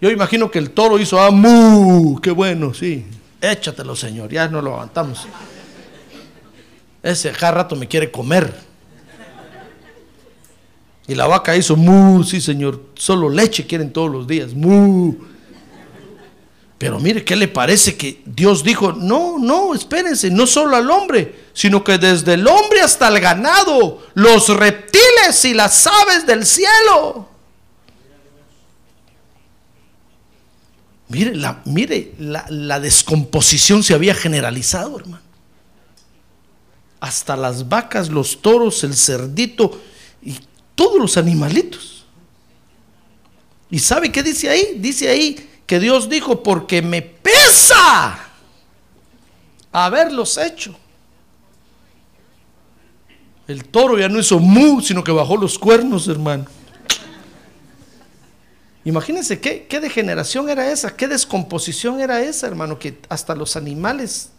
yo 0.02 0.12
imagino 0.12 0.52
que 0.52 0.60
el 0.60 0.72
toro 0.72 1.00
hizo, 1.00 1.22
ah, 1.22 1.32
mu, 1.32 2.20
qué 2.20 2.32
bueno, 2.32 2.74
sí. 2.74 3.06
Échatelo, 3.40 3.96
Señor, 3.96 4.30
ya 4.30 4.50
no 4.50 4.62
lo 4.62 4.74
aguantamos. 4.74 5.26
Ese 7.02 7.32
cada 7.32 7.54
rato 7.54 7.78
me 7.78 7.88
quiere 7.88 8.12
comer. 8.12 8.54
Y 11.08 11.16
la 11.16 11.28
vaca 11.28 11.56
hizo, 11.56 11.78
mu, 11.78 12.24
sí, 12.24 12.42
Señor, 12.42 12.82
solo 12.96 13.30
leche 13.30 13.66
quieren 13.66 13.94
todos 13.94 14.12
los 14.12 14.28
días, 14.28 14.54
mu. 14.54 15.16
Pero 16.86 17.00
mire, 17.00 17.26
¿qué 17.26 17.36
le 17.36 17.48
parece 17.48 17.98
que 17.98 18.22
Dios 18.28 18.64
dijo? 18.64 18.94
No, 18.94 19.40
no, 19.40 19.74
espérense, 19.74 20.30
no 20.30 20.46
solo 20.46 20.76
al 20.76 20.92
hombre, 20.92 21.46
sino 21.52 21.84
que 21.84 21.98
desde 21.98 22.36
el 22.36 22.46
hombre 22.46 22.80
hasta 22.82 23.08
el 23.08 23.20
ganado, 23.20 24.06
los 24.14 24.50
reptiles 24.50 25.46
y 25.46 25.56
las 25.56 25.88
aves 25.88 26.28
del 26.28 26.46
cielo. 26.46 27.28
Mire, 31.08 31.36
la, 31.36 31.64
mire, 31.66 32.14
la, 32.20 32.46
la 32.50 32.80
descomposición 32.80 33.82
se 33.82 33.96
había 33.96 34.14
generalizado, 34.14 35.00
hermano. 35.00 35.24
Hasta 37.00 37.36
las 37.36 37.68
vacas, 37.68 38.10
los 38.10 38.44
toros, 38.44 38.84
el 38.84 38.96
cerdito 38.96 39.82
y 40.22 40.38
todos 40.76 41.00
los 41.00 41.18
animalitos. 41.18 42.06
¿Y 43.72 43.80
sabe 43.80 44.12
qué 44.12 44.22
dice 44.22 44.52
ahí? 44.52 44.78
Dice 44.78 45.10
ahí 45.10 45.50
que 45.66 45.80
Dios 45.80 46.10
dijo, 46.10 46.44
porque 46.44 46.82
me 46.82 47.02
pesa 47.02 48.20
haberlos 49.72 50.38
hecho. 50.38 50.76
El 53.48 53.66
toro 53.66 53.98
ya 53.98 54.10
no 54.10 54.20
hizo 54.20 54.40
mu, 54.40 54.82
sino 54.82 55.04
que 55.04 55.12
bajó 55.12 55.38
los 55.38 55.60
cuernos, 55.60 56.08
hermano. 56.08 56.46
Imagínense 58.84 59.40
qué, 59.40 59.66
qué 59.68 59.80
degeneración 59.80 60.50
era 60.50 60.72
esa, 60.72 60.96
qué 60.96 61.08
descomposición 61.08 62.00
era 62.00 62.22
esa, 62.22 62.46
hermano, 62.48 62.78
que 62.78 63.00
hasta 63.10 63.34
los 63.36 63.56
animales, 63.56 64.30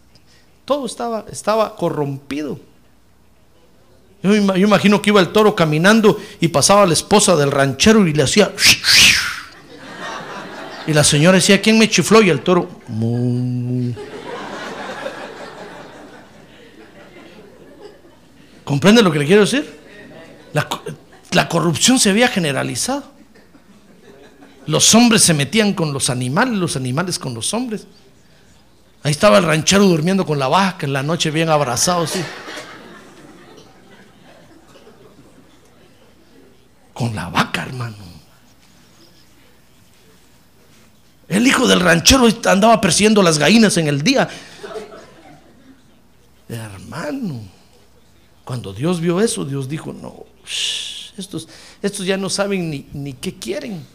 todo 0.63 0.85
estaba, 0.85 1.25
estaba 1.29 1.75
corrompido. 1.75 2.57
Yo, 4.23 4.31
ima- 4.33 4.55
yo 4.57 4.65
imagino 4.67 5.01
que 5.01 5.09
iba 5.09 5.19
el 5.19 5.33
toro 5.33 5.53
caminando 5.53 6.17
y 6.39 6.47
pasaba 6.47 6.85
la 6.85 6.93
esposa 6.93 7.35
del 7.35 7.51
ranchero 7.51 8.07
y 8.07 8.13
le 8.13 8.23
hacía... 8.23 8.53
Y 10.87 10.93
la 10.93 11.03
señora 11.03 11.35
decía, 11.35 11.61
¿quién 11.61 11.77
me 11.77 11.89
chifló? 11.89 12.21
Y 12.21 12.29
el 12.29 12.41
toro... 12.41 12.69
¿Comprende 18.63 19.01
lo 19.01 19.11
que 19.11 19.19
le 19.19 19.25
quiero 19.25 19.41
decir? 19.41 19.77
La, 20.53 20.67
co- 20.67 20.81
la 21.31 21.47
corrupción 21.47 21.99
se 21.99 22.09
había 22.09 22.27
generalizado. 22.27 23.03
Los 24.65 24.93
hombres 24.95 25.21
se 25.21 25.33
metían 25.33 25.73
con 25.73 25.93
los 25.93 26.09
animales, 26.09 26.55
los 26.55 26.75
animales 26.75 27.19
con 27.19 27.33
los 27.33 27.53
hombres. 27.53 27.87
Ahí 29.03 29.11
estaba 29.11 29.37
el 29.37 29.45
ranchero 29.45 29.85
durmiendo 29.85 30.25
con 30.25 30.39
la 30.39 30.47
vaca 30.49 30.85
en 30.85 30.91
la 30.93 31.03
noche 31.03 31.31
bien 31.31 31.49
abrazado, 31.49 32.03
así. 32.03 32.21
Con 36.93 37.15
la 37.15 37.29
vaca, 37.29 37.63
hermano. 37.63 38.06
El 41.27 41.45
hijo 41.45 41.67
del 41.67 41.81
ranchero 41.81 42.27
andaba 42.45 42.79
persiguiendo 42.79 43.21
las 43.21 43.37
gallinas 43.37 43.77
en 43.77 43.87
el 43.87 44.01
día. 44.01 44.29
Hermano, 46.47 47.41
cuando 48.45 48.71
Dios 48.71 49.01
vio 49.01 49.19
eso, 49.19 49.43
Dios 49.43 49.67
dijo, 49.67 49.91
no, 49.91 50.25
estos, 51.17 51.49
estos 51.81 52.05
ya 52.05 52.15
no 52.15 52.29
saben 52.29 52.69
ni, 52.69 52.87
ni 52.93 53.13
qué 53.13 53.33
quieren. 53.33 53.85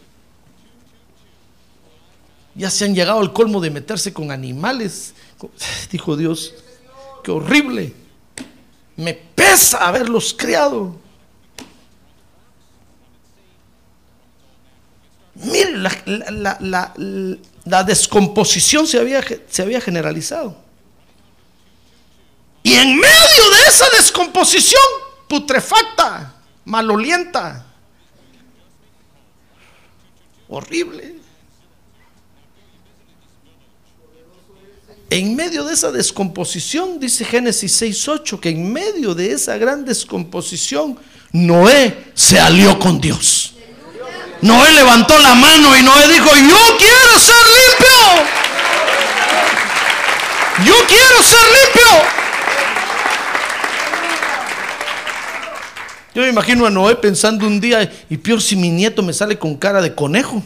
Ya 2.55 2.71
se 2.71 2.85
han 2.85 2.95
llegado 2.95 3.21
al 3.21 3.33
colmo 3.33 3.61
de 3.61 3.71
meterse 3.71 4.13
con 4.13 4.31
animales. 4.31 5.15
Dijo 5.91 6.17
Dios, 6.17 6.55
qué 7.25 7.31
horrible. 7.31 7.95
Me 8.97 9.15
pesa 9.15 9.89
haberlos 9.89 10.35
criado. 10.35 10.97
Mire, 15.35 15.77
la, 15.79 15.91
la- 16.07 16.31
la- 16.61 16.95
la- 16.97 17.37
la 17.65 17.85
descomposición 17.85 18.87
se 18.87 18.99
había, 18.99 19.25
se 19.49 19.63
había 19.63 19.81
generalizado. 19.81 20.57
Y 22.63 22.75
en 22.75 22.97
medio 22.97 23.51
de 23.55 23.69
esa 23.69 23.87
descomposición 23.97 24.83
putrefacta, 25.29 26.35
malolienta, 26.65 27.67
horrible, 30.49 31.17
en 35.11 35.35
medio 35.37 35.65
de 35.65 35.75
esa 35.75 35.91
descomposición, 35.91 36.99
dice 37.01 37.25
Génesis 37.25 37.83
6.8, 37.83 38.39
que 38.41 38.49
en 38.51 38.73
medio 38.73 39.15
de 39.15 39.33
esa 39.33 39.57
gran 39.59 39.85
descomposición, 39.85 40.99
Noé 41.33 42.13
se 42.15 42.39
alió 42.39 42.79
con 42.79 43.01
Dios. 43.01 43.42
Noé 44.43 44.73
levantó 44.73 45.17
la 45.19 45.37
mano 45.37 45.77
y 45.77 45.83
Noé 45.83 46.09
dijo, 46.09 46.27
yo 46.27 46.77
quiero 46.77 47.19
ser 47.19 47.47
limpio. 47.61 48.27
Yo 50.67 50.75
quiero 50.89 51.23
ser 51.23 51.41
limpio. 51.41 52.23
Yo 56.15 56.23
me 56.23 56.29
imagino 56.29 56.67
a 56.67 56.71
Noé 56.71 56.97
pensando 56.97 57.47
un 57.47 57.61
día, 57.61 57.91
y 58.11 58.17
peor 58.17 58.43
si 58.43 58.57
mi 58.57 58.69
nieto 58.69 59.01
me 59.03 59.13
sale 59.13 59.39
con 59.39 59.57
cara 59.57 59.81
de 59.81 59.95
conejo. 59.95 60.43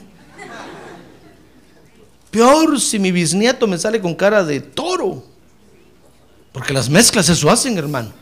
Peor 2.31 2.79
si 2.79 2.99
mi 2.99 3.11
bisnieto 3.11 3.67
me 3.67 3.79
sale 3.79 3.99
con 3.99 4.15
cara 4.15 4.45
de 4.45 4.61
toro. 4.61 5.25
Porque 6.53 6.75
las 6.75 6.91
mezclas 6.91 7.31
eso 7.31 7.51
hacen, 7.51 7.79
hermano. 7.79 8.13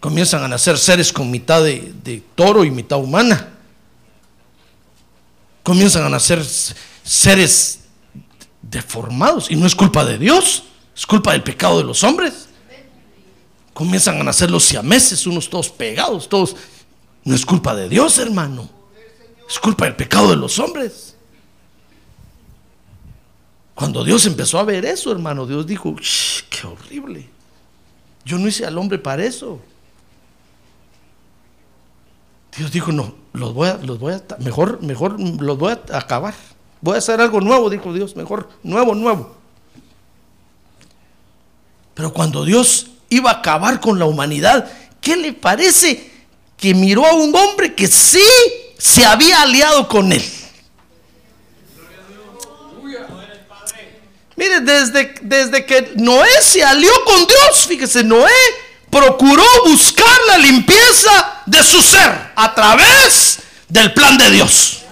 Comienzan 0.00 0.42
a 0.42 0.48
nacer 0.48 0.76
seres 0.76 1.12
con 1.12 1.30
mitad 1.30 1.62
de, 1.62 1.94
de 2.02 2.20
toro 2.34 2.64
y 2.64 2.72
mitad 2.72 2.98
humana. 2.98 3.51
Comienzan 5.62 6.04
a 6.04 6.08
nacer 6.08 6.44
seres 7.04 7.80
deformados. 8.62 9.50
Y 9.50 9.56
no 9.56 9.66
es 9.66 9.74
culpa 9.74 10.04
de 10.04 10.18
Dios, 10.18 10.64
es 10.94 11.06
culpa 11.06 11.32
del 11.32 11.42
pecado 11.42 11.78
de 11.78 11.84
los 11.84 12.02
hombres. 12.04 12.48
Comienzan 13.72 14.20
a 14.20 14.24
nacer 14.24 14.50
los 14.50 14.64
siameses, 14.64 15.26
unos 15.26 15.48
todos 15.48 15.70
pegados, 15.70 16.28
todos. 16.28 16.56
No 17.24 17.34
es 17.34 17.46
culpa 17.46 17.74
de 17.74 17.88
Dios, 17.88 18.18
hermano. 18.18 18.68
Es 19.48 19.58
culpa 19.58 19.84
del 19.84 19.96
pecado 19.96 20.30
de 20.30 20.36
los 20.36 20.58
hombres. 20.58 21.14
Cuando 23.74 24.04
Dios 24.04 24.26
empezó 24.26 24.58
a 24.58 24.64
ver 24.64 24.84
eso, 24.84 25.10
hermano, 25.10 25.46
Dios 25.46 25.66
dijo, 25.66 25.96
"Shh, 25.98 26.42
qué 26.50 26.66
horrible. 26.66 27.28
Yo 28.24 28.38
no 28.38 28.46
hice 28.46 28.66
al 28.66 28.78
hombre 28.78 28.98
para 28.98 29.24
eso. 29.24 29.60
Dios 32.56 32.70
dijo, 32.70 32.92
no, 32.92 33.14
los 33.32 33.54
voy 33.54 33.68
a, 33.68 33.76
los 33.76 33.98
voy 33.98 34.14
a, 34.14 34.22
mejor, 34.38 34.82
mejor 34.82 35.18
los 35.18 35.58
voy 35.58 35.72
a 35.72 35.98
acabar. 35.98 36.34
Voy 36.80 36.96
a 36.96 36.98
hacer 36.98 37.20
algo 37.20 37.40
nuevo, 37.40 37.70
dijo 37.70 37.92
Dios, 37.92 38.14
mejor, 38.16 38.48
nuevo, 38.62 38.94
nuevo. 38.94 39.36
Pero 41.94 42.12
cuando 42.12 42.44
Dios 42.44 42.88
iba 43.08 43.30
a 43.30 43.34
acabar 43.34 43.80
con 43.80 43.98
la 43.98 44.04
humanidad, 44.04 44.70
¿qué 45.00 45.16
le 45.16 45.32
parece 45.32 46.10
que 46.56 46.74
miró 46.74 47.06
a 47.06 47.14
un 47.14 47.34
hombre 47.34 47.74
que 47.74 47.86
sí 47.86 48.24
se 48.78 49.04
había 49.04 49.42
aliado 49.42 49.88
con 49.88 50.12
él? 50.12 50.22
Mire, 54.34 54.60
desde, 54.60 55.14
desde 55.22 55.64
que 55.64 55.92
Noé 55.96 56.42
se 56.42 56.64
alió 56.64 56.90
con 57.04 57.26
Dios, 57.26 57.66
fíjese, 57.66 58.02
Noé 58.02 58.30
procuró 58.92 59.42
buscar 59.64 60.14
la 60.28 60.36
limpieza 60.36 61.40
de 61.46 61.62
su 61.62 61.80
ser 61.80 62.32
a 62.36 62.54
través 62.54 63.38
del 63.66 63.94
plan 63.94 64.18
de 64.18 64.30
Dios. 64.30 64.82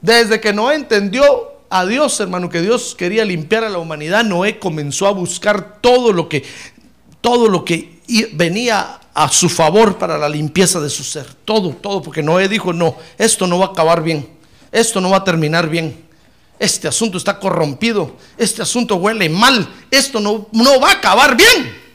Desde 0.00 0.40
que 0.40 0.52
Noé 0.52 0.76
entendió 0.76 1.24
a 1.68 1.84
Dios, 1.84 2.20
hermano, 2.20 2.48
que 2.48 2.62
Dios 2.62 2.94
quería 2.96 3.24
limpiar 3.24 3.64
a 3.64 3.68
la 3.68 3.78
humanidad, 3.78 4.24
Noé 4.24 4.60
comenzó 4.60 5.08
a 5.08 5.10
buscar 5.10 5.80
todo 5.80 6.12
lo 6.12 6.28
que 6.28 6.44
todo 7.20 7.48
lo 7.48 7.64
que 7.64 8.00
venía 8.34 9.00
a 9.12 9.28
su 9.28 9.48
favor 9.48 9.98
para 9.98 10.16
la 10.16 10.28
limpieza 10.28 10.78
de 10.78 10.88
su 10.88 11.02
ser. 11.02 11.26
Todo, 11.44 11.70
todo, 11.70 12.00
porque 12.00 12.22
Noé 12.22 12.48
dijo, 12.48 12.72
no, 12.72 12.94
esto 13.18 13.48
no 13.48 13.58
va 13.58 13.66
a 13.66 13.68
acabar 13.70 14.04
bien, 14.04 14.28
esto 14.70 15.00
no 15.00 15.10
va 15.10 15.16
a 15.16 15.24
terminar 15.24 15.68
bien. 15.68 16.06
Este 16.60 16.86
asunto 16.86 17.18
está 17.18 17.40
corrompido, 17.40 18.16
este 18.36 18.62
asunto 18.62 18.94
huele 18.96 19.28
mal, 19.28 19.68
esto 19.90 20.20
no, 20.20 20.46
no 20.52 20.78
va 20.78 20.90
a 20.90 20.94
acabar 20.94 21.36
bien. 21.36 21.87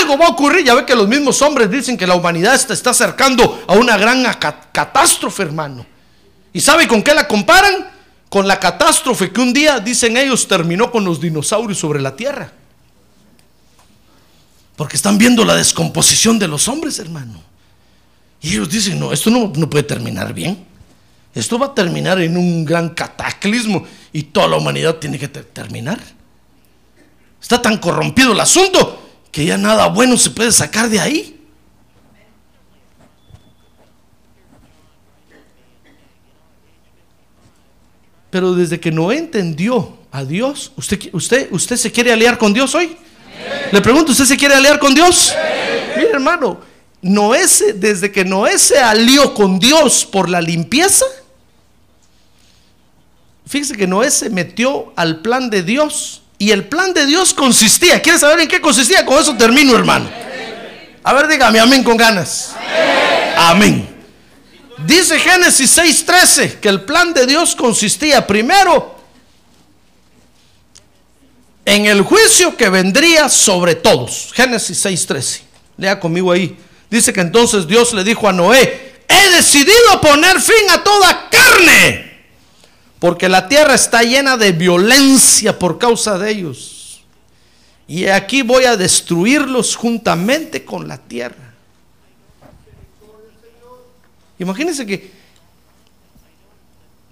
Algo 0.00 0.18
va 0.18 0.26
a 0.26 0.30
ocurrir, 0.30 0.64
ya 0.64 0.74
ve 0.74 0.84
que 0.84 0.94
los 0.94 1.08
mismos 1.08 1.40
hombres 1.42 1.70
dicen 1.70 1.96
que 1.96 2.06
la 2.06 2.14
humanidad 2.14 2.56
se 2.58 2.72
está 2.72 2.90
acercando 2.90 3.64
a 3.66 3.74
una 3.74 3.96
gran 3.96 4.22
catástrofe, 4.72 5.42
hermano. 5.42 5.84
¿Y 6.52 6.60
sabe 6.60 6.86
con 6.86 7.02
qué 7.02 7.14
la 7.14 7.26
comparan? 7.26 7.88
Con 8.28 8.46
la 8.46 8.60
catástrofe 8.60 9.32
que 9.32 9.40
un 9.40 9.52
día, 9.52 9.80
dicen 9.80 10.16
ellos, 10.16 10.46
terminó 10.46 10.90
con 10.90 11.04
los 11.04 11.20
dinosaurios 11.20 11.78
sobre 11.78 12.00
la 12.00 12.14
tierra. 12.14 12.52
Porque 14.76 14.96
están 14.96 15.18
viendo 15.18 15.44
la 15.44 15.56
descomposición 15.56 16.38
de 16.38 16.46
los 16.46 16.68
hombres, 16.68 16.98
hermano. 16.98 17.42
Y 18.40 18.52
ellos 18.52 18.68
dicen, 18.68 19.00
no, 19.00 19.12
esto 19.12 19.30
no, 19.30 19.52
no 19.56 19.68
puede 19.68 19.82
terminar 19.82 20.32
bien. 20.32 20.64
Esto 21.34 21.58
va 21.58 21.66
a 21.66 21.74
terminar 21.74 22.20
en 22.20 22.36
un 22.36 22.64
gran 22.64 22.90
cataclismo 22.90 23.84
y 24.12 24.24
toda 24.24 24.48
la 24.48 24.56
humanidad 24.56 24.96
tiene 24.96 25.18
que 25.18 25.28
ter- 25.28 25.44
terminar. 25.44 25.98
Está 27.40 27.60
tan 27.60 27.78
corrompido 27.78 28.32
el 28.32 28.40
asunto 28.40 29.07
que 29.32 29.44
ya 29.44 29.56
nada 29.56 29.88
bueno 29.88 30.16
se 30.16 30.30
puede 30.30 30.52
sacar 30.52 30.88
de 30.88 31.00
ahí. 31.00 31.34
pero 38.30 38.54
desde 38.54 38.78
que 38.78 38.90
Noé 38.90 39.18
entendió 39.18 39.96
a 40.10 40.24
Dios, 40.24 40.72
¿usted, 40.76 40.98
usted, 41.12 41.48
usted 41.50 41.76
se 41.76 41.90
quiere 41.90 42.12
aliar 42.12 42.36
con 42.36 42.52
Dios 42.52 42.74
hoy? 42.74 42.96
Le 43.72 43.80
pregunto, 43.80 44.12
¿usted 44.12 44.24
se 44.26 44.36
quiere 44.36 44.54
aliar 44.54 44.78
con 44.78 44.94
Dios? 44.94 45.32
Mire, 45.96 46.10
hermano, 46.10 46.60
Noé 47.00 47.48
se- 47.48 47.72
desde 47.72 48.12
que 48.12 48.24
Noé 48.24 48.58
se 48.58 48.78
alió 48.78 49.32
con 49.32 49.58
Dios 49.58 50.04
por 50.04 50.28
la 50.28 50.40
limpieza, 50.42 51.06
fíjese 53.46 53.76
que 53.76 53.86
Noé 53.86 54.10
se 54.10 54.28
metió 54.28 54.92
al 54.96 55.20
plan 55.22 55.48
de 55.48 55.62
Dios 55.62 56.22
y 56.38 56.50
el 56.52 56.68
plan 56.68 56.94
de 56.94 57.04
Dios 57.04 57.34
consistía, 57.34 58.00
¿quiere 58.00 58.18
saber 58.18 58.40
en 58.40 58.48
qué 58.48 58.60
consistía? 58.60 59.04
Con 59.04 59.20
eso 59.20 59.36
termino, 59.36 59.74
hermano. 59.76 60.08
A 61.02 61.12
ver, 61.12 61.26
dígame 61.26 61.58
amén 61.58 61.82
con 61.82 61.96
ganas. 61.96 62.54
Amén. 63.36 63.88
Dice 64.86 65.18
Génesis 65.18 65.76
6:13 65.76 66.60
que 66.60 66.68
el 66.68 66.82
plan 66.82 67.12
de 67.12 67.26
Dios 67.26 67.56
consistía 67.56 68.26
primero 68.26 68.96
en 71.64 71.86
el 71.86 72.02
juicio 72.02 72.56
que 72.56 72.68
vendría 72.68 73.28
sobre 73.28 73.74
todos. 73.74 74.30
Génesis 74.32 74.84
6:13. 74.84 75.40
Lea 75.76 75.98
conmigo 75.98 76.32
ahí. 76.32 76.56
Dice 76.90 77.12
que 77.12 77.20
entonces 77.20 77.66
Dios 77.66 77.92
le 77.92 78.04
dijo 78.04 78.28
a 78.28 78.32
Noé, 78.32 79.02
he 79.08 79.30
decidido 79.30 80.00
poner 80.00 80.40
fin 80.40 80.70
a 80.70 80.82
toda 80.82 81.28
carne, 81.28 82.07
porque 82.98 83.28
la 83.28 83.46
tierra 83.46 83.74
está 83.74 84.02
llena 84.02 84.36
de 84.36 84.52
violencia 84.52 85.58
por 85.58 85.78
causa 85.78 86.18
de 86.18 86.30
ellos. 86.30 87.02
Y 87.86 88.06
aquí 88.06 88.42
voy 88.42 88.64
a 88.64 88.76
destruirlos 88.76 89.76
juntamente 89.76 90.64
con 90.64 90.88
la 90.88 90.98
tierra. 90.98 91.54
Imagínense 94.38 94.84
que, 94.84 95.10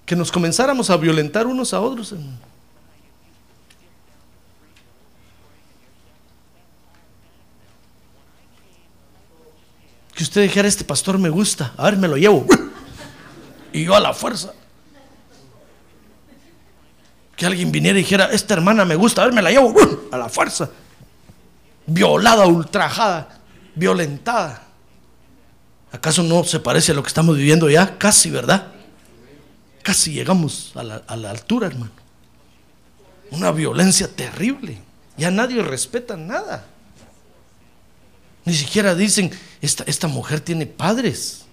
que 0.05 0.15
nos 0.15 0.31
comenzáramos 0.31 0.89
a 0.89 0.97
violentar 0.97 1.47
unos 1.47 1.73
a 1.73 1.81
otros. 1.81 2.13
Que 10.13 10.23
usted 10.23 10.41
dijera, 10.41 10.67
este 10.67 10.83
pastor 10.83 11.17
me 11.17 11.29
gusta, 11.29 11.73
a 11.77 11.85
ver, 11.85 11.97
me 11.97 12.07
lo 12.07 12.17
llevo. 12.17 12.45
Y 13.73 13.83
yo 13.83 13.93
a 13.93 13.99
la 13.99 14.13
fuerza. 14.13 14.53
Que 17.37 17.45
alguien 17.45 17.71
viniera 17.71 17.97
y 17.97 18.01
dijera, 18.01 18.25
esta 18.31 18.55
hermana 18.55 18.83
me 18.83 18.95
gusta, 18.95 19.21
a 19.21 19.25
ver, 19.25 19.33
me 19.33 19.43
la 19.43 19.51
llevo 19.51 19.73
a 20.11 20.17
la 20.17 20.27
fuerza. 20.27 20.69
Violada, 21.85 22.47
ultrajada, 22.47 23.39
violentada. 23.75 24.63
¿Acaso 25.91 26.23
no 26.23 26.43
se 26.43 26.59
parece 26.59 26.91
a 26.91 26.95
lo 26.95 27.03
que 27.03 27.07
estamos 27.07 27.37
viviendo 27.37 27.69
ya? 27.69 27.97
Casi, 27.99 28.31
¿verdad? 28.31 28.67
Casi 29.83 30.11
llegamos 30.11 30.73
a 30.75 30.83
la, 30.83 31.29
altura, 31.29 31.67
hermano. 31.67 31.91
Una 33.29 33.51
violencia 33.51 34.07
terrible. 34.07 34.79
Ya 35.15 35.29
nadie 35.29 35.61
respeta 35.61 36.17
nada. 36.17 36.65
Ni 38.45 38.53
siquiera 38.53 38.95
dicen, 38.95 39.31
esta, 39.61 39.83
esta 39.83 40.07
mujer 40.07 40.39
tiene 40.39 40.65
padres. 40.65 41.45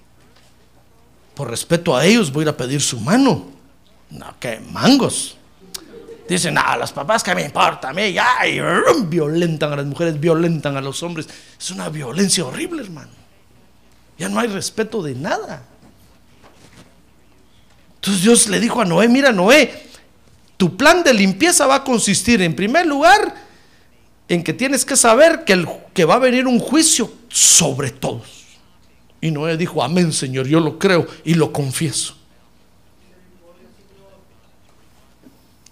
Por 1.34 1.50
respeto 1.50 1.94
a 1.94 2.06
ellos 2.06 2.32
voy 2.32 2.46
a 2.46 2.50
a 2.50 2.56
pedir 2.56 2.80
su 2.80 2.98
mano. 3.00 3.50
No, 4.10 4.34
que 4.40 4.60
mangos. 4.60 5.36
Dicen, 6.28 6.56
ah, 6.56 6.76
los 6.78 6.90
papás 6.92 7.22
que 7.22 7.34
me 7.34 7.42
importa 7.42 7.90
a 7.90 7.92
mí, 7.92 8.12
ya, 8.12 8.26
violentan 9.06 9.72
a 9.72 9.76
las 9.76 9.84
mujeres, 9.86 10.18
violentan 10.18 10.76
a 10.76 10.80
los 10.80 11.02
hombres. 11.02 11.28
Es 11.58 11.70
una 11.70 11.88
violencia 11.90 12.44
horrible, 12.46 12.82
hermano. 12.82 13.10
Ya 14.18 14.28
no 14.28 14.40
hay 14.40 14.48
respeto 14.48 15.02
de 15.02 15.14
nada. 15.14 15.62
Entonces 17.96 18.22
Dios 18.22 18.48
le 18.48 18.60
dijo 18.60 18.80
a 18.80 18.84
Noé, 18.84 19.08
mira 19.08 19.32
Noé, 19.32 19.82
tu 20.56 20.76
plan 20.76 21.02
de 21.02 21.12
limpieza 21.14 21.66
va 21.66 21.76
a 21.76 21.84
consistir 21.84 22.40
en 22.42 22.54
primer 22.54 22.86
lugar 22.86 23.34
en 24.28 24.42
que 24.42 24.52
tienes 24.52 24.84
que 24.84 24.96
saber 24.96 25.44
que, 25.44 25.52
el- 25.54 25.68
que 25.92 26.04
va 26.04 26.14
a 26.14 26.18
venir 26.18 26.46
un 26.46 26.58
juicio 26.58 27.12
sobre 27.28 27.90
todos. 27.90 28.44
Y 29.20 29.30
Noé 29.30 29.56
dijo, 29.56 29.82
amén 29.82 30.12
Señor, 30.12 30.46
yo 30.46 30.60
lo 30.60 30.78
creo 30.78 31.06
y 31.24 31.34
lo 31.34 31.52
confieso. 31.52 32.16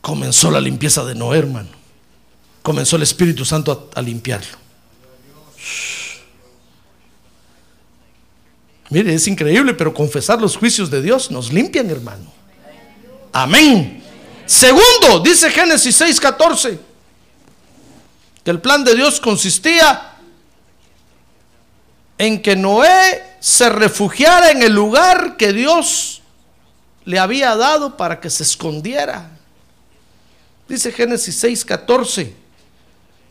Comenzó 0.03 0.51
la 0.51 0.61
limpieza 0.61 1.05
de 1.05 1.15
Noé, 1.15 1.39
hermano. 1.39 1.69
Comenzó 2.63 2.97
el 2.97 3.03
Espíritu 3.03 3.45
Santo 3.45 3.89
a, 3.95 4.03
limpiarlo. 4.03 4.59
Mire, 8.91 9.15
es 9.15 9.27
increíble, 9.29 9.75
pero 9.75 9.95
confesar 9.95 10.41
los 10.41 10.57
juicios 10.57 10.91
de 10.91 11.01
Dios 11.01 11.31
nos 11.31 11.53
limpian, 11.53 11.89
hermano. 11.89 12.31
Amén. 13.33 14.03
Segundo, 14.45 15.21
dice 15.25 15.51
Génesis 15.51 15.99
6:14, 16.01 16.79
que 18.45 18.51
el 18.51 18.61
plan 18.61 18.85
de 18.85 18.97
Dios 18.97 19.21
consistía 19.21 20.17
en 22.19 22.43
que 22.43 22.57
Noé 22.57 23.37
se 23.41 23.69
refugiara 23.69 24.51
en 24.51 24.63
el 24.63 24.73
lugar 24.73 25.37
que 25.37 25.53
Dios 25.53 26.23
le 27.05 27.19
había 27.19 27.57
dado 27.57 27.97
para 27.97 28.21
que 28.21 28.31
se 28.31 28.43
escondiera. 28.43 29.32
Dice 30.73 30.91
Génesis 30.91 31.45
6:14. 31.45 32.33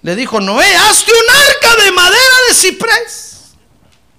Le 0.04 0.16
dijo 0.16 0.39
Noé, 0.39 0.76
hazte 0.76 1.12
un 1.12 1.36
arca 1.36 1.84
de 1.84 1.92
madera 1.92 2.36
de 2.48 2.54
ciprés 2.54 3.54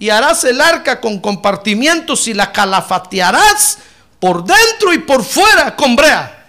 y 0.00 0.10
harás 0.10 0.42
el 0.42 0.60
arca 0.60 1.00
con 1.00 1.20
compartimientos 1.20 2.26
y 2.26 2.34
la 2.34 2.50
calafatearás 2.50 3.78
por 4.18 4.44
dentro 4.44 4.92
y 4.92 4.98
por 4.98 5.22
fuera 5.22 5.76
con 5.76 5.94
brea. 5.94 6.48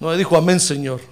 Noé 0.00 0.16
dijo, 0.16 0.34
amén 0.34 0.58
Señor. 0.58 1.02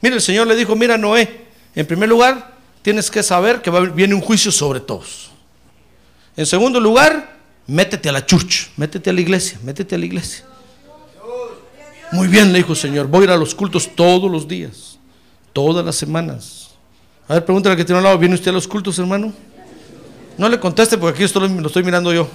Mire, 0.00 0.14
el 0.14 0.22
Señor 0.22 0.46
le 0.46 0.54
dijo, 0.54 0.76
mira 0.76 0.96
Noé, 0.96 1.48
en 1.74 1.86
primer 1.88 2.08
lugar 2.08 2.52
tienes 2.82 3.10
que 3.10 3.24
saber 3.24 3.62
que 3.62 3.70
viene 3.72 4.14
un 4.14 4.20
juicio 4.20 4.52
sobre 4.52 4.78
todos. 4.78 5.32
En 6.36 6.46
segundo 6.46 6.78
lugar, 6.78 7.36
métete 7.66 8.10
a 8.10 8.12
la 8.12 8.24
church, 8.24 8.70
métete 8.76 9.10
a 9.10 9.12
la 9.12 9.20
iglesia, 9.20 9.58
métete 9.64 9.96
a 9.96 9.98
la 9.98 10.06
iglesia. 10.06 10.44
Muy 12.12 12.26
bien, 12.26 12.52
le 12.52 12.58
dijo 12.58 12.72
el 12.72 12.78
Señor, 12.78 13.06
voy 13.06 13.22
a 13.22 13.24
ir 13.24 13.30
a 13.30 13.36
los 13.36 13.54
cultos 13.54 13.94
todos 13.94 14.30
los 14.30 14.48
días, 14.48 14.98
todas 15.52 15.84
las 15.84 15.94
semanas. 15.94 16.70
A 17.28 17.34
ver, 17.34 17.44
pregúntale 17.44 17.72
al 17.72 17.76
que 17.76 17.84
tiene 17.84 17.98
al 17.98 18.04
lado, 18.04 18.18
¿viene 18.18 18.34
usted 18.34 18.50
a 18.50 18.54
los 18.54 18.66
cultos, 18.66 18.98
hermano? 18.98 19.32
No 20.36 20.48
le 20.48 20.58
conteste 20.58 20.98
porque 20.98 21.16
aquí 21.16 21.24
esto 21.24 21.38
lo, 21.38 21.46
lo 21.46 21.66
estoy 21.68 21.84
mirando 21.84 22.12
yo. 22.12 22.28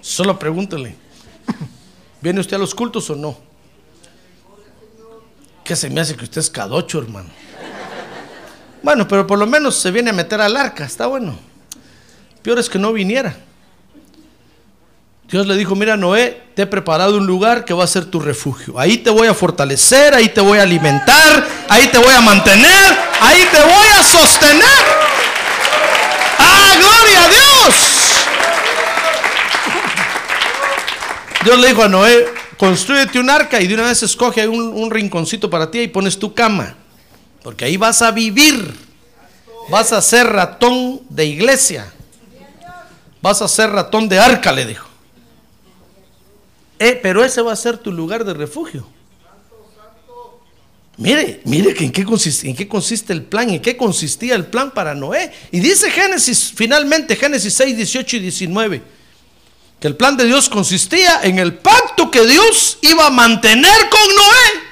Solo 0.00 0.38
pregúntele. 0.38 0.96
¿Viene 2.20 2.40
usted 2.40 2.56
a 2.56 2.58
los 2.58 2.74
cultos 2.74 3.08
o 3.10 3.14
no? 3.14 3.36
¿Qué 5.62 5.76
se 5.76 5.90
me 5.90 6.00
hace 6.00 6.16
que 6.16 6.24
usted 6.24 6.40
es 6.40 6.50
cadocho, 6.50 6.98
hermano? 6.98 7.28
Bueno, 8.82 9.06
pero 9.06 9.26
por 9.26 9.38
lo 9.38 9.46
menos 9.46 9.76
se 9.76 9.90
viene 9.90 10.10
a 10.10 10.12
meter 10.12 10.40
al 10.40 10.56
arca, 10.56 10.84
está 10.84 11.06
bueno. 11.06 11.36
Peor 12.42 12.58
es 12.58 12.68
que 12.68 12.78
no 12.78 12.92
viniera. 12.92 13.36
Dios 15.28 15.46
le 15.46 15.56
dijo, 15.56 15.74
mira 15.74 15.96
Noé, 15.96 16.40
te 16.54 16.62
he 16.62 16.66
preparado 16.66 17.16
un 17.16 17.26
lugar 17.26 17.64
que 17.64 17.74
va 17.74 17.82
a 17.82 17.88
ser 17.88 18.04
tu 18.04 18.20
refugio. 18.20 18.78
Ahí 18.78 18.98
te 18.98 19.10
voy 19.10 19.26
a 19.26 19.34
fortalecer, 19.34 20.14
ahí 20.14 20.28
te 20.28 20.40
voy 20.40 20.58
a 20.58 20.62
alimentar, 20.62 21.46
ahí 21.68 21.88
te 21.88 21.98
voy 21.98 22.14
a 22.14 22.20
mantener, 22.20 22.96
ahí 23.20 23.44
te 23.50 23.60
voy 23.60 23.88
a 23.98 24.02
sostener. 24.04 24.84
¡Ah, 26.38 26.74
gloria 26.78 27.24
a 27.24 27.28
Dios! 27.28 27.74
Dios 31.44 31.58
le 31.58 31.68
dijo 31.68 31.82
a 31.82 31.88
Noé, 31.88 32.26
construyete 32.56 33.18
un 33.18 33.28
arca 33.28 33.60
y 33.60 33.66
de 33.66 33.74
una 33.74 33.84
vez 33.84 34.02
escoge 34.04 34.46
un 34.46 34.90
rinconcito 34.90 35.50
para 35.50 35.70
ti 35.70 35.80
y 35.80 35.88
pones 35.88 36.18
tu 36.18 36.34
cama. 36.34 36.76
Porque 37.42 37.64
ahí 37.64 37.76
vas 37.76 38.00
a 38.02 38.12
vivir. 38.12 38.74
Vas 39.68 39.92
a 39.92 40.00
ser 40.00 40.28
ratón 40.28 41.00
de 41.08 41.26
iglesia. 41.26 41.92
Vas 43.20 43.42
a 43.42 43.48
ser 43.48 43.70
ratón 43.70 44.08
de 44.08 44.20
arca, 44.20 44.52
le 44.52 44.66
dijo. 44.66 44.95
Eh, 46.78 46.98
pero 47.02 47.24
ese 47.24 47.40
va 47.42 47.52
a 47.52 47.56
ser 47.56 47.78
tu 47.78 47.90
lugar 47.92 48.24
de 48.24 48.34
refugio. 48.34 48.86
Mire, 50.98 51.42
mire 51.44 51.74
en 51.84 51.92
qué, 51.92 52.04
consiste, 52.04 52.48
en 52.48 52.56
qué 52.56 52.66
consiste 52.66 53.12
el 53.12 53.22
plan, 53.22 53.50
en 53.50 53.60
qué 53.60 53.76
consistía 53.76 54.34
el 54.34 54.46
plan 54.46 54.70
para 54.70 54.94
Noé. 54.94 55.30
Y 55.50 55.60
dice 55.60 55.90
Génesis, 55.90 56.52
finalmente, 56.54 57.16
Génesis 57.16 57.52
6, 57.54 57.76
18 57.76 58.16
y 58.16 58.20
19, 58.20 58.82
que 59.78 59.88
el 59.88 59.96
plan 59.96 60.16
de 60.16 60.24
Dios 60.24 60.48
consistía 60.48 61.20
en 61.22 61.38
el 61.38 61.54
pacto 61.54 62.10
que 62.10 62.26
Dios 62.26 62.78
iba 62.80 63.06
a 63.06 63.10
mantener 63.10 63.90
con 63.90 64.16
Noé. 64.16 64.66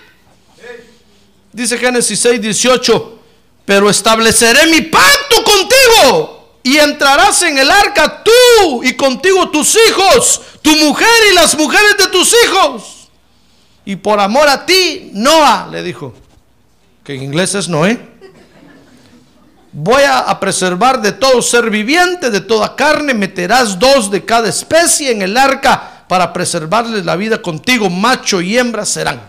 Dice 1.52 1.76
Génesis 1.76 2.18
6, 2.18 2.40
18, 2.40 3.18
pero 3.66 3.90
estableceré 3.90 4.66
mi 4.66 4.80
pacto 4.80 5.44
contigo 5.44 6.33
y 6.66 6.78
entrarás 6.78 7.42
en 7.42 7.58
el 7.58 7.70
arca 7.70 8.24
tú 8.24 8.82
y 8.82 8.94
contigo 8.94 9.50
tus 9.50 9.76
hijos, 9.86 10.40
tu 10.62 10.74
mujer 10.76 11.06
y 11.30 11.34
las 11.34 11.56
mujeres 11.56 11.96
de 11.98 12.06
tus 12.06 12.34
hijos. 12.44 13.10
Y 13.84 13.96
por 13.96 14.18
amor 14.18 14.48
a 14.48 14.64
ti, 14.64 15.10
Noah, 15.12 15.68
le 15.70 15.82
dijo, 15.82 16.14
que 17.04 17.14
en 17.14 17.22
inglés 17.22 17.54
es 17.54 17.68
Noé, 17.68 18.00
voy 19.72 20.04
a, 20.04 20.40
preservar 20.40 21.02
de 21.02 21.12
todo 21.12 21.42
ser 21.42 21.68
viviente, 21.68 22.30
de 22.30 22.40
toda 22.40 22.74
carne, 22.74 23.12
meterás 23.12 23.78
dos 23.78 24.10
de 24.10 24.24
cada 24.24 24.48
especie 24.48 25.10
en 25.10 25.20
el 25.20 25.36
arca 25.36 26.06
para 26.08 26.32
preservarles 26.32 27.04
la 27.04 27.16
vida 27.16 27.42
contigo, 27.42 27.90
macho 27.90 28.40
y 28.40 28.56
hembra 28.56 28.86
serán. 28.86 29.20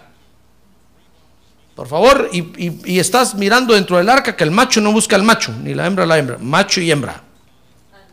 Por 1.75 1.89
favor, 1.89 2.29
y 2.31 2.97
estás 2.97 3.35
mirando 3.35 3.73
dentro 3.73 3.97
del 3.97 4.07
arca 4.07 4.37
que 4.37 4.45
el 4.45 4.51
macho 4.51 4.79
no 4.79 4.93
busca 4.93 5.17
al 5.17 5.23
macho, 5.23 5.51
ni 5.61 5.73
la 5.73 5.85
hembra 5.85 6.05
la 6.05 6.17
hembra, 6.17 6.37
macho 6.39 6.79
y 6.79 6.89
hembra, 6.89 7.24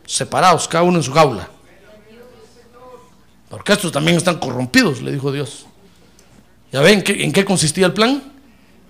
separados, 0.05 0.67
cada 0.67 0.83
uno 0.83 0.97
en 0.97 1.03
su 1.03 1.11
jaula. 1.13 1.49
Porque 3.49 3.73
estos 3.73 3.91
también 3.91 4.17
están 4.17 4.39
corrompidos, 4.39 5.01
le 5.01 5.11
dijo 5.11 5.31
Dios. 5.31 5.65
¿Ya 6.71 6.81
ven 6.81 7.03
en 7.05 7.31
qué 7.31 7.45
consistía 7.45 7.85
el 7.85 7.93
plan? 7.93 8.33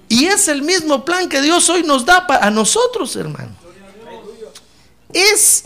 Y 0.07 0.25
es 0.25 0.47
el 0.47 0.61
mismo 0.61 1.03
plan 1.03 1.27
que 1.27 1.41
Dios 1.41 1.69
hoy 1.69 1.83
nos 1.83 2.05
da 2.05 2.25
a 2.29 2.49
nosotros, 2.49 3.15
hermano. 3.15 3.55
Es, 5.11 5.65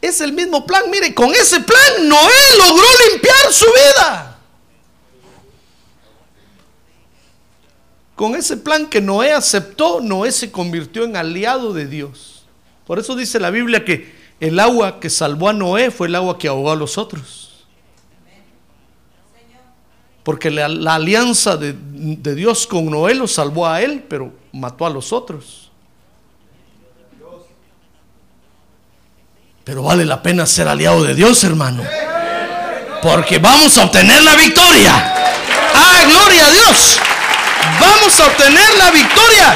es 0.00 0.20
el 0.20 0.32
mismo 0.32 0.66
plan. 0.66 0.90
Mire, 0.90 1.14
con 1.14 1.30
ese 1.34 1.60
plan 1.60 2.08
Noé 2.08 2.58
logró 2.58 2.84
limpiar 3.10 3.52
su 3.52 3.66
vida. 3.66 4.38
Con 8.14 8.36
ese 8.36 8.56
plan 8.56 8.86
que 8.88 9.00
Noé 9.00 9.32
aceptó, 9.32 10.00
Noé 10.00 10.32
se 10.32 10.50
convirtió 10.50 11.04
en 11.04 11.16
aliado 11.16 11.72
de 11.72 11.86
Dios. 11.86 12.44
Por 12.86 12.98
eso 12.98 13.16
dice 13.16 13.40
la 13.40 13.50
Biblia 13.50 13.84
que 13.84 14.23
el 14.44 14.60
agua 14.60 15.00
que 15.00 15.08
salvó 15.08 15.48
a 15.48 15.54
Noé 15.54 15.90
fue 15.90 16.06
el 16.06 16.14
agua 16.14 16.38
que 16.38 16.48
ahogó 16.48 16.70
a 16.70 16.76
los 16.76 16.98
otros. 16.98 17.64
Porque 20.22 20.50
la, 20.50 20.66
alianza 20.94 21.56
de, 21.56 21.74
de 21.74 22.34
Dios 22.34 22.66
con 22.66 22.90
Noé 22.90 23.14
lo 23.14 23.26
salvó 23.26 23.66
a 23.66 23.80
él, 23.80 24.04
pero 24.06 24.32
mató 24.52 24.84
a 24.84 24.90
los 24.90 25.14
otros. 25.14 25.70
Pero 29.64 29.82
vale 29.82 30.04
la 30.04 30.22
pena 30.22 30.44
ser 30.44 30.68
aliado 30.68 31.02
de 31.04 31.14
Dios, 31.14 31.42
hermano. 31.42 31.82
Porque 33.02 33.38
vamos 33.38 33.78
a 33.78 33.84
obtener 33.84 34.22
la 34.22 34.34
victoria. 34.36 34.92
Ah, 35.74 36.02
gloria 36.06 36.46
a 36.46 36.50
Dios. 36.50 36.98
Vamos 37.80 38.20
a 38.20 38.26
obtener 38.26 38.76
la 38.76 38.90
victoria. 38.90 39.54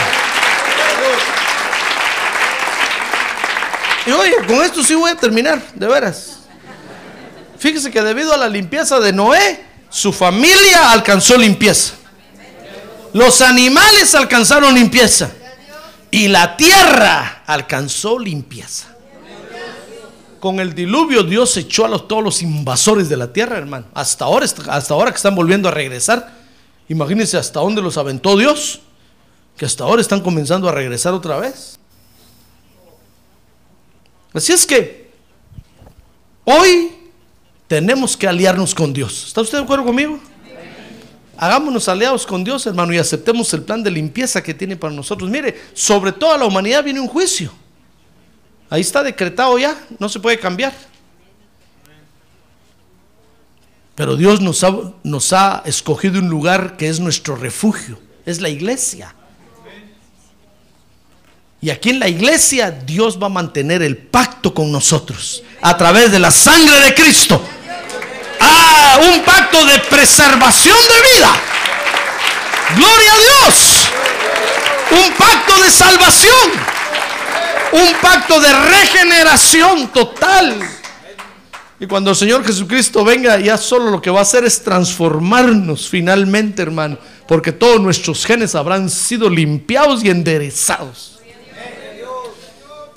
Y 4.09 4.11
oye, 4.11 4.37
con 4.47 4.63
esto 4.63 4.83
sí 4.83 4.95
voy 4.95 5.11
a 5.11 5.17
terminar, 5.17 5.63
de 5.75 5.87
veras. 5.87 6.39
Fíjese 7.59 7.91
que 7.91 8.01
debido 8.01 8.33
a 8.33 8.39
la 8.39 8.49
limpieza 8.49 8.99
de 9.01 9.13
Noé, 9.13 9.63
su 9.91 10.15
familia 10.15 10.93
alcanzó 10.93 11.37
limpieza. 11.37 11.93
Los 13.13 13.43
animales 13.43 14.15
alcanzaron 14.15 14.75
limpieza. 14.75 15.31
Y 16.11 16.29
la 16.29 16.57
tierra 16.57 17.43
alcanzó 17.47 18.19
limpieza. 18.19 18.87
Con 20.41 20.59
el 20.59 20.75
diluvio 20.75 21.23
Dios 21.23 21.55
echó 21.59 21.85
a 21.85 21.89
los, 21.89 22.09
todos 22.09 22.25
los 22.25 22.41
invasores 22.41 23.11
de 23.11 23.19
la 23.19 23.31
tierra, 23.31 23.59
hermano. 23.59 23.89
Hasta 23.93 24.25
ahora, 24.25 24.47
hasta 24.47 24.95
ahora 24.95 25.11
que 25.11 25.17
están 25.19 25.35
volviendo 25.35 25.69
a 25.69 25.73
regresar. 25.73 26.33
Imagínense 26.89 27.37
hasta 27.37 27.61
dónde 27.61 27.83
los 27.83 27.99
aventó 27.99 28.39
Dios. 28.39 28.81
Que 29.59 29.67
hasta 29.67 29.85
ahora 29.85 30.01
están 30.01 30.21
comenzando 30.21 30.67
a 30.67 30.73
regresar 30.73 31.13
otra 31.13 31.37
vez. 31.37 31.78
Así 34.33 34.53
es 34.53 34.67
que 34.67 35.11
hoy 36.45 36.93
tenemos 37.67 38.17
que 38.17 38.27
aliarnos 38.27 38.75
con 38.75 38.93
Dios. 38.93 39.27
¿Está 39.29 39.41
usted 39.41 39.59
de 39.59 39.65
acuerdo 39.65 39.85
conmigo? 39.85 40.21
Hagámonos 41.37 41.89
aliados 41.89 42.27
con 42.27 42.43
Dios, 42.43 42.67
hermano, 42.67 42.93
y 42.93 42.99
aceptemos 42.99 43.53
el 43.55 43.63
plan 43.63 43.83
de 43.83 43.93
limpieza 43.93 44.43
que 44.43 44.55
tiene 44.55 44.77
para 44.77 44.93
nosotros. 44.93 45.31
Mire, 45.31 45.57
sobre 45.73 46.11
toda 46.11 46.37
la 46.37 46.45
humanidad 46.45 46.83
viene 46.83 46.99
un 46.99 47.07
juicio. 47.07 47.53
Ahí 48.69 48.81
está 48.81 49.03
decretado 49.03 49.57
ya, 49.59 49.79
no 49.99 50.09
se 50.09 50.19
puede 50.19 50.39
cambiar. 50.39 50.75
Pero 53.95 54.17
Dios 54.17 54.41
nos 54.41 54.63
ha, 54.65 54.73
nos 55.05 55.33
ha 55.33 55.63
escogido 55.65 56.19
un 56.19 56.29
lugar 56.29 56.77
que 56.77 56.89
es 56.89 57.01
nuestro 57.01 57.37
refugio, 57.37 57.99
es 58.27 58.41
la 58.41 58.49
iglesia. 58.49 59.15
Y 61.61 61.71
aquí 61.71 61.91
en 61.91 61.99
la 61.99 62.09
iglesia 62.09 62.71
Dios 62.71 63.21
va 63.21 63.27
a 63.27 63.31
mantener 63.31 63.83
el 63.83 63.97
pacto 63.97 64.55
con 64.55 64.71
nosotros 64.71 65.43
a 65.61 65.77
través 65.77 66.13
de 66.13 66.21
la 66.21 66.31
sangre 66.31 66.79
de 66.81 66.95
Cristo. 66.95 67.43
Ah, 68.41 69.01
un 69.13 69.23
pacto 69.23 69.65
de 69.67 69.79
preservación 69.81 70.77
de 70.77 71.19
vida. 71.19 71.41
Gloria 72.77 73.13
a 73.13 73.17
Dios. 73.17 73.89
Un 75.05 75.13
pacto 75.15 75.63
de 75.63 75.71
salvación. 75.71 76.51
Un 77.73 77.95
pacto 78.01 78.41
de 78.41 78.53
regeneración 78.53 79.89
total. 79.89 80.61
Y 81.81 81.87
cuando 81.87 82.11
el 82.11 82.17
Señor 82.17 82.45
Jesucristo 82.45 83.05
venga, 83.05 83.39
ya 83.39 83.57
solo 83.57 83.91
lo 83.91 84.01
que 84.01 84.11
va 84.11 84.21
a 84.21 84.23
hacer 84.23 84.45
es 84.45 84.63
transformarnos 84.63 85.89
finalmente, 85.89 86.63
hermano. 86.63 86.99
Porque 87.27 87.51
todos 87.51 87.81
nuestros 87.81 88.25
genes 88.25 88.55
habrán 88.55 88.89
sido 88.89 89.29
limpiados 89.29 90.05
y 90.05 90.11
enderezados. 90.11 91.18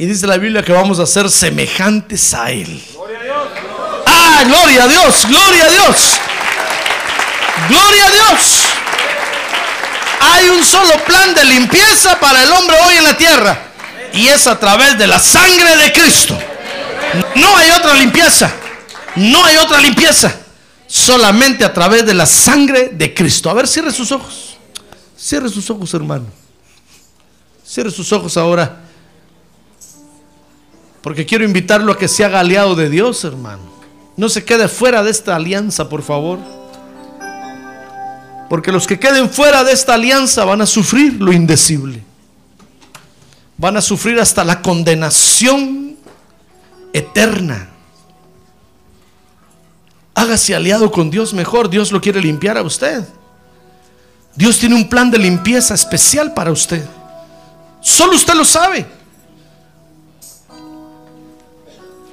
Y 0.02 0.08
dice 0.08 0.26
la 0.26 0.38
Biblia 0.38 0.64
que 0.64 0.72
vamos 0.72 0.98
a 0.98 1.06
ser 1.06 1.30
semejantes 1.30 2.34
a 2.34 2.50
Él. 2.50 2.84
Ah, 4.08 4.44
gloria 4.48 4.86
a 4.86 4.88
Dios, 4.88 5.28
gloria 5.28 5.66
a 5.66 5.70
Dios. 5.70 5.96
Gloria 7.70 8.08
a 8.08 8.10
Dios. 8.10 8.62
Hay 10.22 10.50
un 10.50 10.64
solo 10.64 10.94
plan 11.06 11.36
de 11.36 11.46
limpieza 11.46 12.20
para 12.20 12.42
el 12.42 12.52
hombre 12.52 12.78
hoy 12.84 12.96
en 12.96 13.04
la 13.04 13.16
tierra. 13.16 13.60
Y 14.14 14.28
es 14.28 14.48
a 14.48 14.58
través 14.58 14.98
de 14.98 15.06
la 15.06 15.20
sangre 15.20 15.78
de 15.78 15.94
Cristo. 15.94 16.36
No 17.36 17.56
hay 17.58 17.70
otra 17.70 17.94
limpieza. 17.94 18.52
No 19.18 19.46
hay 19.46 19.58
otra 19.58 19.80
limpieza. 19.80 20.34
Solamente 20.88 21.64
a 21.64 21.72
través 21.72 22.08
de 22.08 22.16
la 22.16 22.26
sangre 22.26 22.90
de 22.92 23.14
Cristo. 23.14 23.52
A 23.52 23.54
ver, 23.54 23.68
cierre 23.68 23.92
sus 23.92 24.12
ojos. 24.12 24.58
Cierre 25.16 25.48
sus 25.48 25.70
ojos, 25.70 25.94
hermano. 25.94 26.26
Cierre 27.64 27.92
sus 27.92 28.12
ojos 28.12 28.36
ahora. 28.36 28.90
Porque 31.02 31.26
quiero 31.26 31.44
invitarlo 31.44 31.92
a 31.92 31.98
que 31.98 32.08
se 32.08 32.24
haga 32.24 32.40
aliado 32.40 32.76
de 32.76 32.90
Dios, 32.90 33.24
hermano. 33.24 33.64
No 34.18 34.30
se 34.30 34.46
quede 34.46 34.68
fuera 34.68 35.04
de 35.04 35.12
esta 35.12 35.36
alianza, 35.36 35.90
por 35.90 36.04
favor. 36.04 36.40
Porque 38.50 38.72
los 38.72 38.86
que 38.86 39.00
queden 39.00 39.30
fuera 39.30 39.64
de 39.64 39.72
esta 39.72 39.94
alianza 39.96 40.44
van 40.46 40.62
a 40.62 40.66
sufrir 40.66 41.22
lo 41.22 41.32
indecible. 41.32 42.04
Van 43.58 43.78
a 43.78 43.82
sufrir 43.82 44.20
hasta 44.20 44.44
la 44.44 44.62
condenación 44.62 45.96
eterna. 46.94 47.70
Hágase 50.14 50.54
aliado 50.54 50.92
con 50.92 51.10
Dios 51.10 51.34
mejor. 51.34 51.70
Dios 51.70 51.92
lo 51.92 52.02
quiere 52.02 52.22
limpiar 52.22 52.58
a 52.58 52.62
usted. 52.62 53.04
Dios 54.36 54.60
tiene 54.60 54.76
un 54.76 54.88
plan 54.88 55.10
de 55.10 55.18
limpieza 55.18 55.74
especial 55.74 56.34
para 56.34 56.52
usted. 56.52 56.86
Solo 57.80 58.16
usted 58.16 58.34
lo 58.34 58.46
sabe. 58.46 59.01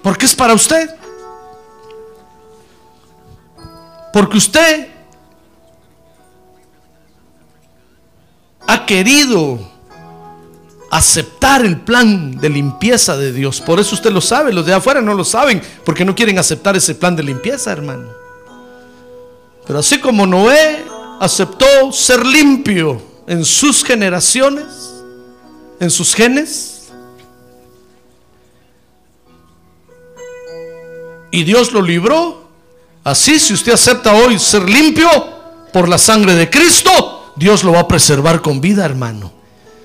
Porque 0.03 0.27
es 0.27 0.35
para 0.35 0.55
usted. 0.55 0.95
Porque 4.13 4.39
usted 4.39 4.89
ha 8.67 8.85
querido 8.87 9.59
aceptar 10.91 11.65
el 11.65 11.81
plan 11.81 12.39
de 12.39 12.49
limpieza 12.49 13.17
de 13.17 13.33
Dios. 13.33 13.61
Por 13.61 13.79
eso 13.81 13.95
usted 13.95 14.11
lo 14.11 14.21
sabe, 14.21 14.53
los 14.53 14.67
de 14.67 14.75
afuera 14.75 15.01
no 15.01 15.15
lo 15.15 15.25
saben, 15.25 15.63
porque 15.85 16.05
no 16.05 16.15
quieren 16.15 16.39
aceptar 16.39 16.77
ese 16.77 16.95
plan 16.95 17.15
de 17.15 17.23
limpieza, 17.23 17.73
hermano. 17.73 18.09
Pero 19.67 19.79
así 19.81 20.01
como 20.01 20.27
Noé 20.27 20.85
aceptó 21.21 21.93
ser 21.93 22.25
limpio 22.25 23.01
en 23.27 23.45
sus 23.45 23.85
generaciones, 23.85 24.67
en 25.81 25.91
sus 25.91 26.15
genes, 26.15 26.78
y 31.31 31.45
Dios 31.45 31.73
lo 31.73 31.83
libró, 31.83 32.49
así 33.05 33.39
si 33.39 33.53
usted 33.55 33.73
acepta 33.73 34.15
hoy 34.15 34.39
ser 34.39 34.69
limpio 34.69 35.09
por 35.73 35.89
la 35.89 35.99
sangre 35.99 36.35
de 36.35 36.49
Cristo, 36.51 37.33
Dios 37.37 37.63
lo 37.65 37.73
va 37.73 37.81
a 37.81 37.89
preservar 37.89 38.41
con 38.41 38.61
vida, 38.61 38.85
hermano. 38.85 39.33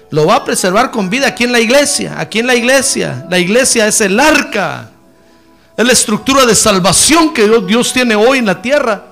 Lo 0.09 0.25
va 0.27 0.35
a 0.37 0.45
preservar 0.45 0.91
con 0.91 1.09
vida 1.09 1.27
aquí 1.27 1.43
en 1.43 1.51
la 1.51 1.59
iglesia, 1.59 2.19
aquí 2.19 2.39
en 2.39 2.47
la 2.47 2.55
iglesia. 2.55 3.25
La 3.29 3.39
iglesia 3.39 3.87
es 3.87 3.99
el 4.01 4.19
arca, 4.19 4.91
es 5.75 5.85
la 5.85 5.91
estructura 5.91 6.45
de 6.45 6.53
salvación 6.55 7.33
que 7.33 7.47
Dios, 7.65 7.91
tiene 7.93 8.15
hoy 8.15 8.37
en 8.37 8.45
la 8.45 8.61
tierra. 8.61 9.03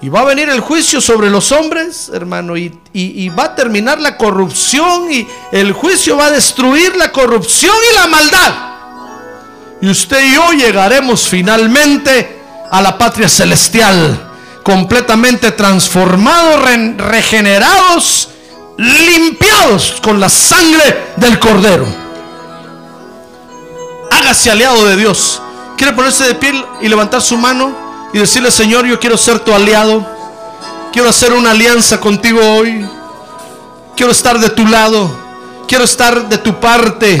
Y 0.00 0.08
va 0.08 0.20
a 0.20 0.24
venir 0.24 0.48
el 0.48 0.60
juicio 0.60 1.00
sobre 1.00 1.28
los 1.28 1.52
hombres, 1.52 2.10
hermano, 2.14 2.56
y- 2.56 2.72
y 2.92 3.28
va 3.28 3.44
a 3.44 3.54
terminar 3.54 4.00
la 4.00 4.16
corrupción 4.16 5.12
y 5.12 5.26
el 5.52 5.72
juicio 5.72 6.16
va 6.16 6.26
a 6.26 6.30
destruir 6.30 6.96
la 6.96 7.12
corrupción 7.12 7.74
y 7.90 7.94
la 7.96 8.06
maldad. 8.06 8.69
Y 9.82 9.88
usted 9.88 10.22
y 10.24 10.34
yo 10.34 10.52
llegaremos 10.52 11.26
finalmente 11.28 12.38
a 12.70 12.82
la 12.82 12.98
patria 12.98 13.28
celestial, 13.28 14.30
completamente 14.62 15.52
transformados, 15.52 16.62
re- 16.62 16.94
regenerados, 16.98 18.28
limpiados 18.76 19.96
con 20.02 20.20
la 20.20 20.28
sangre 20.28 21.12
del 21.16 21.38
cordero. 21.38 21.86
Hágase 24.10 24.50
aliado 24.50 24.84
de 24.84 24.96
Dios. 24.96 25.40
¿Quiere 25.76 25.94
ponerse 25.94 26.24
de 26.24 26.34
pie 26.34 26.52
y 26.82 26.88
levantar 26.88 27.22
su 27.22 27.36
mano? 27.36 27.88
y 28.12 28.18
decirle, 28.18 28.50
Señor, 28.50 28.84
yo 28.86 28.98
quiero 28.98 29.16
ser 29.16 29.38
tu 29.38 29.54
aliado. 29.54 30.04
Quiero 30.92 31.08
hacer 31.08 31.32
una 31.32 31.52
alianza 31.52 32.00
contigo 32.00 32.40
hoy. 32.42 32.84
Quiero 33.96 34.10
estar 34.10 34.36
de 34.40 34.50
tu 34.50 34.66
lado. 34.66 35.08
Quiero 35.68 35.84
estar 35.84 36.28
de 36.28 36.36
tu 36.38 36.58
parte. 36.58 37.20